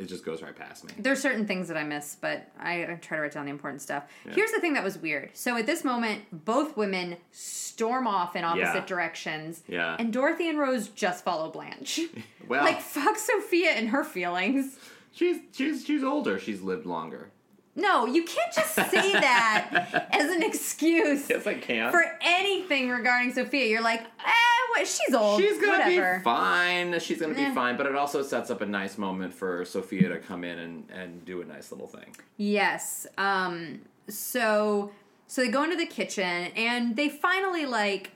it 0.01 0.07
just 0.07 0.25
goes 0.25 0.41
right 0.41 0.55
past 0.55 0.83
me. 0.83 0.91
There's 0.97 1.21
certain 1.21 1.45
things 1.45 1.67
that 1.67 1.77
I 1.77 1.83
miss, 1.83 2.17
but 2.19 2.49
I, 2.59 2.83
I 2.83 2.97
try 3.01 3.17
to 3.17 3.23
write 3.23 3.31
down 3.33 3.45
the 3.45 3.51
important 3.51 3.81
stuff. 3.81 4.03
Here's 4.29 4.51
the 4.51 4.59
thing 4.59 4.73
that 4.73 4.83
was 4.83 4.97
weird. 4.97 5.29
So 5.33 5.55
at 5.57 5.65
this 5.65 5.83
moment, 5.83 6.23
both 6.45 6.75
women 6.75 7.17
storm 7.31 8.07
off 8.07 8.35
in 8.35 8.43
opposite 8.43 8.73
Yeah. 8.75 8.85
directions. 8.85 9.63
Yeah. 9.67 9.95
And 9.99 10.11
Dorothy 10.11 10.49
and 10.49 10.57
Rose 10.59 10.89
just 10.89 11.23
follow 11.23 11.49
Blanche. 11.51 12.01
Well, 12.47 12.65
like 12.65 12.81
fuck 12.81 13.17
Sophia 13.17 13.69
and 13.69 13.89
her 13.89 14.03
feelings. 14.03 14.77
she's 15.13 15.37
she's 15.53 15.85
she's 15.85 16.03
older. 16.03 16.37
She's 16.37 16.61
lived 16.61 16.85
longer. 16.85 17.31
No, 17.75 18.05
you 18.05 18.23
can't 18.23 18.53
just 18.53 18.75
say 18.75 18.83
that 19.13 20.09
as 20.11 20.29
an 20.29 20.43
excuse 20.43 21.29
Yes, 21.29 21.47
I 21.47 21.53
can. 21.53 21.91
for 21.91 22.03
anything 22.21 22.89
regarding 22.89 23.33
Sophia. 23.33 23.65
You're 23.65 23.81
like, 23.81 24.01
eh, 24.01 24.31
what? 24.75 24.85
She's 24.87 25.13
old. 25.15 25.39
She's 25.41 25.57
gonna 25.59 25.83
Whatever. 25.83 26.17
be 26.19 26.23
fine. 26.23 26.99
She's 26.99 27.21
gonna 27.21 27.33
Eh. 27.33 27.49
be 27.49 27.55
fine. 27.55 27.77
But 27.77 27.85
it 27.85 27.95
also 27.95 28.23
sets 28.23 28.49
up 28.51 28.59
a 28.61 28.65
nice 28.65 28.97
moment 28.97 29.33
for 29.33 29.63
Sophia 29.63 30.09
to 30.09 30.19
come 30.19 30.43
in 30.43 30.59
and, 30.59 30.89
and 30.93 31.23
do 31.25 31.41
a 31.41 31.45
nice 31.45 31.71
little 31.71 31.87
thing. 31.87 32.15
Yes. 32.37 33.07
Um. 33.17 33.81
So 34.09 34.91
so 35.27 35.41
they 35.41 35.47
go 35.49 35.63
into 35.63 35.77
the 35.77 35.85
kitchen 35.85 36.51
and 36.57 36.95
they 36.97 37.07
finally 37.07 37.65
like 37.65 38.11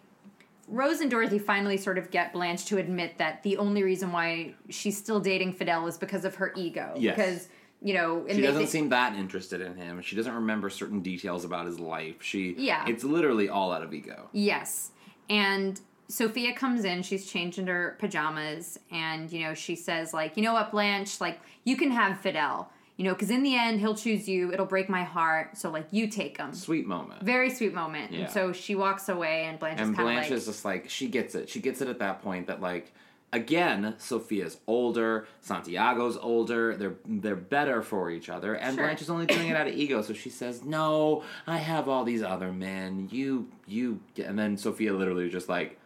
Rose 0.68 1.00
and 1.00 1.10
Dorothy 1.10 1.39
finally 1.39 1.78
sort 1.78 1.98
of 1.98 2.12
get 2.12 2.34
Blanche 2.34 2.65
to 2.65 2.78
admit 2.78 3.20
that 3.20 3.44
the 3.44 3.56
only 3.58 3.84
reason 3.84 4.12
why 4.12 4.54
she's 4.70 4.98
still 4.98 5.20
dating 5.22 5.54
Fidel 5.54 5.88
is 5.88 5.98
because 5.98 6.26
of 6.26 6.36
her 6.36 6.52
ego. 6.58 6.94
Yes. 6.98 7.15
Because 7.15 7.48
you 7.81 7.93
know, 7.93 8.25
She 8.29 8.41
doesn't 8.41 8.67
seem 8.67 8.89
that 8.89 9.15
interested 9.15 9.61
in 9.61 9.75
him. 9.75 10.01
She 10.01 10.15
doesn't 10.15 10.33
remember 10.33 10.69
certain 10.69 11.01
details 11.01 11.45
about 11.45 11.65
his 11.65 11.79
life. 11.79 12.21
She 12.21 12.55
Yeah. 12.57 12.85
It's 12.88 13.03
literally 13.03 13.49
all 13.49 13.71
out 13.71 13.83
of 13.83 13.93
ego. 13.93 14.29
Yes. 14.31 14.91
And 15.29 15.79
Sophia 16.07 16.53
comes 16.53 16.83
in, 16.83 17.01
she's 17.01 17.29
changed 17.29 17.57
her 17.57 17.95
pajamas, 17.99 18.79
and, 18.91 19.31
you 19.31 19.41
know, 19.41 19.53
she 19.53 19.75
says, 19.75 20.13
like, 20.13 20.38
you 20.38 20.43
know 20.43 20.53
what, 20.53 20.71
Blanche, 20.71 21.19
like, 21.19 21.39
you 21.63 21.75
can 21.75 21.89
have 21.89 22.19
Fidel, 22.19 22.69
you 22.95 23.03
know, 23.03 23.13
because 23.13 23.31
in 23.31 23.41
the 23.41 23.55
end, 23.55 23.79
he'll 23.79 23.95
choose 23.95 24.29
you. 24.29 24.53
It'll 24.53 24.67
break 24.67 24.88
my 24.88 25.03
heart. 25.03 25.57
So, 25.57 25.71
like, 25.71 25.88
you 25.91 26.07
take 26.07 26.38
him. 26.38 26.53
Sweet 26.53 26.85
moment. 26.85 27.23
Very 27.23 27.49
sweet 27.49 27.73
moment. 27.73 28.11
Yeah. 28.11 28.21
And 28.21 28.31
so 28.31 28.53
she 28.53 28.75
walks 28.75 29.09
away, 29.09 29.45
and 29.45 29.59
Blanche 29.59 29.81
and 29.81 29.89
is 29.91 29.95
Blanche 29.97 30.29
like, 30.29 30.31
is 30.31 30.45
just 30.45 30.63
like 30.63 30.89
she 30.89 31.07
gets 31.07 31.35
it. 31.35 31.49
She 31.49 31.59
gets 31.59 31.81
it 31.81 31.89
at 31.89 31.99
that 31.99 32.21
point 32.21 32.47
that 32.47 32.61
like 32.61 32.93
again, 33.33 33.95
Sophia's 33.97 34.57
older, 34.67 35.27
Santiago's 35.41 36.17
older. 36.17 36.75
They're 36.75 36.95
they're 37.05 37.35
better 37.35 37.81
for 37.81 38.09
each 38.09 38.29
other, 38.29 38.53
and 38.55 38.75
Sure. 38.75 38.83
Blanche 38.85 39.01
is 39.01 39.09
only 39.09 39.25
doing 39.25 39.49
it 39.49 39.55
out 39.55 39.67
of 39.67 39.73
ego. 39.77 40.01
So 40.01 40.13
she 40.13 40.29
says, 40.29 40.63
"No, 40.63 41.23
I 41.47 41.57
have 41.57 41.88
all 41.89 42.03
these 42.03 42.23
other 42.23 42.51
men. 42.51 43.09
You 43.11 43.49
you." 43.67 43.99
And 44.23 44.38
then 44.38 44.57
Sophia 44.57 44.93
literally 44.93 45.29
just 45.29 45.49
like, 45.49 45.79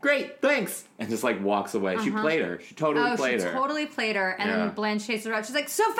"Great, 0.00 0.40
thanks," 0.40 0.84
and 0.98 1.08
just 1.08 1.24
like 1.24 1.42
walks 1.42 1.74
away. 1.74 1.96
She 2.02 2.10
played 2.10 2.42
her. 2.42 2.60
She 2.60 2.74
totally 2.74 3.04
Uh-huh. 3.04 3.14
oh, 3.14 3.16
played 3.16 3.40
she 3.40 3.46
her. 3.46 3.52
totally 3.52 3.86
played 3.86 4.16
her. 4.16 4.30
And 4.38 4.48
Yeah. 4.50 4.56
then 4.58 4.70
Blanche 4.74 5.06
chases 5.06 5.26
her 5.26 5.34
out. 5.34 5.44
She's 5.46 5.54
like, 5.54 5.68
Sophia! 5.68 5.98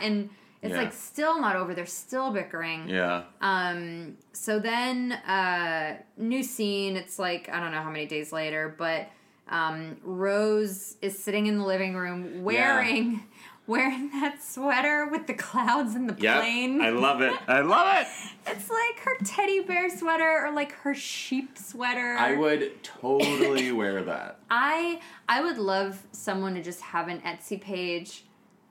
And 0.00 0.30
it's 0.62 0.72
Yeah. 0.72 0.78
like 0.82 0.92
still 0.92 1.40
not 1.40 1.56
over. 1.56 1.74
They're 1.74 1.86
still 1.86 2.30
bickering. 2.32 2.88
yeah. 2.88 3.24
Um, 3.40 4.16
so 4.32 4.58
then, 4.60 5.12
uh, 5.12 5.98
new 6.16 6.42
scene. 6.42 6.96
It's 6.96 7.18
like 7.18 7.48
I 7.48 7.60
don't 7.60 7.72
know 7.72 7.82
how 7.82 7.90
many 7.90 8.06
days 8.06 8.32
later, 8.32 8.74
but 8.78 9.08
um, 9.52 9.96
Rose 10.02 10.96
is 11.02 11.16
sitting 11.22 11.46
in 11.46 11.58
the 11.58 11.64
living 11.64 11.94
room 11.94 12.42
wearing 12.42 13.22
wearing 13.68 14.10
that 14.10 14.42
sweater 14.42 15.06
with 15.06 15.28
the 15.28 15.34
clouds 15.34 15.94
and 15.94 16.08
the 16.08 16.20
Yep. 16.20 16.36
plane. 16.40 16.80
I 16.82 16.90
love 16.90 17.20
it. 17.20 17.32
I 17.48 17.60
love 17.60 17.96
it. 18.00 18.06
it's 18.48 18.68
like 18.68 18.98
her 19.04 19.16
teddy 19.24 19.60
bear 19.60 19.88
sweater 19.96 20.44
or 20.44 20.50
like 20.52 20.72
her 20.72 20.94
sheep 20.94 21.56
sweater. 21.56 22.16
I 22.18 22.34
would 22.36 22.82
totally 22.82 23.70
wear 23.80 24.02
that. 24.02 24.40
I 24.50 25.00
I 25.28 25.42
would 25.42 25.58
love 25.58 26.02
someone 26.10 26.54
to 26.54 26.62
just 26.62 26.80
have 26.80 27.06
an 27.08 27.20
Etsy 27.20 27.60
page 27.60 28.24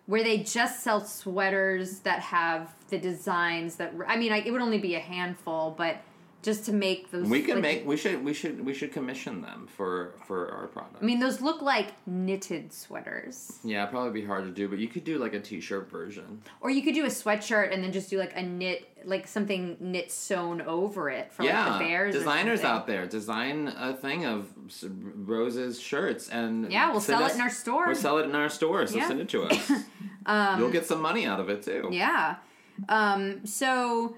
where 0.07 0.23
they 0.23 0.39
just 0.39 0.83
sell 0.83 0.99
sweaters 0.99 1.99
that 1.99 2.19
have 2.19 2.73
the 2.89 2.97
designs 2.97 3.75
that 3.77 3.93
I 4.07 4.17
mean, 4.17 4.33
I, 4.33 4.39
it 4.39 4.51
would 4.51 4.61
only 4.61 4.79
be 4.79 4.95
a 4.95 4.99
handful, 4.99 5.73
but 5.77 5.97
just 6.41 6.65
to 6.65 6.73
make 6.73 7.11
those. 7.11 7.27
We 7.27 7.41
can 7.41 7.55
like- 7.55 7.61
make. 7.63 7.85
We 7.87 7.97
should. 7.97 8.23
We 8.23 8.33
should. 8.33 8.65
We 8.65 8.73
should 8.73 8.91
commission 8.91 9.41
them 9.41 9.67
for 9.75 10.15
for 10.27 10.51
our 10.51 10.67
product. 10.67 10.97
I 11.01 11.05
mean, 11.05 11.19
those 11.19 11.41
look 11.41 11.61
like 11.61 11.87
knitted 12.07 12.73
sweaters, 12.73 13.59
Yeah, 13.63 13.85
probably 13.85 14.21
be 14.21 14.25
hard 14.25 14.45
to 14.45 14.51
do, 14.51 14.67
but 14.67 14.79
you 14.79 14.87
could 14.87 15.03
do 15.03 15.17
like 15.19 15.33
a 15.33 15.39
t-shirt 15.39 15.89
version. 15.89 16.41
or 16.61 16.69
you 16.69 16.81
could 16.81 16.93
do 16.95 17.03
a 17.05 17.09
sweatshirt 17.09 17.73
and 17.73 17.83
then 17.83 17.91
just 17.91 18.09
do 18.09 18.17
like 18.17 18.35
a 18.35 18.41
knit, 18.41 18.87
like 19.05 19.27
something 19.27 19.77
knit 19.79 20.11
sewn 20.11 20.61
over 20.61 21.09
it 21.09 21.31
for 21.31 21.43
yeah, 21.43 21.69
like 21.69 21.79
the 21.79 21.85
bears. 21.85 22.13
designers 22.15 22.61
out 22.63 22.87
there 22.87 23.05
design 23.05 23.67
a 23.77 23.93
thing 23.93 24.25
of 24.25 24.47
Rose's 25.15 25.79
shirts 25.79 26.29
and 26.29 26.71
Yeah, 26.71 26.91
we'll 26.91 27.01
sell 27.01 27.25
it 27.25 27.33
in 27.35 27.41
our 27.41 27.49
store. 27.49 27.85
We'll 27.87 27.95
sell 27.95 28.17
it 28.17 28.25
in 28.25 28.35
our 28.35 28.49
store, 28.49 28.85
so 28.87 28.97
Yeah. 28.97 29.07
send 29.07 29.19
it 29.21 29.29
to 29.29 29.43
us. 29.43 29.71
You'll 30.59 30.71
get 30.71 30.85
some 30.85 31.01
money 31.01 31.25
out 31.25 31.39
of 31.39 31.49
it 31.49 31.63
too. 31.63 31.89
Yeah. 31.91 32.35
Um. 32.89 33.45
So. 33.45 34.15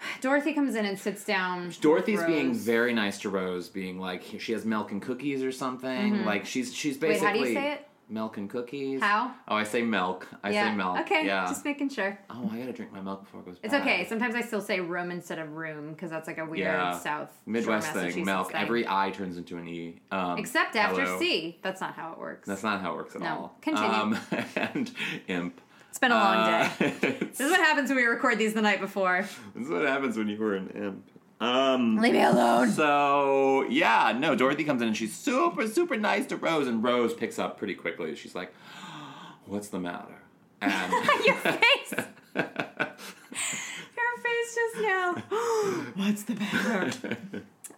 Dorothy 0.20 0.52
comes 0.52 0.74
in 0.74 0.84
and 0.84 0.98
sits 0.98 1.24
down. 1.24 1.72
Dorothy's 1.80 2.22
being 2.24 2.54
very 2.54 2.92
nice 2.92 3.18
to 3.20 3.28
Rose, 3.28 3.68
being 3.68 3.98
like 3.98 4.22
she 4.38 4.52
has 4.52 4.64
milk 4.64 4.92
and 4.92 5.02
cookies 5.02 5.42
or 5.42 5.52
something. 5.52 6.24
Like 6.24 6.46
she's 6.46 6.74
she's 6.74 6.96
Mm-hmm. 6.98 7.06
Wait, 7.06 7.08
basically 7.20 7.26
how 7.26 7.32
do 7.44 7.48
you 7.48 7.54
say 7.54 7.72
it? 7.72 7.84
milk 8.10 8.38
and 8.38 8.48
cookies. 8.48 9.00
How? 9.02 9.34
Oh, 9.48 9.54
I 9.54 9.64
say 9.64 9.82
milk. 9.82 10.26
I 10.42 10.50
yeah. 10.50 10.70
say 10.70 10.76
milk. 10.76 10.98
Okay. 11.00 11.26
Yeah. 11.26 11.46
Just 11.46 11.64
making 11.64 11.90
sure. 11.90 12.18
Oh, 12.30 12.48
I 12.52 12.58
gotta 12.58 12.72
drink 12.72 12.90
my 12.92 13.00
milk 13.02 13.24
before 13.24 13.40
it 13.40 13.46
goes. 13.46 13.58
Bad. 13.58 13.64
It's 13.66 13.72
bad. 13.72 13.82
okay. 13.82 14.06
Sometimes 14.08 14.34
I 14.34 14.40
still 14.40 14.62
say 14.62 14.80
room 14.80 15.10
instead 15.10 15.38
of 15.38 15.52
room 15.52 15.92
because 15.92 16.10
that's 16.10 16.26
like 16.26 16.38
a 16.38 16.44
weird 16.44 16.58
Yeah. 16.60 16.98
South 16.98 17.30
Midwest 17.46 17.92
thing, 17.92 18.24
milk. 18.24 18.52
thing. 18.52 18.60
Every 18.62 18.86
I 18.88 19.10
turns 19.10 19.36
into 19.36 19.58
an 19.58 19.68
E. 19.68 20.00
Um, 20.10 20.38
except 20.38 20.74
after 20.76 21.02
hello. 21.04 21.18
C. 21.18 21.58
That's 21.62 21.80
not 21.82 21.94
how 21.94 22.12
it 22.12 22.18
works. 22.18 22.48
That's 22.48 22.62
not 22.62 22.80
how 22.80 22.92
it 22.92 22.96
works 22.96 23.14
at 23.14 23.20
No. 23.20 23.28
all. 23.28 23.56
Continue. 23.60 23.90
Um, 23.90 24.18
and 24.56 24.90
imp. 25.28 25.60
It's 25.88 25.98
been 25.98 26.12
a 26.12 26.14
long 26.14 26.36
Uh, 26.36 26.70
day. 26.78 26.90
This 27.28 27.40
is 27.40 27.50
what 27.50 27.60
happens 27.60 27.88
when 27.88 27.96
we 27.96 28.04
record 28.04 28.38
these 28.38 28.54
the 28.54 28.62
night 28.62 28.80
before. 28.80 29.26
this 29.54 29.64
is 29.64 29.70
what 29.70 29.82
happens 29.82 30.16
when 30.16 30.28
you 30.28 30.38
were 30.38 30.54
an 30.54 30.68
imp. 30.70 31.10
Um, 31.40 31.96
Leave 31.98 32.14
me 32.14 32.22
alone. 32.22 32.68
so 32.70 33.64
yeah, 33.68 34.12
no. 34.18 34.34
Dorothy 34.34 34.64
comes 34.64 34.82
in 34.82 34.88
and 34.88 34.96
she's 34.96 35.14
super, 35.14 35.68
super 35.68 35.96
nice 35.96 36.26
to 36.26 36.36
Rose, 36.36 36.66
and 36.66 36.82
Rose 36.82 37.14
picks 37.14 37.38
up 37.38 37.58
pretty 37.58 37.74
quickly. 37.74 38.16
She's 38.16 38.34
like, 38.34 38.52
"What's 39.46 39.68
the 39.68 39.78
matter?" 39.78 40.20
And 40.60 40.92
Your 41.24 41.34
face. 41.36 41.94
Your 42.34 44.18
face 44.22 44.54
just 44.54 44.82
now. 44.82 45.14
What's 45.94 46.22
the 46.24 46.34
matter? 46.34 47.16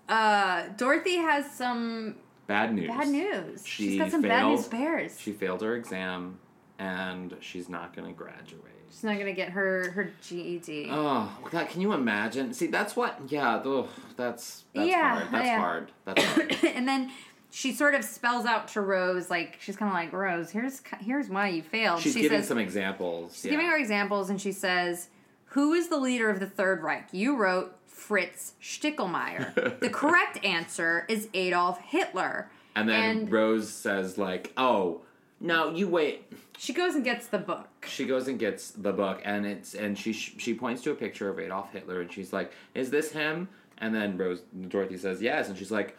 uh, 0.08 0.68
Dorothy 0.78 1.16
has 1.16 1.50
some 1.50 2.16
Bad 2.46 2.74
news. 2.74 2.88
bad 2.88 3.08
news. 3.08 3.66
She 3.66 3.88
She's 3.90 3.98
got 3.98 4.10
some 4.10 4.22
bad 4.22 4.46
news 4.46 4.66
bears. 4.68 5.20
She 5.20 5.32
failed 5.32 5.60
her 5.62 5.74
exam, 5.76 6.38
and 6.80 7.36
she's 7.40 7.68
not 7.68 7.94
going 7.94 8.08
to 8.08 8.14
graduate. 8.14 8.64
She's 8.90 9.04
not 9.04 9.18
gonna 9.18 9.32
get 9.34 9.50
her 9.50 9.88
her 9.92 10.10
GED. 10.20 10.88
Oh 10.90 11.30
God! 11.52 11.68
Can 11.68 11.80
you 11.80 11.92
imagine? 11.92 12.52
See, 12.52 12.66
that's 12.66 12.96
what. 12.96 13.20
Yeah. 13.28 13.62
Oh, 13.64 13.88
that's 14.16 14.64
that's 14.74 14.88
Yeah, 14.88 15.14
hard. 15.20 15.28
That's 15.32 15.46
yeah. 15.46 15.58
hard. 15.60 15.92
That's 16.06 16.24
hard. 16.24 16.56
and 16.74 16.88
then 16.88 17.12
she 17.52 17.70
sort 17.72 17.94
of 17.94 18.02
spells 18.04 18.46
out 18.46 18.66
to 18.68 18.80
Rose, 18.80 19.30
like 19.30 19.58
she's 19.60 19.76
kind 19.76 19.88
of 19.90 19.94
like 19.94 20.12
Rose. 20.12 20.50
Here's 20.50 20.82
here's 20.98 21.28
why 21.28 21.50
you 21.50 21.62
failed. 21.62 22.00
She's 22.00 22.14
she 22.14 22.22
giving 22.22 22.40
says, 22.40 22.48
some 22.48 22.58
examples. 22.58 23.34
she's 23.34 23.52
giving 23.52 23.66
her 23.66 23.76
examples, 23.78 24.28
and 24.28 24.40
she 24.40 24.50
says, 24.50 25.06
"Who 25.50 25.72
is 25.72 25.86
the 25.88 25.98
leader 25.98 26.28
of 26.28 26.40
the 26.40 26.48
Third 26.48 26.82
Reich?" 26.82 27.10
You 27.12 27.36
wrote 27.36 27.76
Fritz 27.86 28.54
Stickelmeyer. 28.60 29.78
the 29.78 29.88
correct 29.90 30.44
answer 30.44 31.06
is 31.08 31.28
Adolf 31.32 31.80
Hitler. 31.80 32.50
And 32.74 32.88
then 32.88 33.18
and- 33.18 33.30
Rose 33.32 33.68
says 33.72 34.18
like, 34.18 34.52
"Oh, 34.56 35.02
no, 35.40 35.70
you 35.70 35.88
wait." 35.88 36.32
She 36.58 36.72
goes 36.74 36.94
and 36.94 37.02
gets 37.02 37.26
the 37.26 37.38
book. 37.38 37.68
She 37.86 38.04
goes 38.04 38.28
and 38.28 38.38
gets 38.38 38.70
the 38.70 38.92
book, 38.92 39.22
and 39.24 39.46
it's 39.46 39.74
and 39.74 39.98
she 39.98 40.12
she 40.12 40.54
points 40.54 40.82
to 40.82 40.90
a 40.90 40.94
picture 40.94 41.28
of 41.28 41.38
Adolf 41.38 41.72
Hitler, 41.72 42.02
and 42.02 42.12
she's 42.12 42.32
like, 42.32 42.52
"Is 42.74 42.90
this 42.90 43.12
him?" 43.12 43.48
And 43.78 43.94
then 43.94 44.18
Rose 44.18 44.42
Dorothy 44.68 44.98
says, 44.98 45.22
"Yes," 45.22 45.48
and 45.48 45.56
she's 45.56 45.70
like, 45.70 45.96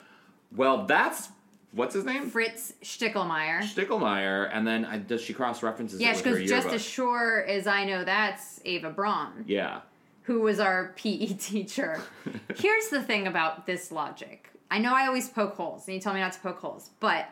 "Well, 0.55 0.85
that's 0.85 1.29
what's 1.71 1.95
his 1.95 2.05
name." 2.05 2.29
Fritz 2.29 2.73
Stickelmeyer. 2.83 3.61
Stickelmeyer, 3.61 4.49
and 4.53 4.67
then 4.67 4.85
I, 4.85 4.99
does 4.99 5.21
she 5.21 5.33
cross 5.33 5.63
references? 5.63 5.99
Yeah, 5.99 6.11
it 6.11 6.17
she 6.17 6.23
goes, 6.23 6.47
just 6.47 6.67
as 6.67 6.83
sure 6.83 7.43
as 7.47 7.65
I 7.65 7.85
know 7.85 8.03
that's 8.03 8.61
Eva 8.63 8.91
Braun. 8.91 9.45
Yeah, 9.47 9.81
who 10.23 10.41
was 10.41 10.59
our 10.59 10.93
PE 10.95 11.25
teacher. 11.39 11.99
Here's 12.55 12.89
the 12.89 13.01
thing 13.01 13.25
about 13.27 13.65
this 13.65 13.91
logic. 13.91 14.49
I 14.69 14.77
know 14.77 14.93
I 14.93 15.07
always 15.07 15.27
poke 15.27 15.55
holes, 15.55 15.87
and 15.87 15.95
you 15.95 16.01
tell 16.01 16.13
me 16.13 16.19
not 16.19 16.33
to 16.33 16.39
poke 16.39 16.59
holes, 16.59 16.91
but 16.99 17.27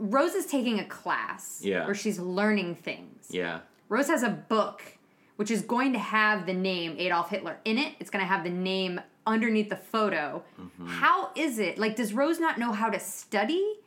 Rose 0.00 0.34
is 0.34 0.46
taking 0.46 0.80
a 0.80 0.84
class 0.84 1.60
Yeah. 1.62 1.84
where 1.86 1.94
she's 1.94 2.18
learning 2.18 2.76
things. 2.76 3.26
yeah. 3.30 3.60
Rose 3.88 4.06
has 4.08 4.22
a 4.22 4.30
book 4.30 4.82
which 5.36 5.50
is 5.50 5.62
going 5.62 5.92
to 5.94 5.98
have 5.98 6.44
the 6.46 6.52
name 6.52 6.94
Adolf 6.98 7.30
Hitler 7.30 7.56
in 7.64 7.78
it. 7.78 7.94
It's 7.98 8.10
going 8.10 8.22
to 8.22 8.28
have 8.28 8.44
the 8.44 8.50
name 8.50 9.00
underneath 9.26 9.70
the 9.70 9.76
photo. 9.76 10.42
Mm-hmm. 10.60 10.86
How 10.86 11.30
is 11.34 11.58
it? 11.58 11.78
Like, 11.78 11.96
does 11.96 12.12
Rose 12.12 12.38
not 12.38 12.58
know 12.58 12.72
how 12.72 12.90
to 12.90 13.00
study? 13.00 13.78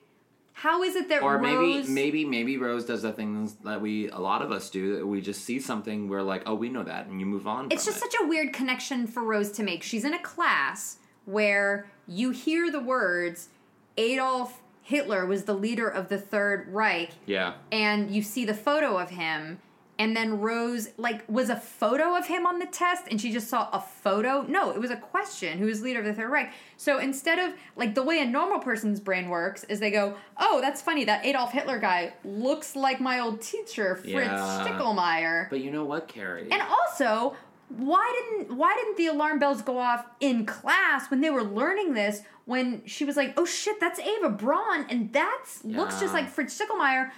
How 0.53 0.81
is 0.83 0.95
it 0.95 1.09
that 1.09 1.21
Or 1.21 1.37
maybe 1.39 1.55
Rose? 1.77 1.87
maybe 1.89 2.25
maybe 2.25 2.57
Rose 2.57 2.85
does 2.85 3.03
the 3.03 3.11
things 3.11 3.53
that 3.63 3.81
we 3.81 4.09
a 4.09 4.17
lot 4.19 4.41
of 4.41 4.51
us 4.51 4.69
do. 4.71 4.95
That 4.97 5.05
we 5.05 5.21
just 5.21 5.45
see 5.45 5.59
something, 5.59 6.09
we're 6.09 6.21
like, 6.23 6.41
oh, 6.47 6.55
we 6.55 6.69
know 6.69 6.83
that, 6.83 7.05
and 7.07 7.19
you 7.19 7.25
move 7.27 7.47
on. 7.47 7.67
It's 7.71 7.85
just 7.85 7.97
it. 7.97 8.01
such 8.11 8.15
a 8.21 8.27
weird 8.27 8.51
connection 8.51 9.05
for 9.07 9.23
Rose 9.23 9.51
to 9.53 9.63
make. 9.63 9.83
She's 9.83 10.05
in 10.05 10.13
a 10.15 10.21
class 10.21 10.97
where 11.25 11.85
you 12.07 12.31
hear 12.31 12.71
the 12.71 12.79
words 12.79 13.49
Adolf 13.97 14.59
Hitler 14.83 15.25
was 15.25 15.45
the 15.45 15.53
leader 15.53 15.87
of 15.87 16.09
the 16.09 16.17
Third 16.17 16.67
Reich, 16.67 17.11
yeah. 17.25 17.53
and 17.71 18.11
you 18.11 18.21
see 18.21 18.45
the 18.45 18.53
photo 18.53 18.99
of 18.99 19.09
him. 19.09 19.59
And 19.99 20.17
then 20.17 20.41
Rose, 20.41 20.89
like, 20.97 21.23
was 21.29 21.49
a 21.49 21.55
photo 21.55 22.17
of 22.17 22.25
him 22.25 22.47
on 22.47 22.57
the 22.57 22.65
test, 22.65 23.03
and 23.11 23.21
she 23.21 23.31
just 23.31 23.47
saw 23.47 23.69
a 23.71 23.79
photo. 23.79 24.41
No, 24.41 24.71
it 24.71 24.79
was 24.79 24.89
a 24.89 24.97
question 24.97 25.59
who 25.59 25.67
was 25.67 25.83
leader 25.83 25.99
of 25.99 26.05
the 26.05 26.13
Third 26.13 26.31
Reich. 26.31 26.51
So 26.77 26.97
instead 26.97 27.37
of, 27.37 27.53
like, 27.75 27.93
the 27.93 28.01
way 28.01 28.19
a 28.19 28.25
normal 28.25 28.57
person's 28.59 28.99
brain 28.99 29.29
works 29.29 29.63
is 29.65 29.79
they 29.79 29.91
go, 29.91 30.15
oh, 30.37 30.59
that's 30.61 30.81
funny, 30.81 31.05
that 31.05 31.23
Adolf 31.23 31.51
Hitler 31.51 31.77
guy 31.77 32.13
looks 32.25 32.75
like 32.75 32.99
my 32.99 33.19
old 33.19 33.39
teacher, 33.39 33.95
Fritz 33.95 34.15
Yeah. 34.15 34.65
Stickelmeyer. 34.67 35.49
But 35.51 35.61
you 35.61 35.69
know 35.69 35.85
what, 35.85 36.07
Carrie? 36.07 36.47
And 36.51 36.61
also, 36.63 37.35
why 37.77 38.25
didn't 38.37 38.55
why 38.57 38.73
didn't 38.75 38.97
the 38.97 39.07
alarm 39.07 39.39
bells 39.39 39.61
go 39.61 39.77
off 39.77 40.05
in 40.19 40.45
class 40.45 41.09
when 41.09 41.21
they 41.21 41.29
were 41.29 41.43
learning 41.43 41.93
this? 41.93 42.21
When 42.45 42.85
she 42.85 43.05
was 43.05 43.15
like, 43.15 43.33
"Oh 43.37 43.45
shit, 43.45 43.79
that's 43.79 43.99
Eva 43.99 44.29
Braun, 44.29 44.85
and 44.89 45.11
that's 45.13 45.63
looks 45.63 45.99
just 45.99 46.13
like 46.13 46.29
Fritz 46.29 46.59
Stickelmeyer." 46.59 47.11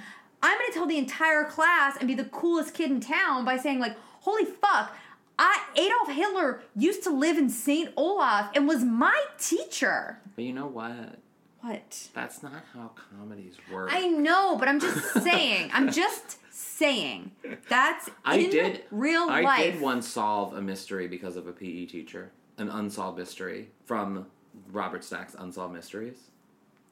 I'm 0.43 0.59
gonna 0.59 0.73
tell 0.73 0.85
the 0.85 0.97
entire 0.97 1.45
class 1.45 1.97
and 1.97 2.07
be 2.07 2.13
the 2.13 2.25
coolest 2.25 2.73
kid 2.73 2.91
in 2.91 2.99
town 2.99 3.43
by 3.45 3.57
saying 3.57 3.79
like, 3.79 3.97
"Holy 4.21 4.45
fuck." 4.45 4.95
I, 5.37 5.59
Adolf 5.75 6.15
Hitler 6.15 6.61
used 6.77 7.03
to 7.03 7.09
live 7.09 7.37
in 7.37 7.49
St. 7.49 7.91
Olaf 7.97 8.51
and 8.55 8.67
was 8.67 8.83
my 8.85 9.19
teacher. 9.37 10.21
but 10.35 10.45
you 10.45 10.53
know 10.53 10.67
what? 10.67 11.19
What? 11.65 12.09
That's 12.13 12.43
not 12.43 12.63
how 12.75 12.91
comedies 13.11 13.55
work. 13.73 13.89
I 13.91 14.07
know, 14.07 14.55
but 14.55 14.67
I'm 14.67 14.79
just 14.79 15.13
saying. 15.23 15.71
I'm 15.73 15.91
just 15.91 16.37
saying. 16.53 17.31
That's 17.69 18.07
I 18.23 18.35
in 18.37 18.49
did 18.51 18.83
real 18.91 19.23
I 19.27 19.41
life. 19.41 19.73
did 19.73 19.81
once 19.81 20.07
solve 20.07 20.53
a 20.53 20.61
mystery 20.61 21.07
because 21.07 21.35
of 21.35 21.47
a 21.47 21.51
PE 21.51 21.85
teacher, 21.87 22.31
an 22.59 22.69
unsolved 22.69 23.17
mystery 23.17 23.69
from 23.83 24.27
Robert 24.71 25.03
Stack's 25.03 25.35
Unsolved 25.39 25.73
Mysteries. 25.73 26.29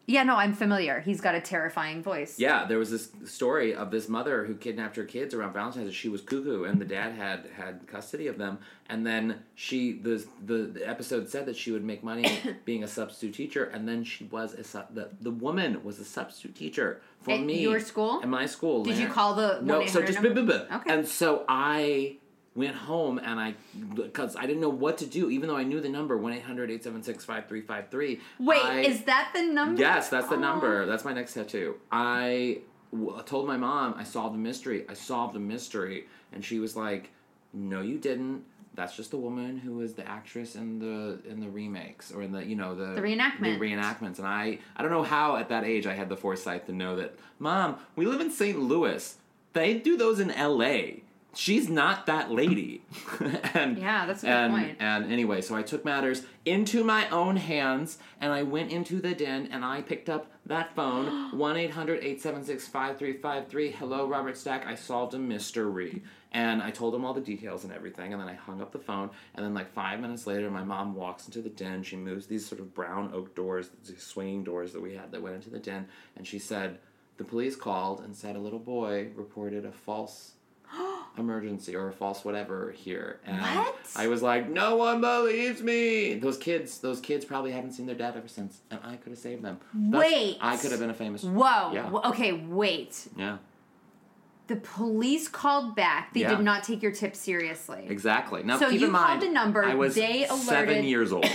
Yeah, 0.05 0.23
no, 0.23 0.35
I'm 0.35 0.53
familiar. 0.53 0.99
He's 0.99 1.21
got 1.21 1.33
a 1.33 1.39
terrifying 1.39 2.03
voice. 2.03 2.37
Yeah, 2.37 2.65
there 2.65 2.77
was 2.77 2.91
this 2.91 3.09
story 3.25 3.73
of 3.73 3.89
this 3.89 4.09
mother 4.09 4.43
who 4.45 4.55
kidnapped 4.55 4.97
her 4.97 5.05
kids 5.05 5.33
around 5.33 5.53
Valentine's. 5.53 5.87
Day. 5.87 5.93
She 5.93 6.09
was 6.09 6.21
cuckoo, 6.21 6.65
and 6.65 6.79
the 6.79 6.85
dad 6.85 7.13
had 7.13 7.47
had 7.55 7.87
custody 7.87 8.27
of 8.27 8.37
them. 8.37 8.59
And 8.89 9.07
then 9.07 9.43
she, 9.55 9.93
the 9.93 10.25
the, 10.45 10.57
the 10.63 10.87
episode 10.87 11.29
said 11.29 11.45
that 11.45 11.55
she 11.55 11.71
would 11.71 11.85
make 11.85 12.03
money 12.03 12.27
being 12.65 12.83
a 12.83 12.87
substitute 12.87 13.33
teacher, 13.33 13.63
and 13.65 13.87
then 13.87 14.03
she 14.03 14.25
was 14.25 14.53
a 14.53 14.63
sub, 14.63 14.93
the 14.93 15.09
the 15.21 15.31
woman 15.31 15.83
was 15.85 15.99
a 15.99 16.05
substitute 16.05 16.55
teacher 16.55 17.01
for 17.21 17.31
At 17.31 17.41
me. 17.41 17.61
your 17.61 17.79
school? 17.79 18.19
At 18.21 18.27
my 18.27 18.45
school. 18.45 18.83
Did 18.83 18.97
you 18.97 19.07
call 19.07 19.35
the 19.35 19.61
no? 19.61 19.85
So 19.87 20.01
just 20.03 20.21
blah, 20.21 20.33
blah, 20.33 20.43
blah. 20.43 20.77
Okay. 20.77 20.93
And 20.93 21.07
so 21.07 21.45
I 21.47 22.17
went 22.55 22.75
home 22.75 23.17
and 23.17 23.39
I 23.39 23.55
because 23.95 24.35
I 24.35 24.45
didn't 24.45 24.61
know 24.61 24.69
what 24.69 24.97
to 24.99 25.05
do, 25.05 25.29
even 25.29 25.47
though 25.49 25.57
I 25.57 25.63
knew 25.63 25.81
the 25.81 25.89
number 25.89 26.17
one 26.17 26.33
800 26.33 26.69
Wait, 28.39 28.63
I, 28.63 28.79
is 28.81 29.03
that 29.03 29.31
the 29.33 29.43
number? 29.43 29.79
Yes, 29.81 30.09
that's 30.09 30.27
the 30.29 30.35
Oh. 30.35 30.39
number. 30.39 30.85
That's 30.85 31.03
my 31.05 31.13
next 31.13 31.33
tattoo. 31.33 31.75
I 31.91 32.59
told 33.25 33.47
my 33.47 33.57
mom 33.57 33.95
I 33.97 34.03
solved 34.03 34.35
the 34.35 34.39
mystery. 34.39 34.85
I 34.87 34.93
solved 34.93 35.33
the 35.35 35.39
mystery, 35.39 36.07
and 36.31 36.45
she 36.45 36.59
was 36.59 36.75
like, 36.75 37.09
"No, 37.53 37.81
you 37.81 37.97
didn't. 37.97 38.43
That's 38.75 38.95
just 38.95 39.11
the 39.11 39.17
woman 39.17 39.57
who 39.59 39.73
was 39.77 39.93
the 39.93 40.07
actress 40.07 40.55
in 40.55 40.79
the 40.79 41.19
in 41.29 41.39
the 41.39 41.49
remakes 41.49 42.11
or 42.11 42.21
in 42.21 42.31
the 42.31 42.43
you 42.45 42.55
know 42.55 42.75
the 42.75 42.93
The 42.93 43.01
reenactment. 43.01 43.59
the 43.59 43.65
reenactments." 43.65 44.17
And 44.19 44.27
I 44.27 44.59
I 44.75 44.81
don't 44.83 44.91
know 44.91 45.03
how 45.03 45.35
at 45.37 45.49
that 45.49 45.63
age 45.63 45.87
I 45.87 45.93
had 45.93 46.09
the 46.09 46.17
foresight 46.17 46.65
to 46.67 46.71
know 46.71 46.95
that. 46.97 47.17
Mom, 47.39 47.77
we 47.95 48.05
live 48.05 48.21
in 48.21 48.29
St. 48.31 48.59
Louis. 48.59 49.15
They 49.53 49.75
do 49.75 49.97
those 49.97 50.19
in 50.19 50.31
L.A. 50.31 51.02
She's 51.35 51.67
not 51.69 52.05
that 52.05 52.31
lady. 52.31 52.83
and 53.53 53.77
Yeah, 53.77 54.05
that's 54.05 54.23
a 54.23 54.27
good 54.27 54.31
and, 54.31 54.53
point. 54.53 54.77
and 54.79 55.11
anyway, 55.11 55.41
so 55.41 55.55
I 55.55 55.63
took 55.63 55.83
matters 55.83 56.23
into 56.45 56.83
my 56.83 57.09
own 57.09 57.37
hands 57.37 57.97
and 58.21 58.31
I 58.31 58.43
went 58.43 58.71
into 58.71 59.01
the 59.01 59.15
den 59.15 59.49
and 59.51 59.65
I 59.65 59.81
picked 59.81 60.09
up 60.09 60.31
that 60.45 60.75
phone 60.75 61.37
1 61.37 61.57
800 61.57 61.97
876 61.99 62.67
5353. 62.67 63.71
Hello, 63.71 64.07
Robert 64.07 64.37
Stack. 64.37 64.65
I 64.67 64.75
solved 64.75 65.13
a 65.13 65.19
mystery. 65.19 66.03
And 66.35 66.63
I 66.63 66.71
told 66.71 66.95
him 66.95 67.05
all 67.05 67.13
the 67.13 67.21
details 67.21 67.63
and 67.63 67.71
everything. 67.71 68.11
And 68.11 68.19
then 68.19 68.27
I 68.27 68.33
hung 68.33 68.59
up 68.59 68.71
the 68.71 68.79
phone. 68.79 69.11
And 69.35 69.45
then, 69.45 69.53
like, 69.53 69.71
five 69.71 69.99
minutes 69.99 70.25
later, 70.25 70.49
my 70.49 70.63
mom 70.63 70.95
walks 70.95 71.27
into 71.27 71.43
the 71.43 71.49
den. 71.49 71.83
She 71.83 71.95
moves 71.95 72.25
these 72.25 72.43
sort 72.43 72.59
of 72.59 72.73
brown 72.73 73.11
oak 73.13 73.35
doors, 73.35 73.69
these 73.87 74.01
swinging 74.01 74.43
doors 74.43 74.73
that 74.73 74.81
we 74.81 74.95
had 74.95 75.11
that 75.11 75.21
went 75.21 75.35
into 75.35 75.51
the 75.51 75.59
den. 75.59 75.87
And 76.17 76.25
she 76.25 76.39
said, 76.39 76.79
The 77.17 77.23
police 77.23 77.55
called 77.55 77.99
and 77.99 78.15
said 78.15 78.35
a 78.35 78.39
little 78.39 78.57
boy 78.57 79.09
reported 79.15 79.63
a 79.63 79.71
false 79.71 80.31
emergency 81.17 81.75
or 81.75 81.89
a 81.89 81.91
false 81.91 82.25
whatever 82.25 82.71
here. 82.75 83.19
And 83.25 83.39
What? 83.41 83.75
I 83.95 84.07
was 84.07 84.21
like, 84.21 84.49
no 84.49 84.75
one 84.75 85.01
believes 85.01 85.61
me. 85.61 86.15
Those 86.15 86.37
kids, 86.37 86.79
those 86.79 86.99
kids 86.99 87.23
probably 87.25 87.51
haven't 87.51 87.73
seen 87.73 87.85
their 87.85 87.95
dad 87.95 88.15
ever 88.17 88.27
since, 88.27 88.61
and 88.71 88.79
I 88.83 88.95
could 88.95 89.11
have 89.11 89.19
saved 89.19 89.43
them. 89.43 89.59
Thus, 89.73 90.01
Wait. 90.01 90.37
I 90.41 90.57
could 90.57 90.71
have 90.71 90.79
been 90.79 90.89
a 90.89 90.93
famous. 90.93 91.23
Whoa. 91.23 91.71
Yeah. 91.73 91.91
Okay, 92.05 92.33
wait. 92.33 93.07
Yeah, 93.17 93.37
The 94.47 94.55
police 94.57 95.27
called 95.27 95.75
back. 95.75 96.13
They 96.13 96.21
Yeah. 96.21 96.35
did 96.35 96.43
not 96.43 96.63
take 96.63 96.81
your 96.81 96.91
tip 96.91 97.15
seriously. 97.15 97.85
exactly. 97.87 98.43
Now 98.43 98.57
So 98.57 98.69
keep 98.69 98.81
you 98.81 98.87
in 98.87 98.91
mind, 98.93 99.21
called 99.21 99.31
a 99.31 99.33
number, 99.33 99.63
I 99.63 99.75
was 99.75 99.95
they 99.95 100.25
seven 100.27 100.83
years 100.83 101.11
old. 101.13 101.29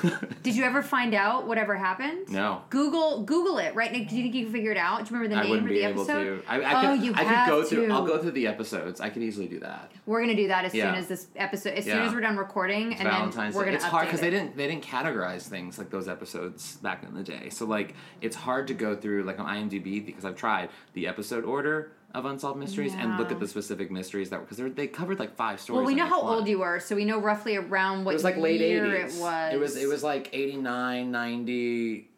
Did 0.42 0.56
you 0.56 0.64
ever 0.64 0.82
find 0.82 1.14
out 1.14 1.46
whatever 1.46 1.76
happened? 1.76 2.28
No. 2.30 2.62
Google 2.70 3.22
Google 3.22 3.58
it 3.58 3.74
right 3.74 3.92
now. 3.92 3.98
Do 3.98 4.16
you 4.16 4.22
think 4.22 4.34
you 4.34 4.44
can 4.44 4.52
figure 4.52 4.72
it 4.72 4.76
out? 4.78 5.04
Do 5.06 5.14
you 5.14 5.20
remember 5.20 5.34
the 5.34 5.40
I 5.40 5.44
name 5.54 5.64
or 5.66 5.68
the 5.68 5.84
episode? 5.84 6.42
I, 6.48 6.60
I 6.60 6.74
oh, 6.92 6.96
could, 6.96 7.04
you 7.04 7.14
I 7.14 7.22
have 7.22 7.48
could 7.48 7.52
go 7.54 7.62
to. 7.62 7.68
through. 7.68 7.92
I'll 7.92 8.06
go 8.06 8.18
through 8.18 8.32
the 8.32 8.46
episodes. 8.46 9.00
I 9.00 9.10
can 9.10 9.22
easily 9.22 9.48
do 9.48 9.60
that. 9.60 9.90
We're 10.06 10.20
gonna 10.20 10.34
do 10.34 10.48
that 10.48 10.64
as 10.64 10.74
Yeah. 10.74 10.90
soon 10.90 10.98
as 11.00 11.08
this 11.08 11.26
episode. 11.36 11.74
As 11.74 11.84
soon 11.84 11.96
Yeah. 11.98 12.06
as 12.06 12.12
we're 12.12 12.20
done 12.20 12.36
recording, 12.36 12.94
and 12.94 13.02
Valentine's 13.08 13.34
then 13.34 13.52
we're 13.54 13.64
Day. 13.64 13.66
gonna. 13.66 13.76
It's 13.76 13.84
hard 13.84 14.06
because 14.06 14.20
they 14.20 14.30
didn't 14.30 14.56
they 14.56 14.66
didn't 14.66 14.84
categorize 14.84 15.42
things 15.42 15.78
like 15.78 15.90
those 15.90 16.08
episodes 16.08 16.76
back 16.76 17.02
in 17.04 17.14
the 17.14 17.22
day. 17.22 17.48
So 17.50 17.64
like 17.66 17.94
it's 18.20 18.36
hard 18.36 18.66
to 18.68 18.74
go 18.74 18.96
through 18.96 19.22
like 19.24 19.38
on 19.38 19.46
IMDb 19.46 20.04
because 20.04 20.24
I've 20.24 20.36
tried 20.36 20.70
the 20.94 21.06
episode 21.06 21.44
order 21.44 21.92
of 22.14 22.26
unsolved 22.26 22.58
mysteries 22.58 22.92
and 22.94 23.16
look 23.18 23.32
at 23.32 23.40
the 23.40 23.48
specific 23.48 23.90
mysteries 23.90 24.30
that 24.30 24.40
were 24.40 24.46
because 24.46 24.74
they 24.74 24.86
covered 24.86 25.18
like 25.18 25.34
five 25.34 25.60
stories. 25.60 25.78
Well, 25.78 25.86
we 25.86 25.94
know 25.94 26.06
how 26.06 26.22
one. 26.22 26.34
old 26.34 26.48
you 26.48 26.58
were, 26.58 26.78
so 26.78 26.94
we 26.94 27.04
know 27.04 27.18
roughly 27.18 27.56
around 27.56 28.04
what 28.04 28.12
It 28.12 28.14
was 28.14 28.24
like 28.24 28.36
late 28.36 28.60
year 28.60 28.96
eighties. 28.96 29.18
it 29.18 29.22
was. 29.22 29.54
It 29.54 29.60
was 29.60 29.76
it 29.76 29.88
was 29.88 30.02
like 30.02 30.28
89, 30.32 31.10
90 31.10 32.08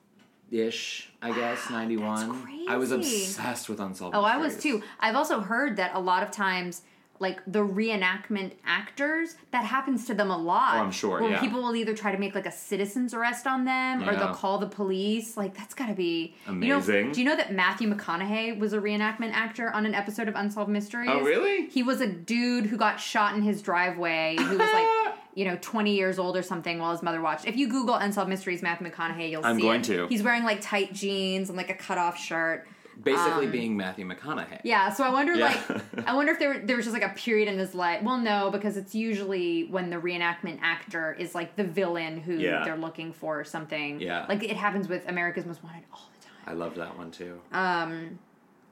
ish. 0.50 1.10
I 1.22 1.32
guess 1.32 1.70
ninety 1.70 1.96
one. 1.96 2.66
I 2.68 2.76
was 2.76 2.90
obsessed 2.92 3.68
with 3.68 3.80
unsolved. 3.80 4.14
Oh, 4.14 4.22
I 4.22 4.36
was 4.36 4.58
too. 4.58 4.82
I've 5.00 5.16
also 5.16 5.40
heard 5.40 5.76
that 5.76 5.92
a 5.94 6.00
lot 6.00 6.22
of 6.22 6.30
times 6.30 6.82
like 7.20 7.40
the 7.46 7.60
reenactment 7.60 8.52
actors, 8.66 9.36
that 9.52 9.64
happens 9.64 10.06
to 10.06 10.14
them 10.14 10.30
a 10.30 10.36
lot. 10.36 10.74
Oh, 10.74 10.78
I'm 10.80 10.90
sure, 10.90 11.20
Where 11.20 11.30
yeah. 11.30 11.40
people 11.40 11.62
will 11.62 11.76
either 11.76 11.94
try 11.94 12.12
to 12.12 12.18
make 12.18 12.34
like 12.34 12.46
a 12.46 12.50
citizen's 12.52 13.14
arrest 13.14 13.46
on 13.46 13.64
them 13.64 14.08
or 14.08 14.16
they'll 14.16 14.34
call 14.34 14.58
the 14.58 14.66
police. 14.66 15.36
Like 15.36 15.56
that's 15.56 15.74
got 15.74 15.86
to 15.86 15.94
be 15.94 16.34
You 16.46 16.54
know, 16.54 16.76
Amazing. 16.76 17.12
do 17.12 17.20
you 17.20 17.26
know 17.26 17.36
that 17.36 17.52
Matthew 17.52 17.92
McConaughey 17.92 18.58
was 18.58 18.72
a 18.72 18.78
reenactment 18.78 19.32
actor 19.32 19.70
on 19.70 19.86
an 19.86 19.94
episode 19.94 20.28
of 20.28 20.34
Unsolved 20.34 20.70
Mysteries? 20.70 21.08
Oh, 21.10 21.20
really? 21.20 21.66
He 21.68 21.82
was 21.82 22.00
a 22.00 22.06
dude 22.08 22.66
who 22.66 22.76
got 22.76 22.98
shot 23.00 23.34
in 23.36 23.42
his 23.42 23.62
driveway 23.62 24.36
who 24.38 24.58
was 24.58 24.72
like, 24.72 25.14
you 25.34 25.44
know, 25.44 25.56
20 25.60 25.94
years 25.94 26.18
old 26.18 26.36
or 26.36 26.42
something 26.42 26.78
while 26.78 26.92
his 26.92 27.02
mother 27.02 27.20
watched. 27.20 27.46
If 27.46 27.56
you 27.56 27.68
Google 27.68 27.94
Unsolved 27.94 28.28
Mysteries 28.28 28.62
Matthew 28.62 28.88
McConaughey, 28.90 29.30
you'll 29.30 29.44
I'm 29.46 29.56
see 29.56 29.62
going 29.62 29.80
it. 29.80 29.84
to. 29.86 30.06
He's 30.08 30.22
wearing 30.22 30.44
like 30.44 30.60
tight 30.60 30.92
jeans 30.92 31.48
and 31.48 31.56
like 31.56 31.70
a 31.70 31.74
cutoff 31.74 32.18
shirt. 32.18 32.66
Basically, 33.02 33.46
being 33.46 33.76
Matthew 33.76 34.06
McConaughey. 34.06 34.52
Um, 34.52 34.58
Yeah, 34.64 34.90
so 34.92 35.04
I 35.04 35.10
wonder, 35.10 35.34
Yeah. 35.34 35.60
like, 35.68 36.06
I 36.08 36.14
wonder 36.14 36.32
if 36.32 36.38
there 36.38 36.48
were, 36.54 36.58
there 36.60 36.76
was 36.76 36.84
just 36.86 36.94
like 36.98 37.04
a 37.04 37.14
period 37.14 37.48
in 37.48 37.58
his 37.58 37.74
life. 37.74 38.02
Well, 38.02 38.18
no, 38.18 38.50
because 38.50 38.76
it's 38.76 38.94
usually 38.94 39.64
when 39.64 39.90
the 39.90 39.96
reenactment 39.96 40.58
actor 40.62 41.14
is 41.18 41.34
like 41.34 41.56
the 41.56 41.64
villain 41.64 42.18
who 42.20 42.34
Yeah. 42.36 42.62
they're 42.64 42.76
looking 42.76 43.12
for 43.12 43.40
or 43.40 43.44
something. 43.44 44.00
Yeah. 44.00 44.26
like 44.28 44.42
it 44.42 44.56
happens 44.56 44.88
with 44.88 45.08
America's 45.08 45.44
Most 45.46 45.62
Wanted 45.64 45.82
all 45.92 46.08
the 46.18 46.24
time. 46.26 46.34
I 46.46 46.52
love 46.52 46.74
that 46.76 46.96
one 46.96 47.10
too. 47.10 47.40
Um. 47.52 48.18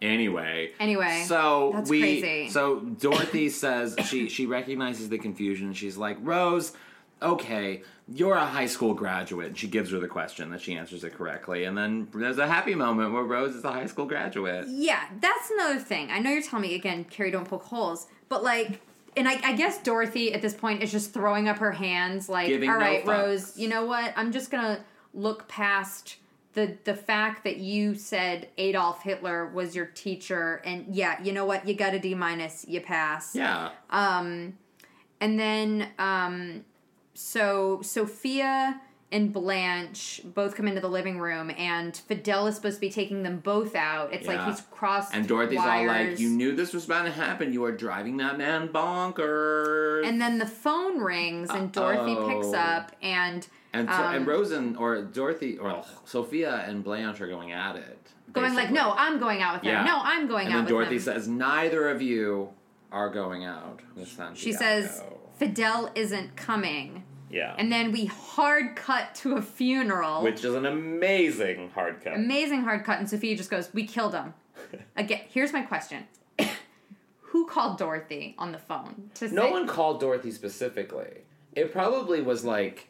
Anyway. 0.01 0.73
Anyway, 0.81 1.23
So 1.27 1.70
that's 1.75 1.89
we. 1.89 2.01
crazy. 2.01 2.49
So 2.51 2.81
Dorothy 2.81 3.49
says 3.49 3.95
she 4.05 4.29
she 4.29 4.47
recognizes 4.47 5.09
the 5.09 5.18
confusion. 5.18 5.73
She's 5.75 5.97
like 5.97 6.16
Rose. 6.20 6.73
Okay, 7.20 7.83
you're 8.15 8.35
a 8.35 8.47
high 8.47 8.67
school 8.67 8.95
graduate. 8.95 9.49
And 9.49 9.59
she 9.59 9.69
gives 9.69 9.91
her 9.91 9.99
the 9.99 10.09
question 10.09 10.51
that 10.51 10.61
she 10.61 10.75
answers 10.75 11.05
it 11.05 11.15
correctly, 11.15 11.65
and 11.65 11.77
then 11.77 12.09
there's 12.15 12.39
a 12.39 12.47
happy 12.47 12.75
moment 12.75 13.13
where 13.13 13.23
Rose 13.23 13.55
is 13.55 13.65
a 13.65 13.73
high 13.73 13.87
school 13.87 14.07
graduate. 14.07 14.67
Yeah, 14.69 15.03
that's 15.21 15.51
another 15.51 15.79
thing. 15.79 16.11
I 16.11 16.19
know 16.19 16.31
you're 16.31 16.43
telling 16.43 16.63
me 16.69 16.75
again, 16.75 17.05
Carrie, 17.05 17.31
don't 17.31 17.49
poke 17.49 17.65
holes, 17.65 18.07
but 18.29 18.43
like, 18.43 18.81
and 19.17 19.29
I, 19.29 19.39
I 19.45 19.53
guess 19.55 19.83
Dorothy 19.83 20.33
at 20.33 20.41
this 20.43 20.55
point 20.55 20.83
is 20.83 20.91
just 20.91 21.13
throwing 21.13 21.49
up 21.49 21.59
her 21.59 21.73
hands, 21.73 22.29
like, 22.29 22.49
Giving 22.49 22.71
all 22.71 22.79
no 22.79 22.85
right, 22.87 23.05
fucks." 23.05 23.09
Rose, 23.09 23.57
you 23.59 23.69
know 23.69 23.85
what? 23.85 24.13
I'm 24.17 24.33
just 24.33 24.51
gonna 24.51 24.85
look 25.15 25.49
past 25.49 26.17
the 26.55 26.77
the 26.85 26.95
fact 26.95 27.45
that 27.45 27.59
you 27.59 27.95
said 27.95 28.49
Adolf 28.59 29.03
Hitler 29.03 29.47
was 29.47 29.75
your 29.77 29.87
teacher, 29.87 30.61
and 30.65 30.95
yeah, 30.95 31.23
you 31.23 31.33
know 31.33 31.45
what? 31.45 31.67
You 31.67 31.75
got 31.75 31.95
a 31.95 31.99
D 31.99 32.15
minus, 32.15 32.65
you 32.69 32.81
pass. 32.81 33.35
Yeah. 33.35 33.71
Um, 33.91 34.59
And 35.21 35.39
then, 35.39 35.89
um, 36.01 36.65
so 37.15 37.81
Sophia 37.83 38.81
and 39.13 39.31
Blanche 39.31 40.23
both 40.25 40.55
come 40.57 40.67
into 40.67 40.81
the 40.81 40.89
living 40.89 41.19
room, 41.19 41.51
and 41.59 41.95
Fidel 41.95 42.47
is 42.47 42.57
supposed 42.57 42.77
to 42.77 42.81
be 42.81 42.91
taking 42.91 43.23
them 43.23 43.41
both 43.41 43.77
out. 43.77 44.13
It's 44.13 44.27
Yeah. 44.27 44.37
like 44.37 44.47
he's 44.49 44.63
crossed. 44.71 45.15
And 45.15 45.29
Dorothy's 45.29 45.59
all 45.59 45.87
like, 45.87 46.19
"You 46.19 46.31
knew 46.31 46.57
this 46.57 46.73
was 46.73 46.87
about 46.87 47.05
to 47.05 47.11
happen. 47.11 47.53
You 47.53 47.63
are 47.65 47.73
driving 47.73 48.17
that 48.17 48.39
man 48.39 48.69
bonkers." 48.69 50.07
And 50.07 50.21
then 50.21 50.39
the 50.39 50.47
phone 50.47 51.01
rings, 51.01 51.51
and 51.51 51.71
Dorothy 51.71 52.15
picks 52.15 52.47
Uh-oh. 52.47 52.55
up, 52.55 52.93
and 53.03 53.47
and, 53.75 53.89
so, 53.89 53.95
and 53.95 54.29
um, 54.29 54.53
and 54.53 54.77
or 54.79 55.03
Dorothy 55.03 55.59
or 55.59 55.85
Sophia 56.05 56.65
and 56.67 56.83
Blanche 56.83 57.21
are 57.21 57.29
going 57.29 57.53
at 57.53 57.77
it, 57.77 58.11
going 58.33 58.55
like, 58.55 58.71
"No, 58.71 58.95
I'm 58.97 59.19
going 59.19 59.43
out 59.43 59.57
with 59.57 59.65
him. 59.65 59.75
Yeah. 59.75 59.85
No, 59.85 60.01
I'm 60.03 60.27
going 60.27 60.47
and 60.47 60.55
out 60.57 60.61
with 60.63 60.69
Dorothy 60.71 60.97
him." 60.97 61.01
says, 61.03 61.29
"Neither 61.29 61.91
of 61.91 62.01
you 62.01 62.49
are 62.91 63.11
going 63.11 63.45
out 63.45 63.81
with 63.95 64.09
Santiago." 64.09 64.35
she 64.41 64.53
says, 64.55 65.03
"Fidel 65.37 65.91
isn't 65.95 66.35
coming." 66.35 67.02
"Yeah," 67.33 67.55
And 67.59 67.72
then 67.72 67.93
we 67.93 68.07
hard 68.07 68.76
cut 68.76 69.14
to 69.16 69.37
a 69.37 69.43
funeral. 69.43 70.22
which 70.22 70.45
is 70.45 70.55
an 70.55 70.66
amazing 70.66 71.70
hard 71.70 72.03
cut. 72.03 72.14
amazing 72.14 72.62
hard 72.62 72.85
cut, 72.85 72.99
and 72.99 73.09
Sophia 73.09 73.37
just 73.37 73.51
goes, 73.51 73.72
"We 73.72 73.87
killed 73.87 74.14
him." 74.14 74.35
Again, 74.97 75.22
here's 75.28 75.53
my 75.53 75.62
question: 75.62 76.07
Who 77.20 77.47
called 77.47 77.78
Dorothy 77.78 78.35
on 78.39 78.53
the 78.53 78.59
phone 78.59 79.11
to 79.14 79.28
no 79.33 79.47
say 79.47 79.51
one 79.51 79.66
called 79.66 80.01
Dorothy 80.01 80.30
specifically. 80.30 81.22
It 81.55 81.72
probably 81.72 82.20
was 82.22 82.45
like. 82.45 82.89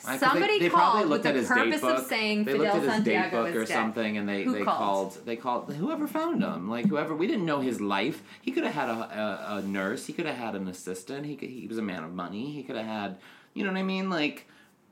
Somebody 0.00 0.58
they, 0.58 0.58
they 0.58 0.68
probably 0.70 1.00
called 1.00 1.10
looked 1.10 1.24
with 1.24 1.26
at 1.26 1.34
the 1.34 1.40
his 1.40 1.48
purpose 1.48 1.80
date 1.80 1.90
of 1.90 2.06
saying 2.06 2.44
they 2.44 2.52
Fidel 2.52 2.74
looked 2.74 2.76
at 2.76 2.94
his 2.94 3.04
date 3.04 3.14
Santiago 3.14 3.42
book 3.42 3.48
is 3.50 3.56
or 3.56 3.64
dead. 3.66 3.74
something, 3.74 4.16
and 4.18 4.28
they, 4.28 4.42
Who 4.44 4.52
they 4.52 4.64
called? 4.64 5.12
called 5.12 5.26
they 5.26 5.36
called 5.36 5.74
whoever 5.74 6.06
found 6.06 6.42
him. 6.42 6.68
Like 6.70 6.86
whoever 6.86 7.14
we 7.14 7.26
didn't 7.26 7.46
know 7.46 7.60
his 7.60 7.80
life. 7.80 8.22
He 8.40 8.50
could 8.50 8.64
have 8.64 8.74
had 8.74 8.88
a, 8.88 8.92
a, 8.92 9.56
a 9.56 9.62
nurse. 9.62 10.06
He 10.06 10.12
could 10.12 10.26
have 10.26 10.36
had 10.36 10.54
an 10.54 10.68
assistant. 10.68 11.26
He 11.26 11.36
could, 11.36 11.50
he 11.50 11.66
was 11.66 11.78
a 11.78 11.82
man 11.82 12.04
of 12.04 12.12
money. 12.12 12.50
He 12.52 12.62
could 12.62 12.76
have 12.76 12.86
had 12.86 13.18
you 13.54 13.64
know 13.64 13.72
what 13.72 13.78
I 13.78 13.82
mean. 13.82 14.10
Like 14.10 14.46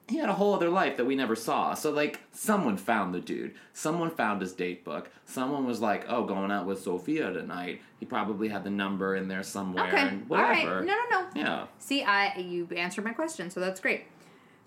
he 0.09 0.17
had 0.17 0.29
a 0.29 0.35
whole 0.35 0.55
other 0.55 0.71
life 0.71 0.97
that 0.97 1.05
we 1.05 1.15
never 1.15 1.37
saw. 1.37 1.75
So 1.75 1.91
like 1.91 2.21
someone 2.33 2.77
found 2.77 3.15
the 3.15 3.21
dude. 3.21 3.55
Someone 3.73 4.11
found 4.11 4.41
his 4.41 4.53
date 4.53 4.85
book. 4.85 5.11
Someone 5.27 5.67
was 5.67 5.81
like, 5.81 6.07
oh, 6.09 6.25
going 6.25 6.51
out 6.51 6.67
with 6.67 6.83
Sophia 6.83 7.31
tonight. 7.33 7.83
He 8.01 8.07
probably 8.07 8.49
had 8.49 8.65
the 8.65 8.71
number 8.71 9.17
in 9.17 9.29
there 9.29 9.43
somewhere. 9.43 9.89
Okay, 9.89 9.99
and 9.99 10.27
all 10.31 10.39
right, 10.39 10.65
no, 10.65 10.81
no, 10.81 11.05
no. 11.11 11.27
Yeah. 11.35 11.67
See, 11.79 12.03
I 12.03 12.39
you 12.39 12.67
answered 12.75 13.05
my 13.05 13.13
question, 13.13 13.51
so 13.51 13.61
that's 13.61 13.81
great. 13.81 14.05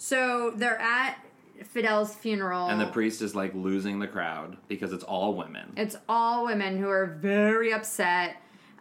So 0.02 0.52
they're 0.56 0.82
at 0.82 1.24
Fidel's 1.64 2.16
funeral, 2.16 2.70
And 2.70 2.82
the 2.82 2.88
priest 2.88 3.22
is 3.22 3.36
like 3.36 3.54
losing 3.54 4.00
the 4.00 4.08
crowd 4.08 4.58
because 4.68 4.94
it's 4.94 5.04
all 5.04 5.36
women. 5.36 5.74
it's 5.78 5.96
all 6.10 6.46
women 6.46 6.80
who 6.80 6.90
are 6.90 7.06
very 7.06 7.72
upset. 7.72 8.38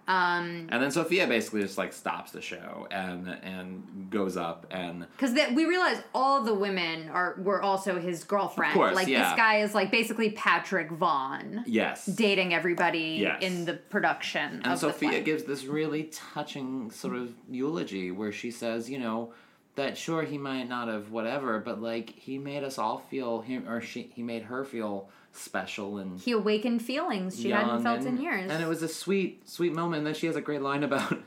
Um, 0.09 0.67
And 0.71 0.83
then 0.83 0.91
Sophia 0.91 1.27
basically 1.27 1.61
just 1.61 1.77
like 1.77 1.93
stops 1.93 2.33
the 2.33 2.41
show 2.41 2.89
and 2.91 3.29
and 3.29 4.09
goes 4.09 4.39
up 4.39 4.67
and 4.71 5.07
because 5.15 5.35
we 5.55 5.67
realize 5.67 6.03
all 6.15 6.43
the 6.43 6.55
women 6.55 7.11
are 7.11 7.37
were 7.43 7.61
also 7.61 8.01
his 8.01 8.25
girlfriend. 8.25 8.73
Of 8.73 8.79
course, 8.79 8.95
like 8.97 9.07
yeah. 9.07 9.29
this 9.29 9.37
guy 9.37 9.59
is 9.59 9.75
like 9.75 9.91
basically 9.91 10.31
Patrick 10.31 10.91
Vaughn. 10.91 11.65
yes. 11.67 12.07
dating 12.07 12.55
everybody 12.55 13.19
Yes. 13.21 13.43
in 13.43 13.67
the 13.67 13.75
production 13.75 14.63
and 14.65 14.67
of 14.73 14.81
the 14.81 14.91
Sophia 14.91 15.21
gives 15.21 15.45
this 15.45 15.67
really 15.67 16.05
touching 16.05 16.91
sort 16.91 17.15
of 17.15 17.35
eulogy 17.51 18.11
where 18.11 18.33
she 18.33 18.51
says, 18.51 18.89
you 18.89 18.99
know, 18.99 19.35
that 19.77 19.97
sure 19.97 20.23
he 20.23 20.39
might 20.39 20.69
not 20.69 20.89
have 20.89 21.11
whatever, 21.11 21.59
but 21.59 21.81
like 21.81 22.11
he 22.11 22.39
made 22.39 22.65
us 22.65 22.79
all 22.79 22.99
feel 22.99 23.41
him 23.41 23.69
or 23.69 23.81
she 23.81 24.11
he 24.15 24.23
made 24.23 24.43
her 24.43 24.65
feel 24.65 25.09
special 25.33 25.99
and 25.99 26.21
he 26.21 26.33
awakened 26.33 26.83
feelings 26.83 27.41
she 27.41 27.51
hadn't 27.51 27.83
felt 27.83 28.01
and, 28.01 28.19
in 28.19 28.23
years. 28.23 28.51
And 28.51 28.63
it 28.63 28.69
was 28.69 28.83
a 28.83 28.89
sweet, 28.89 29.49
sweet 29.49 29.73
moment. 29.73 29.99
And 29.99 30.07
then 30.09 30.15
she 30.15 30.27
has 30.27 30.37
a 30.37 30.41
great 30.41 30.63
line 30.63 30.83
about 30.83 31.19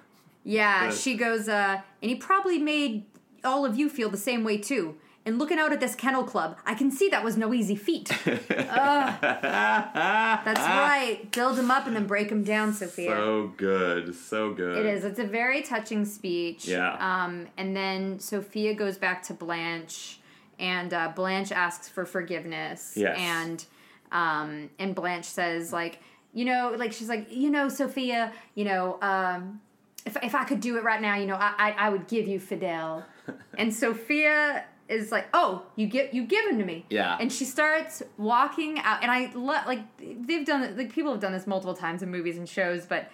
yeah, 0.43 0.89
Good. 0.89 0.97
she 0.97 1.15
goes, 1.15 1.47
uh, 1.47 1.81
and 2.01 2.09
he 2.09 2.15
probably 2.15 2.59
made 2.59 3.05
all 3.43 3.65
of 3.65 3.77
you 3.77 3.89
feel 3.89 4.09
the 4.09 4.17
same 4.17 4.43
way 4.43 4.57
too. 4.57 4.97
And 5.25 5.39
looking 5.39 5.57
out 5.57 5.71
at 5.71 5.79
this 5.79 5.95
kennel 5.95 6.25
club, 6.25 6.57
I 6.65 6.73
can 6.73 6.91
see 6.91 7.07
that 7.09 7.23
was 7.23 7.37
no 7.37 7.53
easy 7.53 7.77
feat. 7.77 8.09
That's 8.25 9.21
right. 10.59 11.31
Build 11.31 11.57
him 11.57 11.71
up 11.71 11.87
and 11.87 11.95
then 11.95 12.07
break 12.07 12.29
him 12.29 12.43
down, 12.43 12.73
Sophia. 12.73 13.11
so 13.11 13.53
good, 13.55 14.13
so 14.15 14.53
good. 14.53 14.79
It 14.79 14.85
is. 14.85 15.05
It's 15.05 15.19
a 15.19 15.25
very 15.25 15.61
touching 15.61 16.03
speech. 16.03 16.67
Yeah. 16.67 16.97
Um, 16.99 17.47
and 17.57 17.73
then 17.73 18.19
Sophia 18.19 18.73
goes 18.73 18.97
back 18.97 19.23
to 19.23 19.33
Blanche, 19.33 20.19
and 20.59 20.93
uh, 20.93 21.13
Blanche 21.15 21.53
asks 21.53 21.87
for 21.87 22.05
forgiveness. 22.05 22.93
Yes. 22.97 23.17
And 23.17 23.65
um, 24.11 24.69
and 24.77 24.93
Blanche 24.93 25.25
says 25.25 25.71
like, 25.71 25.99
you 26.33 26.43
know, 26.43 26.75
like 26.77 26.91
she's 26.91 27.07
like, 27.07 27.31
you 27.31 27.49
know, 27.49 27.69
Sophia, 27.69 28.33
you 28.55 28.65
know, 28.65 28.99
um, 29.01 29.61
if 30.05 30.17
if 30.21 30.35
I 30.35 30.43
could 30.43 30.59
do 30.59 30.77
it 30.77 30.83
right 30.83 31.01
now, 31.01 31.15
you 31.15 31.27
know, 31.27 31.35
I 31.35 31.53
I, 31.57 31.71
I 31.87 31.89
would 31.89 32.07
give 32.07 32.27
you 32.27 32.41
Fidel. 32.41 33.05
and 33.57 33.73
Sophia 33.73 34.65
is 34.89 35.11
like, 35.11 35.27
oh, 35.33 35.63
you 35.75 35.87
get 35.87 36.13
you 36.13 36.25
give 36.25 36.45
him 36.45 36.57
to 36.59 36.65
me. 36.65 36.85
Yeah. 36.89 37.17
And 37.19 37.31
she 37.31 37.45
starts 37.45 38.03
walking 38.17 38.79
out, 38.79 39.01
and 39.01 39.11
I 39.11 39.31
lo- 39.33 39.61
like 39.65 39.81
they've 39.97 40.45
done 40.45 40.63
it. 40.63 40.77
Like 40.77 40.93
people 40.93 41.11
have 41.11 41.21
done 41.21 41.31
this 41.31 41.47
multiple 41.47 41.73
times 41.73 42.03
in 42.03 42.11
movies 42.11 42.37
and 42.37 42.47
shows, 42.47 42.85
but 42.85 43.09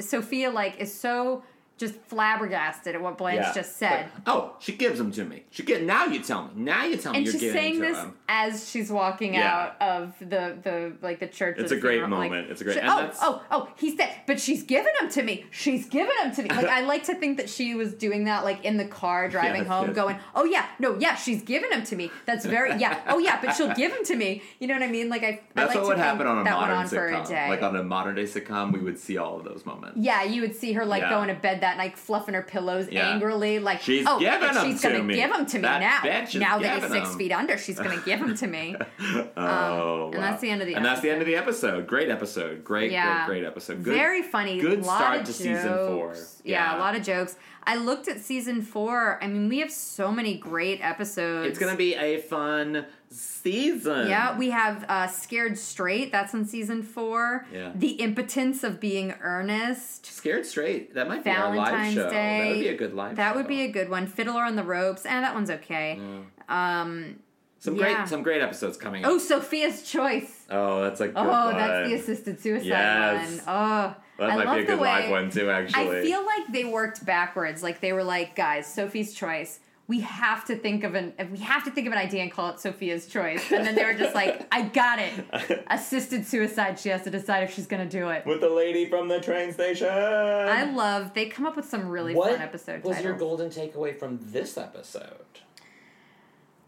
Sophia 0.00 0.50
like 0.50 0.78
is 0.80 0.92
so 0.92 1.42
just 1.78 1.94
flabbergasted 2.08 2.94
at 2.94 3.00
what 3.00 3.16
Blanche 3.16 3.38
Yeah. 3.40 3.52
just 3.54 3.76
said. 3.76 4.06
Like, 4.14 4.22
oh, 4.26 4.56
she 4.58 4.72
gives 4.72 4.98
them 4.98 5.10
to 5.12 5.24
me. 5.24 5.44
She 5.50 5.62
get 5.62 5.82
now. 5.82 6.04
You 6.06 6.20
tell 6.22 6.44
me. 6.44 6.50
Now 6.56 6.84
you 6.84 6.96
tell 6.96 7.12
me 7.12 7.18
and 7.18 7.26
you're 7.26 7.32
she's 7.32 7.40
giving 7.40 7.56
saying 7.56 7.74
to 7.76 7.80
this 7.80 7.98
him. 7.98 8.14
as 8.28 8.68
she's 8.68 8.90
walking 8.90 9.34
Yeah. 9.34 9.54
out 9.78 9.80
of 9.82 10.14
the 10.20 10.58
the 10.62 10.92
like 11.00 11.20
the 11.20 11.26
church. 11.28 11.56
It's 11.58 11.72
a 11.72 11.76
great 11.76 12.00
funeral, 12.00 12.18
like, 12.20 12.30
moment. 12.30 12.50
It's 12.50 12.60
a 12.60 12.64
great- 12.64 12.74
she- 12.74 12.80
and 12.80 12.90
oh 12.90 12.96
that's- 12.96 13.18
oh 13.22 13.42
oh 13.50 13.68
he's 13.76 13.94
dead, 13.94 14.12
but 14.26 14.40
she's 14.40 14.62
given 14.64 14.92
them 15.00 15.08
to 15.10 15.22
me. 15.22 15.46
She's 15.50 15.86
given 15.86 16.12
them 16.22 16.34
to 16.34 16.42
me. 16.42 16.48
Like 16.50 16.66
I 16.66 16.80
like 16.82 17.04
to 17.04 17.14
think 17.14 17.36
that 17.38 17.48
she 17.48 17.74
was 17.74 17.94
doing 17.94 18.24
that 18.24 18.44
like 18.44 18.64
in 18.64 18.76
the 18.76 18.84
car 18.86 19.28
driving 19.28 19.62
Yes, 19.62 19.68
home, 19.68 19.92
going, 19.92 20.18
oh 20.34 20.44
yeah, 20.44 20.66
no 20.78 20.96
yeah, 20.98 21.14
she's 21.14 21.42
given 21.42 21.70
them 21.70 21.84
to 21.84 21.96
me. 21.96 22.10
That's 22.26 22.44
very 22.44 22.76
yeah. 22.78 23.00
Oh 23.08 23.18
yeah, 23.18 23.38
but 23.40 23.54
she'll 23.54 23.74
give 23.74 23.92
them 23.92 24.04
to 24.04 24.16
me. 24.16 24.42
You 24.58 24.66
know 24.66 24.74
what 24.74 24.82
I 24.82 24.88
mean? 24.88 25.08
Like 25.08 25.22
I. 25.22 25.40
That's 25.54 25.72
I 25.72 25.74
like 25.74 25.76
what 25.76 25.82
to 25.82 25.88
would 25.88 25.98
happen 25.98 26.26
on 26.26 26.38
a 26.38 26.50
modern 26.50 26.76
on 26.76 26.84
a 26.84 26.88
sitcom. 26.88 27.28
day. 27.28 27.48
Like 27.48 27.62
on 27.62 27.76
a 27.76 27.82
modern 27.84 28.14
day 28.16 28.24
sitcom, 28.24 28.72
we 28.72 28.80
would 28.80 28.98
see 28.98 29.16
all 29.18 29.36
of 29.38 29.44
those 29.44 29.64
moments. 29.66 29.98
Yeah, 30.00 30.22
you 30.24 30.40
would 30.42 30.54
see 30.56 30.72
her 30.72 30.84
like 30.84 31.02
Yeah. 31.02 31.10
going 31.10 31.28
to 31.28 31.34
bed 31.34 31.60
that 31.60 31.67
night, 31.76 31.98
fluffing 31.98 32.34
her 32.34 32.42
pillows 32.42 32.88
Yeah. 32.90 33.10
angrily, 33.10 33.58
like 33.58 33.80
She's 33.82 34.06
oh, 34.08 34.18
giving 34.18 34.40
but 34.40 34.56
'em 34.56 34.64
she's 34.72 34.80
to 34.82 34.88
gonna 34.88 35.02
me. 35.04 35.14
give 35.16 35.30
them 35.30 35.44
to 35.46 35.56
me 35.58 35.62
That 35.62 35.80
now. 35.80 36.40
now 36.40 36.58
that 36.58 36.72
he's 36.74 36.82
six 36.82 36.94
six 36.94 37.08
'em. 37.12 37.18
feet 37.18 37.32
under, 37.32 37.58
she's 37.58 37.78
gonna 37.78 38.00
give 38.04 38.20
them 38.20 38.34
to 38.36 38.46
me. 38.46 38.76
Um, 38.98 39.30
oh, 39.36 40.04
and 40.12 40.14
wow. 40.16 40.20
that's 40.30 40.40
the 40.40 40.50
end 40.50 40.60
of 40.62 40.66
the 40.66 40.74
And 40.74 40.84
that's 40.84 41.00
the 41.00 41.10
end 41.10 41.20
episode. 41.20 41.20
of 41.20 41.26
the 41.26 41.36
episode. 41.36 41.86
Great 41.86 42.08
episode. 42.10 42.64
Great, 42.64 42.90
Yeah. 42.92 43.26
great, 43.26 43.40
great 43.40 43.44
episode. 43.46 43.82
Good, 43.84 43.94
Very 43.94 44.22
funny. 44.22 44.60
Good 44.60 44.84
lot 44.84 44.98
start 44.98 45.24
to 45.26 45.32
season 45.32 45.72
four. 45.88 46.14
jokes. 46.14 46.42
Yeah. 46.44 46.76
a 46.76 46.78
lot 46.78 46.94
of 46.96 47.02
jokes. 47.02 47.36
I 47.64 47.76
looked 47.76 48.08
at 48.08 48.18
season 48.20 48.62
four. 48.62 49.18
I 49.22 49.26
mean, 49.26 49.48
we 49.48 49.58
have 49.58 49.70
so 49.70 50.10
many 50.10 50.36
great 50.38 50.80
episodes. 50.82 51.48
It's 51.50 51.58
gonna 51.58 51.76
be 51.76 51.94
a 51.94 52.18
fun 52.18 52.86
season. 53.10 54.08
Yeah, 54.08 54.36
we 54.38 54.50
have 54.50 54.84
uh, 54.88 55.06
Scared 55.06 55.58
Straight. 55.58 56.12
That's 56.12 56.34
in 56.34 56.44
season 56.44 56.82
four. 56.82 57.46
Yeah. 57.52 57.72
The 57.74 57.92
Impotence 57.92 58.64
of 58.64 58.80
Being 58.80 59.12
Earnest. 59.20 60.06
Scared 60.06 60.46
Straight. 60.46 60.94
That 60.94 61.08
might 61.08 61.24
be 61.24 61.30
our 61.30 61.54
live 61.54 61.70
Valentine's 61.70 61.94
show. 61.94 62.10
Day. 62.10 62.38
That 62.40 62.48
would 62.48 62.60
be 62.60 62.68
a 62.68 62.76
good 62.76 62.94
live 62.94 63.16
That 63.16 63.30
show. 63.32 63.36
would 63.38 63.48
be 63.48 63.62
a 63.62 63.68
good 63.70 63.88
one. 63.88 64.06
Fiddler 64.06 64.42
on 64.42 64.56
the 64.56 64.64
Ropes. 64.64 65.06
And 65.06 65.24
that 65.24 65.34
one's 65.34 65.50
okay. 65.50 66.00
Um, 66.48 67.16
some 67.60 67.74
yeah. 67.76 67.94
great 67.96 68.08
some 68.08 68.22
great 68.22 68.40
episodes 68.40 68.76
coming 68.76 69.04
up. 69.04 69.10
oh, 69.10 69.18
Sophia's 69.18 69.82
Choice. 69.90 70.46
Oh, 70.50 70.82
that's 70.82 71.00
a 71.00 71.08
good 71.08 71.16
Oh, 71.16 71.26
one. 71.28 71.56
that's 71.56 71.88
the 71.88 71.94
assisted 71.94 72.40
suicide 72.40 72.66
Yes. 72.66 73.30
one. 73.30 73.40
Oh, 73.48 73.96
That 74.18 74.30
I 74.30 74.44
might 74.44 74.56
be 74.58 74.62
a 74.62 74.66
good 74.66 74.78
live 74.80 75.10
one 75.10 75.30
too, 75.30 75.50
actually. 75.50 75.98
I 75.98 76.02
feel 76.02 76.24
like 76.24 76.46
they 76.52 76.64
worked 76.64 77.04
backwards. 77.04 77.62
Like 77.62 77.80
they 77.80 77.92
were 77.92 78.04
like, 78.04 78.36
guys, 78.36 78.72
Sophie's 78.72 79.12
Choice. 79.12 79.58
We 79.88 80.00
have 80.00 80.44
to 80.44 80.54
think 80.54 80.84
of 80.84 80.94
an 80.94 81.14
we 81.32 81.38
have 81.38 81.64
to 81.64 81.70
think 81.70 81.86
of 81.86 81.94
an 81.94 81.98
idea 81.98 82.22
and 82.22 82.30
call 82.30 82.50
it 82.50 82.60
Sophia's 82.60 83.06
Choice. 83.06 83.50
And 83.50 83.66
then 83.66 83.74
they 83.74 83.84
were 83.84 83.94
just 83.94 84.14
like, 84.14 84.46
I 84.52 84.62
got 84.62 84.98
it. 84.98 85.64
Assisted 85.70 86.26
suicide. 86.26 86.78
She 86.78 86.90
has 86.90 87.02
to 87.04 87.10
decide 87.10 87.42
if 87.44 87.54
she's 87.54 87.66
gonna 87.66 87.88
do 87.88 88.10
it. 88.10 88.26
with 88.26 88.40
the 88.42 88.50
lady 88.50 88.86
from 88.88 89.08
the 89.08 89.18
train 89.18 89.50
station. 89.52 89.88
I 89.88 90.70
love. 90.70 91.14
They 91.14 91.26
come 91.26 91.46
up 91.46 91.56
with 91.56 91.64
some 91.64 91.88
really 91.88 92.14
what 92.14 92.32
fun 92.32 92.42
episode 92.42 92.84
What 92.84 92.88
was 92.88 92.96
titles. 92.98 93.04
your 93.04 93.16
golden 93.18 93.48
takeaway 93.50 93.98
from 93.98 94.18
this 94.30 94.58
episode? 94.58 95.24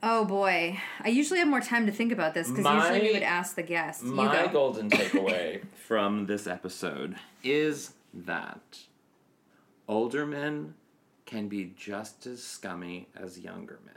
Oh 0.03 0.25
boy, 0.25 0.81
I 1.05 1.09
usually 1.09 1.41
have 1.41 1.49
more 1.49 1.61
time 1.61 1.85
to 1.85 1.93
think 1.93 2.11
about 2.11 2.33
this 2.33 2.51
because 2.51 2.65
usually 2.65 3.09
we 3.09 3.13
would 3.13 3.23
ask 3.23 3.55
the 3.55 3.63
guest. 3.63 4.03
My 4.03 4.47
go. 4.47 4.49
golden 4.49 4.89
takeaway 4.91 5.63
from 5.87 6.25
this 6.25 6.47
episode 6.47 7.17
is 7.45 7.93
that 8.15 8.79
older 9.87 10.25
men 10.25 10.73
can 11.31 11.47
be 11.49 11.73
just 11.77 12.27
as 12.27 12.43
scummy 12.43 13.07
as 13.17 13.39
younger 13.39 13.79
men. 13.87 13.95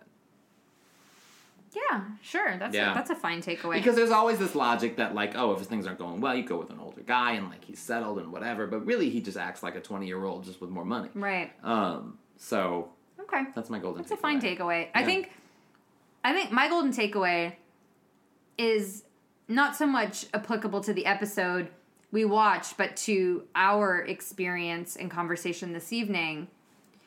Yeah, 1.74 2.02
sure. 2.22 2.58
That's 2.60 2.76
Yeah. 2.76 2.92
a, 2.92 2.94
that's 2.94 3.10
a 3.10 3.16
fine 3.16 3.42
takeaway. 3.42 3.74
Because 3.74 3.96
there's 3.96 4.12
always 4.12 4.38
this 4.38 4.54
logic 4.54 4.98
that 4.98 5.16
like, 5.16 5.36
oh, 5.36 5.54
if 5.54 5.62
things 5.62 5.88
aren't 5.88 5.98
going 5.98 6.22
well, 6.22 6.36
you 6.36 6.44
go 6.44 6.58
with 6.58 6.70
an 6.70 6.80
older 6.80 7.02
guy 7.02 7.32
and 7.32 7.50
like 7.50 7.66
he's 7.66 7.80
settled 7.80 8.20
and 8.20 8.32
whatever. 8.32 8.68
But 8.68 8.86
really, 8.86 9.10
he 9.10 9.22
just 9.22 9.38
acts 9.38 9.64
like 9.64 9.76
a 9.76 9.82
20 9.82 10.06
year 10.06 10.24
old 10.24 10.44
just 10.44 10.62
with 10.62 10.70
more 10.70 10.86
money. 10.86 11.10
right. 11.16 11.52
Um. 11.64 12.20
So 12.38 12.90
Okay. 13.20 13.44
that's 13.56 13.70
my 13.72 13.80
golden. 13.80 14.02
That's 14.04 14.12
a 14.12 14.18
fine 14.18 14.40
takeaway. 14.40 14.90
I 14.94 15.04
think 15.04 15.32
I 16.24 16.34
think 16.34 16.52
my 16.52 16.70
golden 16.70 16.92
takeaway 16.92 17.56
is 18.58 19.04
not 19.48 19.76
so 19.76 19.88
much 19.88 20.28
applicable 20.34 20.82
to 20.82 20.94
the 20.94 21.06
episode 21.08 21.70
we 22.12 22.24
watched, 22.26 22.78
but 22.78 22.96
to 22.96 23.44
our 23.56 24.00
experience 24.02 24.96
and 24.96 25.10
conversation 25.10 25.74
this 25.74 25.92
evening. 25.92 26.48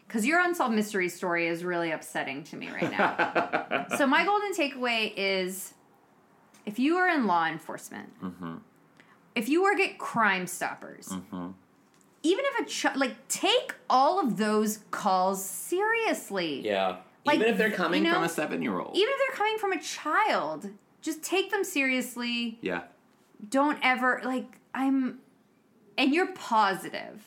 Because 0.07 0.24
your 0.26 0.40
unsolved 0.40 0.74
mystery 0.74 1.09
story 1.09 1.48
is 1.48 1.64
really 1.64 1.90
upsetting 1.90 2.44
to 2.44 2.57
me 2.57 2.68
right 2.70 2.90
now. 2.90 3.86
so 3.96 4.07
my 4.07 4.24
golden 4.26 4.52
takeaway 4.52 5.12
is 5.16 5.74
if 6.64 6.78
you 6.78 6.96
are 6.96 7.09
in 7.09 7.26
law 7.26 7.46
enforcement, 7.46 8.09
Mm-hmm. 8.22 8.54
if 9.34 9.48
you 9.48 9.62
work 9.62 9.80
at 9.80 9.98
Crime 9.98 10.46
Stoppers, 10.46 11.11
even 12.22 12.44
if 12.44 12.66
a 12.66 12.68
ch- 12.68 12.96
like 12.96 13.28
take 13.28 13.74
all 13.90 14.20
of 14.20 14.36
those 14.36 14.80
calls 14.90 15.44
seriously. 15.44 16.61
Yeah. 16.64 16.96
Like, 17.24 17.36
Even 17.40 17.48
if 17.48 17.59
they're 17.59 17.70
coming 17.72 18.04
you 18.04 18.09
know, 18.09 18.14
from 18.14 18.24
a 18.24 18.28
seven 18.28 18.62
year 18.62 18.78
old. 18.78 18.96
Even 18.96 19.09
if 19.12 19.18
they're 19.28 19.36
coming 19.36 19.59
from 19.59 19.72
a 19.72 19.80
child, 19.80 20.70
just 21.02 21.22
take 21.24 21.50
them 21.50 21.64
seriously. 21.64 22.59
Yeah. 22.61 22.82
Don't 23.48 23.78
ever 23.82 24.20
like 24.24 24.59
I'm 24.74 25.18
and 25.98 26.14
you're 26.14 26.32
positive. 26.32 27.24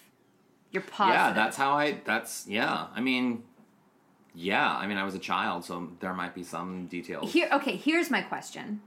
You're 0.72 0.84
positive. 0.84 1.20
Yeah, 1.20 1.34
that's 1.34 1.58
how 1.58 1.72
I. 1.74 2.00
That's 2.06 2.46
yeah. 2.48 2.88
I 2.94 3.02
mean, 3.02 3.44
yeah. 4.36 4.76
I 4.76 4.88
mean, 4.88 4.98
I 4.98 5.04
was 5.04 5.16
a 5.16 5.20
child, 5.20 5.66
so 5.66 5.90
there 6.00 6.14
might 6.14 6.36
be 6.36 6.44
some 6.44 6.88
details. 6.88 7.34
Here 7.34 7.50
okay, 7.54 7.76
here's 7.76 8.10
my 8.10 8.22
question. 8.22 8.82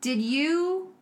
Did 0.00 0.20
you 0.20 0.92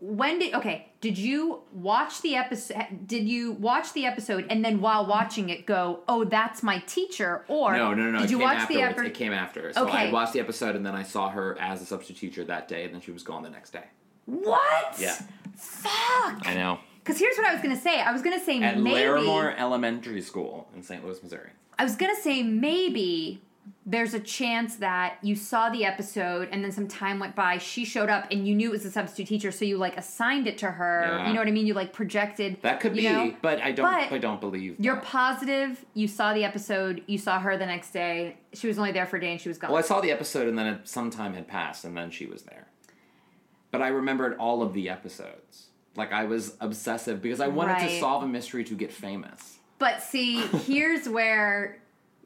when 0.00 0.38
did 0.38 0.54
okay, 0.54 0.88
did 1.00 1.18
you 1.18 1.62
watch 1.72 2.22
the 2.22 2.36
episode 2.36 3.06
did 3.06 3.28
you 3.28 3.52
watch 3.52 3.92
the 3.94 4.06
episode 4.06 4.46
and 4.48 4.64
then 4.64 4.80
while 4.80 5.06
watching 5.06 5.48
it 5.48 5.66
go, 5.66 6.00
"Oh, 6.08 6.24
that's 6.24 6.62
my 6.62 6.78
teacher?" 6.80 7.44
or 7.48 7.76
no, 7.76 7.94
no, 7.94 8.04
no, 8.04 8.10
no. 8.12 8.20
Did 8.20 8.30
you 8.30 8.38
watch 8.38 8.68
the 8.68 8.82
episode? 8.82 9.06
It 9.06 9.14
came 9.14 9.32
after. 9.32 9.72
So 9.72 9.86
Okay. 9.86 10.08
I 10.08 10.12
watched 10.12 10.32
the 10.34 10.40
episode, 10.40 10.76
and 10.76 10.84
then 10.86 10.94
I 10.94 11.02
saw 11.02 11.30
her 11.30 11.56
as 11.60 11.82
a 11.82 11.86
substitute 11.86 12.20
teacher 12.20 12.44
that 12.44 12.68
day, 12.68 12.84
and 12.84 12.94
then 12.94 13.00
she 13.00 13.10
was 13.10 13.22
gone 13.22 13.42
the 13.42 13.50
next 13.50 13.70
day. 13.70 13.84
What? 14.26 14.98
Yeah. 14.98 15.16
Fuck. 15.56 16.46
I 16.46 16.54
know. 16.54 16.78
Because 17.08 17.20
here's 17.20 17.38
what 17.38 17.46
I 17.46 17.54
was 17.54 17.62
gonna 17.62 17.80
say. 17.80 18.02
I 18.02 18.12
was 18.12 18.20
gonna 18.20 18.38
say 18.38 18.60
At 18.62 18.78
maybe 18.78 19.00
Larimore 19.00 19.58
Elementary 19.58 20.20
School 20.20 20.68
in 20.76 20.82
St. 20.82 21.02
Louis, 21.02 21.22
Missouri. 21.22 21.48
I 21.78 21.82
was 21.82 21.96
gonna 21.96 22.14
say 22.14 22.42
maybe 22.42 23.40
there's 23.86 24.12
a 24.12 24.20
chance 24.20 24.76
that 24.76 25.16
you 25.22 25.34
saw 25.34 25.70
the 25.70 25.86
episode 25.86 26.50
and 26.52 26.62
then 26.62 26.70
some 26.70 26.86
time 26.86 27.18
went 27.18 27.34
by, 27.34 27.56
she 27.56 27.86
showed 27.86 28.10
up 28.10 28.26
and 28.30 28.46
you 28.46 28.54
knew 28.54 28.68
it 28.68 28.72
was 28.72 28.84
a 28.84 28.90
substitute 28.90 29.26
teacher, 29.26 29.50
so 29.50 29.64
you 29.64 29.78
like 29.78 29.96
assigned 29.96 30.46
it 30.46 30.58
to 30.58 30.70
her. 30.70 31.06
Yeah. 31.06 31.28
You 31.28 31.32
know 31.32 31.40
what 31.40 31.48
I 31.48 31.50
mean? 31.50 31.66
You 31.66 31.72
like 31.72 31.94
projected 31.94 32.60
That 32.60 32.78
could 32.80 32.92
be, 32.92 33.04
know? 33.04 33.34
but 33.40 33.58
I 33.62 33.72
don't. 33.72 33.86
But 33.86 34.14
I 34.14 34.18
don't 34.18 34.42
believe. 34.42 34.76
You're 34.78 34.96
that. 34.96 35.04
positive 35.04 35.82
you 35.94 36.08
saw 36.08 36.34
the 36.34 36.44
episode, 36.44 37.02
you 37.06 37.16
saw 37.16 37.40
her 37.40 37.56
the 37.56 37.64
next 37.64 37.92
day. 37.92 38.36
She 38.52 38.66
was 38.66 38.78
only 38.78 38.92
there 38.92 39.06
for 39.06 39.16
a 39.16 39.20
day 39.20 39.32
and 39.32 39.40
she 39.40 39.48
was 39.48 39.56
gone. 39.56 39.70
Well, 39.70 39.78
I 39.78 39.82
saw 39.82 40.02
the 40.02 40.10
episode, 40.10 40.46
and 40.46 40.58
then 40.58 40.66
it, 40.66 40.86
some 40.86 41.08
time 41.08 41.32
had 41.32 41.48
passed, 41.48 41.86
and 41.86 41.96
then 41.96 42.10
she 42.10 42.26
was 42.26 42.42
there. 42.42 42.66
But 43.70 43.80
I 43.80 43.88
remembered 43.88 44.36
all 44.36 44.60
of 44.60 44.74
the 44.74 44.90
episodes. 44.90 45.67
Like 45.98 46.12
I 46.12 46.24
was 46.24 46.56
obsessive 46.60 47.20
because 47.20 47.40
I 47.40 47.48
wanted 47.48 47.80
to 47.80 47.98
solve 48.00 48.22
a 48.22 48.26
mystery 48.26 48.64
to 48.64 48.74
get 48.74 48.92
famous. 48.92 49.58
but 49.78 50.00
see, 50.02 50.40
here's 50.66 51.08
where 51.08 51.78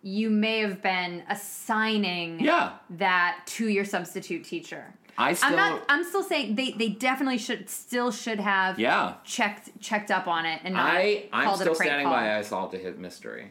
you 0.03 0.29
may 0.31 0.59
have 0.59 0.83
been 0.83 1.23
assigning 1.29 2.41
Yeah. 2.41 2.73
that 2.91 3.41
to 3.47 3.69
your 3.69 3.85
substitute 3.85 4.45
teacher. 4.45 4.93
I 5.19 5.35
still. 5.35 5.51
I'm 5.51 5.57
not. 5.57 5.83
I'm 5.89 6.05
still 6.05 6.23
saying 6.23 6.55
they 6.55 6.73
they 6.73 6.89
definitely 6.89 7.39
should 7.39 7.69
still 7.69 8.11
should 8.11 8.41
have 8.41 8.79
yeah. 8.79 9.15
checked 9.25 9.69
checked 9.81 10.11
up 10.11 10.27
on 10.27 10.47
it 10.47 10.61
and 10.65 10.75
not 10.75 10.87
I 10.95 11.29
I'm 11.33 11.55
still 11.55 11.73
a 11.73 11.77
prank 11.77 11.89
standing 11.89 12.07
call. 12.07 12.15
by. 12.15 12.37
I 12.39 12.43
solved 12.43 12.75
a 12.75 12.79
hit 12.79 12.99
mystery. 12.99 13.51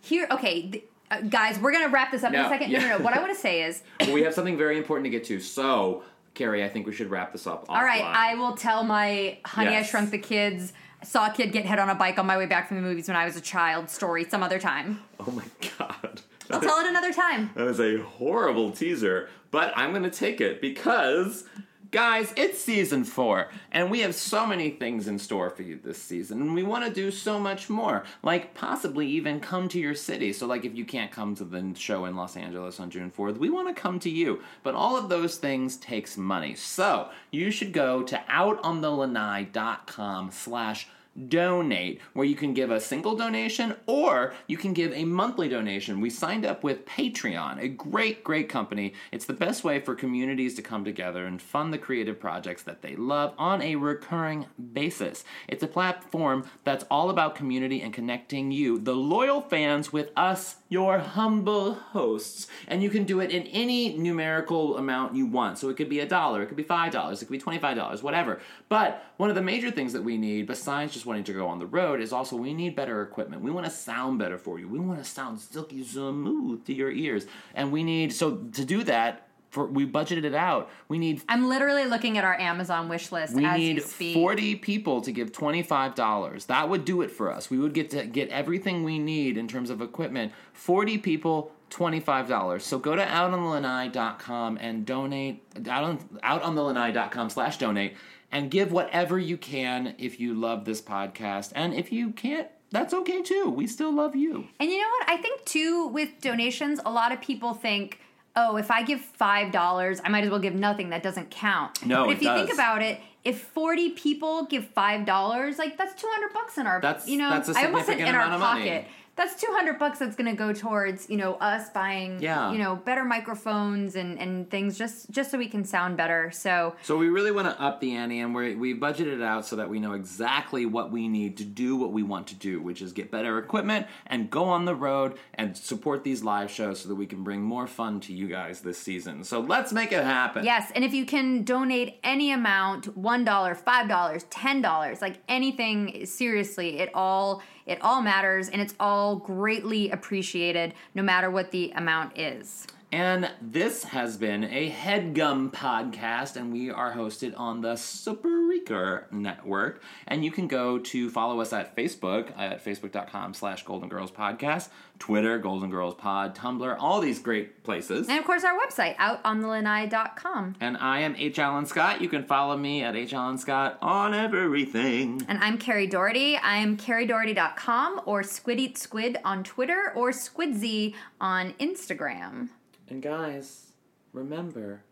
Here, 0.00 0.26
okay, 0.30 0.70
th- 0.70 0.84
uh, 1.10 1.20
guys, 1.22 1.58
we're 1.58 1.72
gonna 1.72 1.88
wrap 1.88 2.12
this 2.12 2.22
up 2.22 2.32
in 2.32 2.40
a 2.40 2.48
second. 2.48 2.70
No, 2.72 2.78
yeah. 2.78 2.88
no, 2.90 2.98
no. 2.98 3.04
What 3.04 3.12
I 3.12 3.18
want 3.24 3.34
to 3.34 3.38
say 3.40 3.62
is, 3.62 3.82
we 4.12 4.22
have 4.22 4.32
something 4.34 4.56
very 4.56 4.78
important 4.78 5.04
to 5.04 5.10
get 5.10 5.24
to. 5.24 5.40
So, 5.40 6.04
Carrie, 6.34 6.64
I 6.64 6.68
think 6.68 6.86
we 6.86 6.92
should 6.92 7.10
wrap 7.10 7.32
this 7.32 7.46
up. 7.46 7.66
all 7.68 7.82
right, 7.82 8.02
offline. 8.02 8.14
I 8.14 8.34
will 8.34 8.56
tell 8.56 8.84
my 8.84 9.38
Honey 9.44 9.76
I 9.76 9.82
Shrunk 9.82 10.10
the 10.10 10.18
Kids. 10.18 10.72
Saw 11.04 11.28
a 11.28 11.32
kid 11.32 11.52
get 11.52 11.64
hit 11.64 11.78
on 11.78 11.88
a 11.88 11.94
bike 11.94 12.18
on 12.18 12.26
my 12.26 12.36
way 12.36 12.46
back 12.46 12.66
from 12.68 12.76
the 12.76 12.82
movies 12.82 13.06
when 13.06 13.16
I 13.16 13.24
was 13.24 13.36
a 13.36 13.40
child. 13.40 13.88
Story 13.88 14.24
some 14.28 14.42
other 14.42 14.58
time. 14.58 15.00
Oh 15.20 15.30
my 15.30 15.44
god. 15.78 16.22
I'll 16.50 16.60
tell 16.60 16.78
it 16.80 16.88
another 16.88 17.12
time. 17.12 17.50
That 17.54 17.64
was 17.66 17.78
a 17.80 17.98
horrible 17.98 18.70
teaser, 18.72 19.28
but 19.50 19.72
I'm 19.76 19.90
going 19.90 20.02
to 20.04 20.10
take 20.10 20.40
it 20.40 20.60
because, 20.60 21.44
guys, 21.90 22.32
it's 22.36 22.58
season 22.58 23.04
four, 23.04 23.48
and 23.72 23.90
we 23.90 24.00
have 24.00 24.14
so 24.14 24.46
many 24.46 24.70
things 24.70 25.08
in 25.08 25.18
store 25.18 25.50
for 25.50 25.62
you 25.62 25.78
this 25.82 26.02
season, 26.02 26.40
and 26.40 26.54
we 26.54 26.62
want 26.62 26.84
to 26.84 26.92
do 26.92 27.10
so 27.10 27.38
much 27.38 27.70
more. 27.70 28.04
Like, 28.22 28.54
possibly 28.54 29.06
even 29.08 29.40
come 29.40 29.68
to 29.68 29.78
your 29.78 29.94
city. 29.94 30.32
So, 30.32 30.46
like, 30.46 30.64
if 30.64 30.74
you 30.74 30.84
can't 30.84 31.10
come 31.10 31.34
to 31.36 31.44
the 31.44 31.72
show 31.74 32.04
in 32.04 32.16
Los 32.16 32.36
Angeles 32.36 32.80
on 32.80 32.90
June 32.90 33.10
4th, 33.10 33.38
we 33.38 33.50
want 33.50 33.74
to 33.74 33.80
come 33.80 33.98
to 34.00 34.10
you. 34.10 34.42
But 34.62 34.74
all 34.74 34.96
of 34.96 35.08
those 35.08 35.36
things 35.36 35.76
takes 35.76 36.16
money. 36.16 36.54
So, 36.54 37.08
you 37.30 37.50
should 37.50 37.72
go 37.72 38.02
to 38.02 38.22
outonthelanai.com 38.30 40.30
slash 40.30 40.88
donate 41.26 42.00
where 42.12 42.26
you 42.26 42.36
can 42.36 42.54
give 42.54 42.70
a 42.70 42.80
single 42.80 43.16
donation 43.16 43.74
or 43.86 44.34
you 44.46 44.56
can 44.56 44.72
give 44.72 44.92
a 44.92 45.04
monthly 45.04 45.48
donation. 45.48 46.00
We 46.00 46.10
signed 46.10 46.46
up 46.46 46.62
with 46.62 46.86
Patreon, 46.86 47.60
a 47.60 47.68
great, 47.68 48.22
great 48.22 48.48
company. 48.48 48.94
It's 49.10 49.24
the 49.24 49.32
best 49.32 49.64
way 49.64 49.80
for 49.80 49.94
communities 49.94 50.54
to 50.54 50.62
come 50.62 50.84
together 50.84 51.26
and 51.26 51.42
fund 51.42 51.72
the 51.72 51.78
creative 51.78 52.20
projects 52.20 52.62
that 52.64 52.82
they 52.82 52.94
love 52.96 53.34
on 53.38 53.62
a 53.62 53.76
recurring 53.76 54.46
basis. 54.72 55.24
It's 55.48 55.62
a 55.62 55.68
platform 55.68 56.48
that's 56.64 56.84
all 56.90 57.10
about 57.10 57.34
community 57.34 57.82
and 57.82 57.92
connecting 57.92 58.50
you, 58.50 58.78
the 58.78 58.94
loyal 58.94 59.40
fans, 59.40 59.92
with 59.92 60.10
us, 60.16 60.56
your 60.68 60.98
humble 60.98 61.74
hosts. 61.74 62.46
And 62.66 62.82
you 62.82 62.90
can 62.90 63.04
do 63.04 63.20
it 63.20 63.30
in 63.30 63.44
any 63.46 63.96
numerical 63.96 64.76
amount 64.76 65.14
you 65.14 65.26
want. 65.26 65.58
So 65.58 65.68
it 65.70 65.76
could 65.76 65.88
be 65.88 66.00
a 66.00 66.06
dollar, 66.06 66.42
it 66.42 66.46
could 66.46 66.56
be 66.56 66.62
five 66.62 66.92
dollars, 66.92 67.22
it 67.22 67.26
could 67.26 67.32
be 67.32 67.38
twenty-five 67.38 67.76
dollars, 67.76 68.02
whatever. 68.02 68.40
But 68.68 69.04
one 69.16 69.30
of 69.30 69.36
the 69.36 69.42
major 69.42 69.70
things 69.70 69.92
that 69.94 70.02
we 70.02 70.16
need, 70.16 70.46
besides 70.46 70.92
just 70.92 71.06
wanting 71.06 71.24
to 71.24 71.32
go 71.32 71.46
on 71.46 71.58
the 71.58 71.66
road, 71.66 72.00
is 72.00 72.12
also 72.12 72.36
we 72.36 72.52
need 72.52 72.76
better 72.76 73.02
equipment. 73.02 73.42
We 73.42 73.50
want 73.50 73.66
to 73.66 73.72
sound 73.72 74.18
better 74.18 74.38
for 74.38 74.58
you. 74.58 74.68
We 74.68 74.78
want 74.78 74.98
to 74.98 75.08
sound 75.08 75.40
silky 75.40 75.82
smooth 75.84 76.66
to 76.66 76.74
your 76.74 76.90
ears. 76.90 77.26
And 77.54 77.72
we 77.72 77.82
need 77.82 78.12
so 78.12 78.36
to 78.36 78.64
do 78.64 78.82
that, 78.84 79.27
for 79.50 79.66
we 79.66 79.86
budgeted 79.86 80.24
it 80.24 80.34
out. 80.34 80.70
We 80.88 80.98
need 80.98 81.22
I'm 81.28 81.48
literally 81.48 81.86
looking 81.86 82.18
at 82.18 82.24
our 82.24 82.38
Amazon 82.38 82.88
wish 82.88 83.10
list 83.12 83.34
we 83.34 83.46
need 83.46 83.82
speak. 83.82 84.14
40 84.14 84.56
people 84.56 85.00
to 85.02 85.12
give 85.12 85.32
$25. 85.32 86.46
That 86.46 86.68
would 86.68 86.84
do 86.84 87.02
it 87.02 87.10
for 87.10 87.32
us. 87.32 87.50
We 87.50 87.58
would 87.58 87.74
get 87.74 87.90
to 87.90 88.06
get 88.06 88.28
everything 88.30 88.84
we 88.84 88.98
need 88.98 89.36
in 89.36 89.48
terms 89.48 89.70
of 89.70 89.80
equipment. 89.80 90.32
40 90.52 90.98
people, 90.98 91.52
$25. 91.70 92.60
So 92.60 92.78
go 92.78 92.94
to 92.94 93.02
outonthelanai.com 93.02 94.58
and 94.60 94.84
donate 94.84 95.42
out 95.68 95.84
on 95.84 95.98
outonthelanai.com 96.22 97.30
slash 97.30 97.58
donate 97.58 97.96
and 98.30 98.50
give 98.50 98.72
whatever 98.72 99.18
you 99.18 99.36
can 99.36 99.94
if 99.98 100.20
you 100.20 100.34
love 100.34 100.64
this 100.64 100.82
podcast. 100.82 101.52
And 101.54 101.74
if 101.74 101.92
you 101.92 102.10
can't, 102.10 102.48
that's 102.70 102.92
okay 102.92 103.22
too. 103.22 103.48
We 103.48 103.66
still 103.66 103.94
love 103.94 104.14
you. 104.14 104.46
And 104.60 104.70
you 104.70 104.78
know 104.78 104.88
what? 104.88 105.08
I 105.08 105.16
think 105.16 105.44
too 105.44 105.86
with 105.88 106.20
donations, 106.20 106.80
a 106.84 106.90
lot 106.90 107.12
of 107.12 107.20
people 107.20 107.54
think, 107.54 108.00
oh, 108.38 108.56
if 108.56 108.70
I 108.70 108.82
give 108.82 109.00
five 109.00 109.52
dollars, 109.52 110.00
I 110.04 110.08
might 110.08 110.24
as 110.24 110.30
well 110.30 110.38
give 110.38 110.54
nothing. 110.54 110.90
That 110.90 111.02
doesn't 111.02 111.30
count. 111.30 111.84
No, 111.84 112.04
but 112.06 112.12
if 112.16 112.22
you 112.22 112.32
think 112.34 112.52
about 112.52 112.82
it, 112.82 113.00
if 113.24 113.40
forty 113.42 113.90
people 113.90 114.44
give 114.46 114.64
five 114.68 115.04
dollars, 115.04 115.58
like 115.58 115.76
that's 115.76 116.00
two 116.00 116.08
hundred 116.10 116.32
bucks 116.32 116.56
in 116.58 116.66
our. 116.66 116.80
That's- 116.80 117.08
you 117.08 117.18
know, 117.18 117.30
that's 117.30 117.48
a 117.48 117.58
I 117.58 117.66
almost 117.66 117.86
said 117.86 117.98
significant 117.98 118.08
in 118.08 118.14
our 118.14 118.22
amount 118.22 118.34
of 118.34 118.40
money. 118.40 118.86
That's 119.18 119.38
two 119.38 119.50
hundred 119.50 119.78
bucks. 119.78 119.98
That's 119.98 120.16
going 120.16 120.30
to 120.30 120.36
go 120.36 120.52
towards 120.54 121.10
you 121.10 121.16
know 121.18 121.34
us 121.34 121.68
buying 121.70 122.22
Yeah. 122.22 122.52
you 122.52 122.58
know 122.58 122.76
better 122.76 123.04
microphones 123.04 123.96
and 123.96 124.18
and 124.18 124.48
things 124.50 124.78
just 124.78 125.10
just 125.10 125.30
so 125.30 125.36
we 125.36 125.48
can 125.48 125.64
sound 125.64 125.96
better. 125.98 126.30
So 126.30 126.76
So 126.82 126.96
we 126.96 127.08
really 127.10 127.32
want 127.32 127.48
to 127.48 127.60
up 127.62 127.80
the 127.80 127.94
ante, 127.94 128.20
and 128.20 128.34
we 128.34 128.54
we 128.54 128.74
budgeted 128.78 129.14
it 129.14 129.22
out 129.22 129.44
so 129.44 129.56
that 129.56 129.68
we 129.68 129.78
know 129.80 129.92
exactly 129.92 130.64
what 130.66 130.90
we 130.90 131.08
need 131.08 131.36
to 131.38 131.44
do 131.44 131.76
what 131.76 131.92
we 131.92 132.02
want 132.02 132.28
to 132.28 132.34
do, 132.34 132.62
which 132.62 132.80
is 132.80 132.92
get 132.92 133.10
better 133.10 133.38
equipment 133.38 133.86
and 134.06 134.30
go 134.30 134.44
on 134.44 134.64
the 134.64 134.74
road 134.74 135.18
and 135.34 135.56
support 135.56 136.04
these 136.04 136.22
live 136.22 136.50
shows 136.50 136.80
so 136.80 136.88
that 136.88 136.94
we 136.94 137.06
can 137.06 137.22
bring 137.24 137.42
more 137.42 137.66
fun 137.66 137.98
to 138.00 138.12
you 138.12 138.28
guys 138.28 138.60
this 138.60 138.78
season. 138.78 139.24
So 139.24 139.40
let's 139.40 139.72
make 139.72 139.92
it 139.92 140.04
happen. 140.04 140.44
Yes, 140.44 140.70
and 140.74 140.84
if 140.84 140.94
you 140.94 141.04
can 141.04 141.42
donate 141.42 141.98
any 142.04 142.30
amount, 142.32 142.96
one 142.96 143.24
dollar, 143.24 143.54
five 143.56 143.88
dollars, 143.88 144.24
ten 144.30 144.62
dollars, 144.62 145.02
like 145.02 145.16
anything, 145.28 146.06
seriously, 146.06 146.78
it 146.78 146.90
all 146.94 147.42
it 147.68 147.78
all 147.82 148.02
matters, 148.02 148.48
and 148.48 148.60
it's 148.60 148.74
all 148.80 149.16
greatly 149.16 149.90
appreciated, 149.90 150.74
no 150.94 151.02
matter 151.02 151.30
what 151.30 151.50
the 151.50 151.70
amount 151.76 152.18
is. 152.18 152.66
And 152.90 153.30
this 153.42 153.84
has 153.84 154.16
been 154.16 154.44
a 154.44 154.70
Headgum 154.70 155.52
podcast, 155.52 156.36
and 156.36 156.50
we 156.50 156.70
are 156.70 156.94
hosted 156.94 157.34
on 157.36 157.60
the 157.60 157.74
Spreaker 157.74 159.10
Network. 159.12 159.82
And 160.06 160.24
you 160.24 160.30
can 160.30 160.48
go 160.48 160.78
to 160.78 161.10
follow 161.10 161.40
us 161.42 161.52
at 161.52 161.76
Facebook 161.76 162.32
at 162.38 162.64
facebook.com 162.64 163.34
slash 163.34 163.62
Golden 163.64 163.90
Girls 163.90 164.10
Podcast, 164.10 164.70
Twitter, 164.98 165.38
Golden 165.38 165.68
Girls 165.68 165.96
Pod, 165.96 166.34
Tumblr, 166.34 166.76
all 166.80 167.00
these 167.00 167.18
great 167.18 167.62
places. 167.62 168.08
And 168.08 168.18
of 168.18 168.24
course, 168.24 168.42
our 168.42 168.58
website, 168.58 168.96
outonthelanai.com. 168.96 170.56
And 170.60 170.78
I 170.78 171.00
am 171.00 171.14
H. 171.16 171.38
Allen 171.38 171.66
Scott. 171.66 172.00
You 172.00 172.08
can 172.08 172.24
follow 172.24 172.56
me 172.56 172.82
at 172.82 172.96
H. 172.96 173.12
Allen 173.12 173.36
Scott 173.36 173.76
on 173.82 174.14
everything. 174.14 175.22
And 175.28 175.38
I'm 175.40 175.58
Carrie 175.58 175.86
Doherty. 175.86 176.38
I'm 176.38 176.78
carriedoherty.com 176.78 178.00
or 178.06 178.22
Squid 178.22 178.58
Eat 178.58 178.78
Squid 178.78 179.18
on 179.26 179.44
Twitter 179.44 179.92
or 179.94 180.10
Squidzy 180.10 180.94
on 181.20 181.52
Instagram. 181.60 182.48
And 182.90 183.02
guys, 183.02 183.72
remember, 184.12 184.82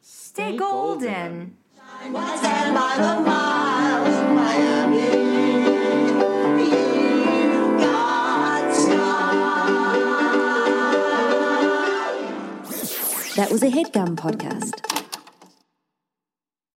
Stay 0.00 0.56
golden. 0.56 1.56
Stand 1.74 2.14
by 2.14 2.94
the 2.96 3.20
miles, 3.20 4.16
Miami. 4.34 4.98
You 6.64 7.78
got 7.78 8.74
style. 8.74 9.76
That 13.36 13.48
was 13.52 13.62
a 13.62 13.70
headgum 13.70 14.16
podcast. 14.16 15.07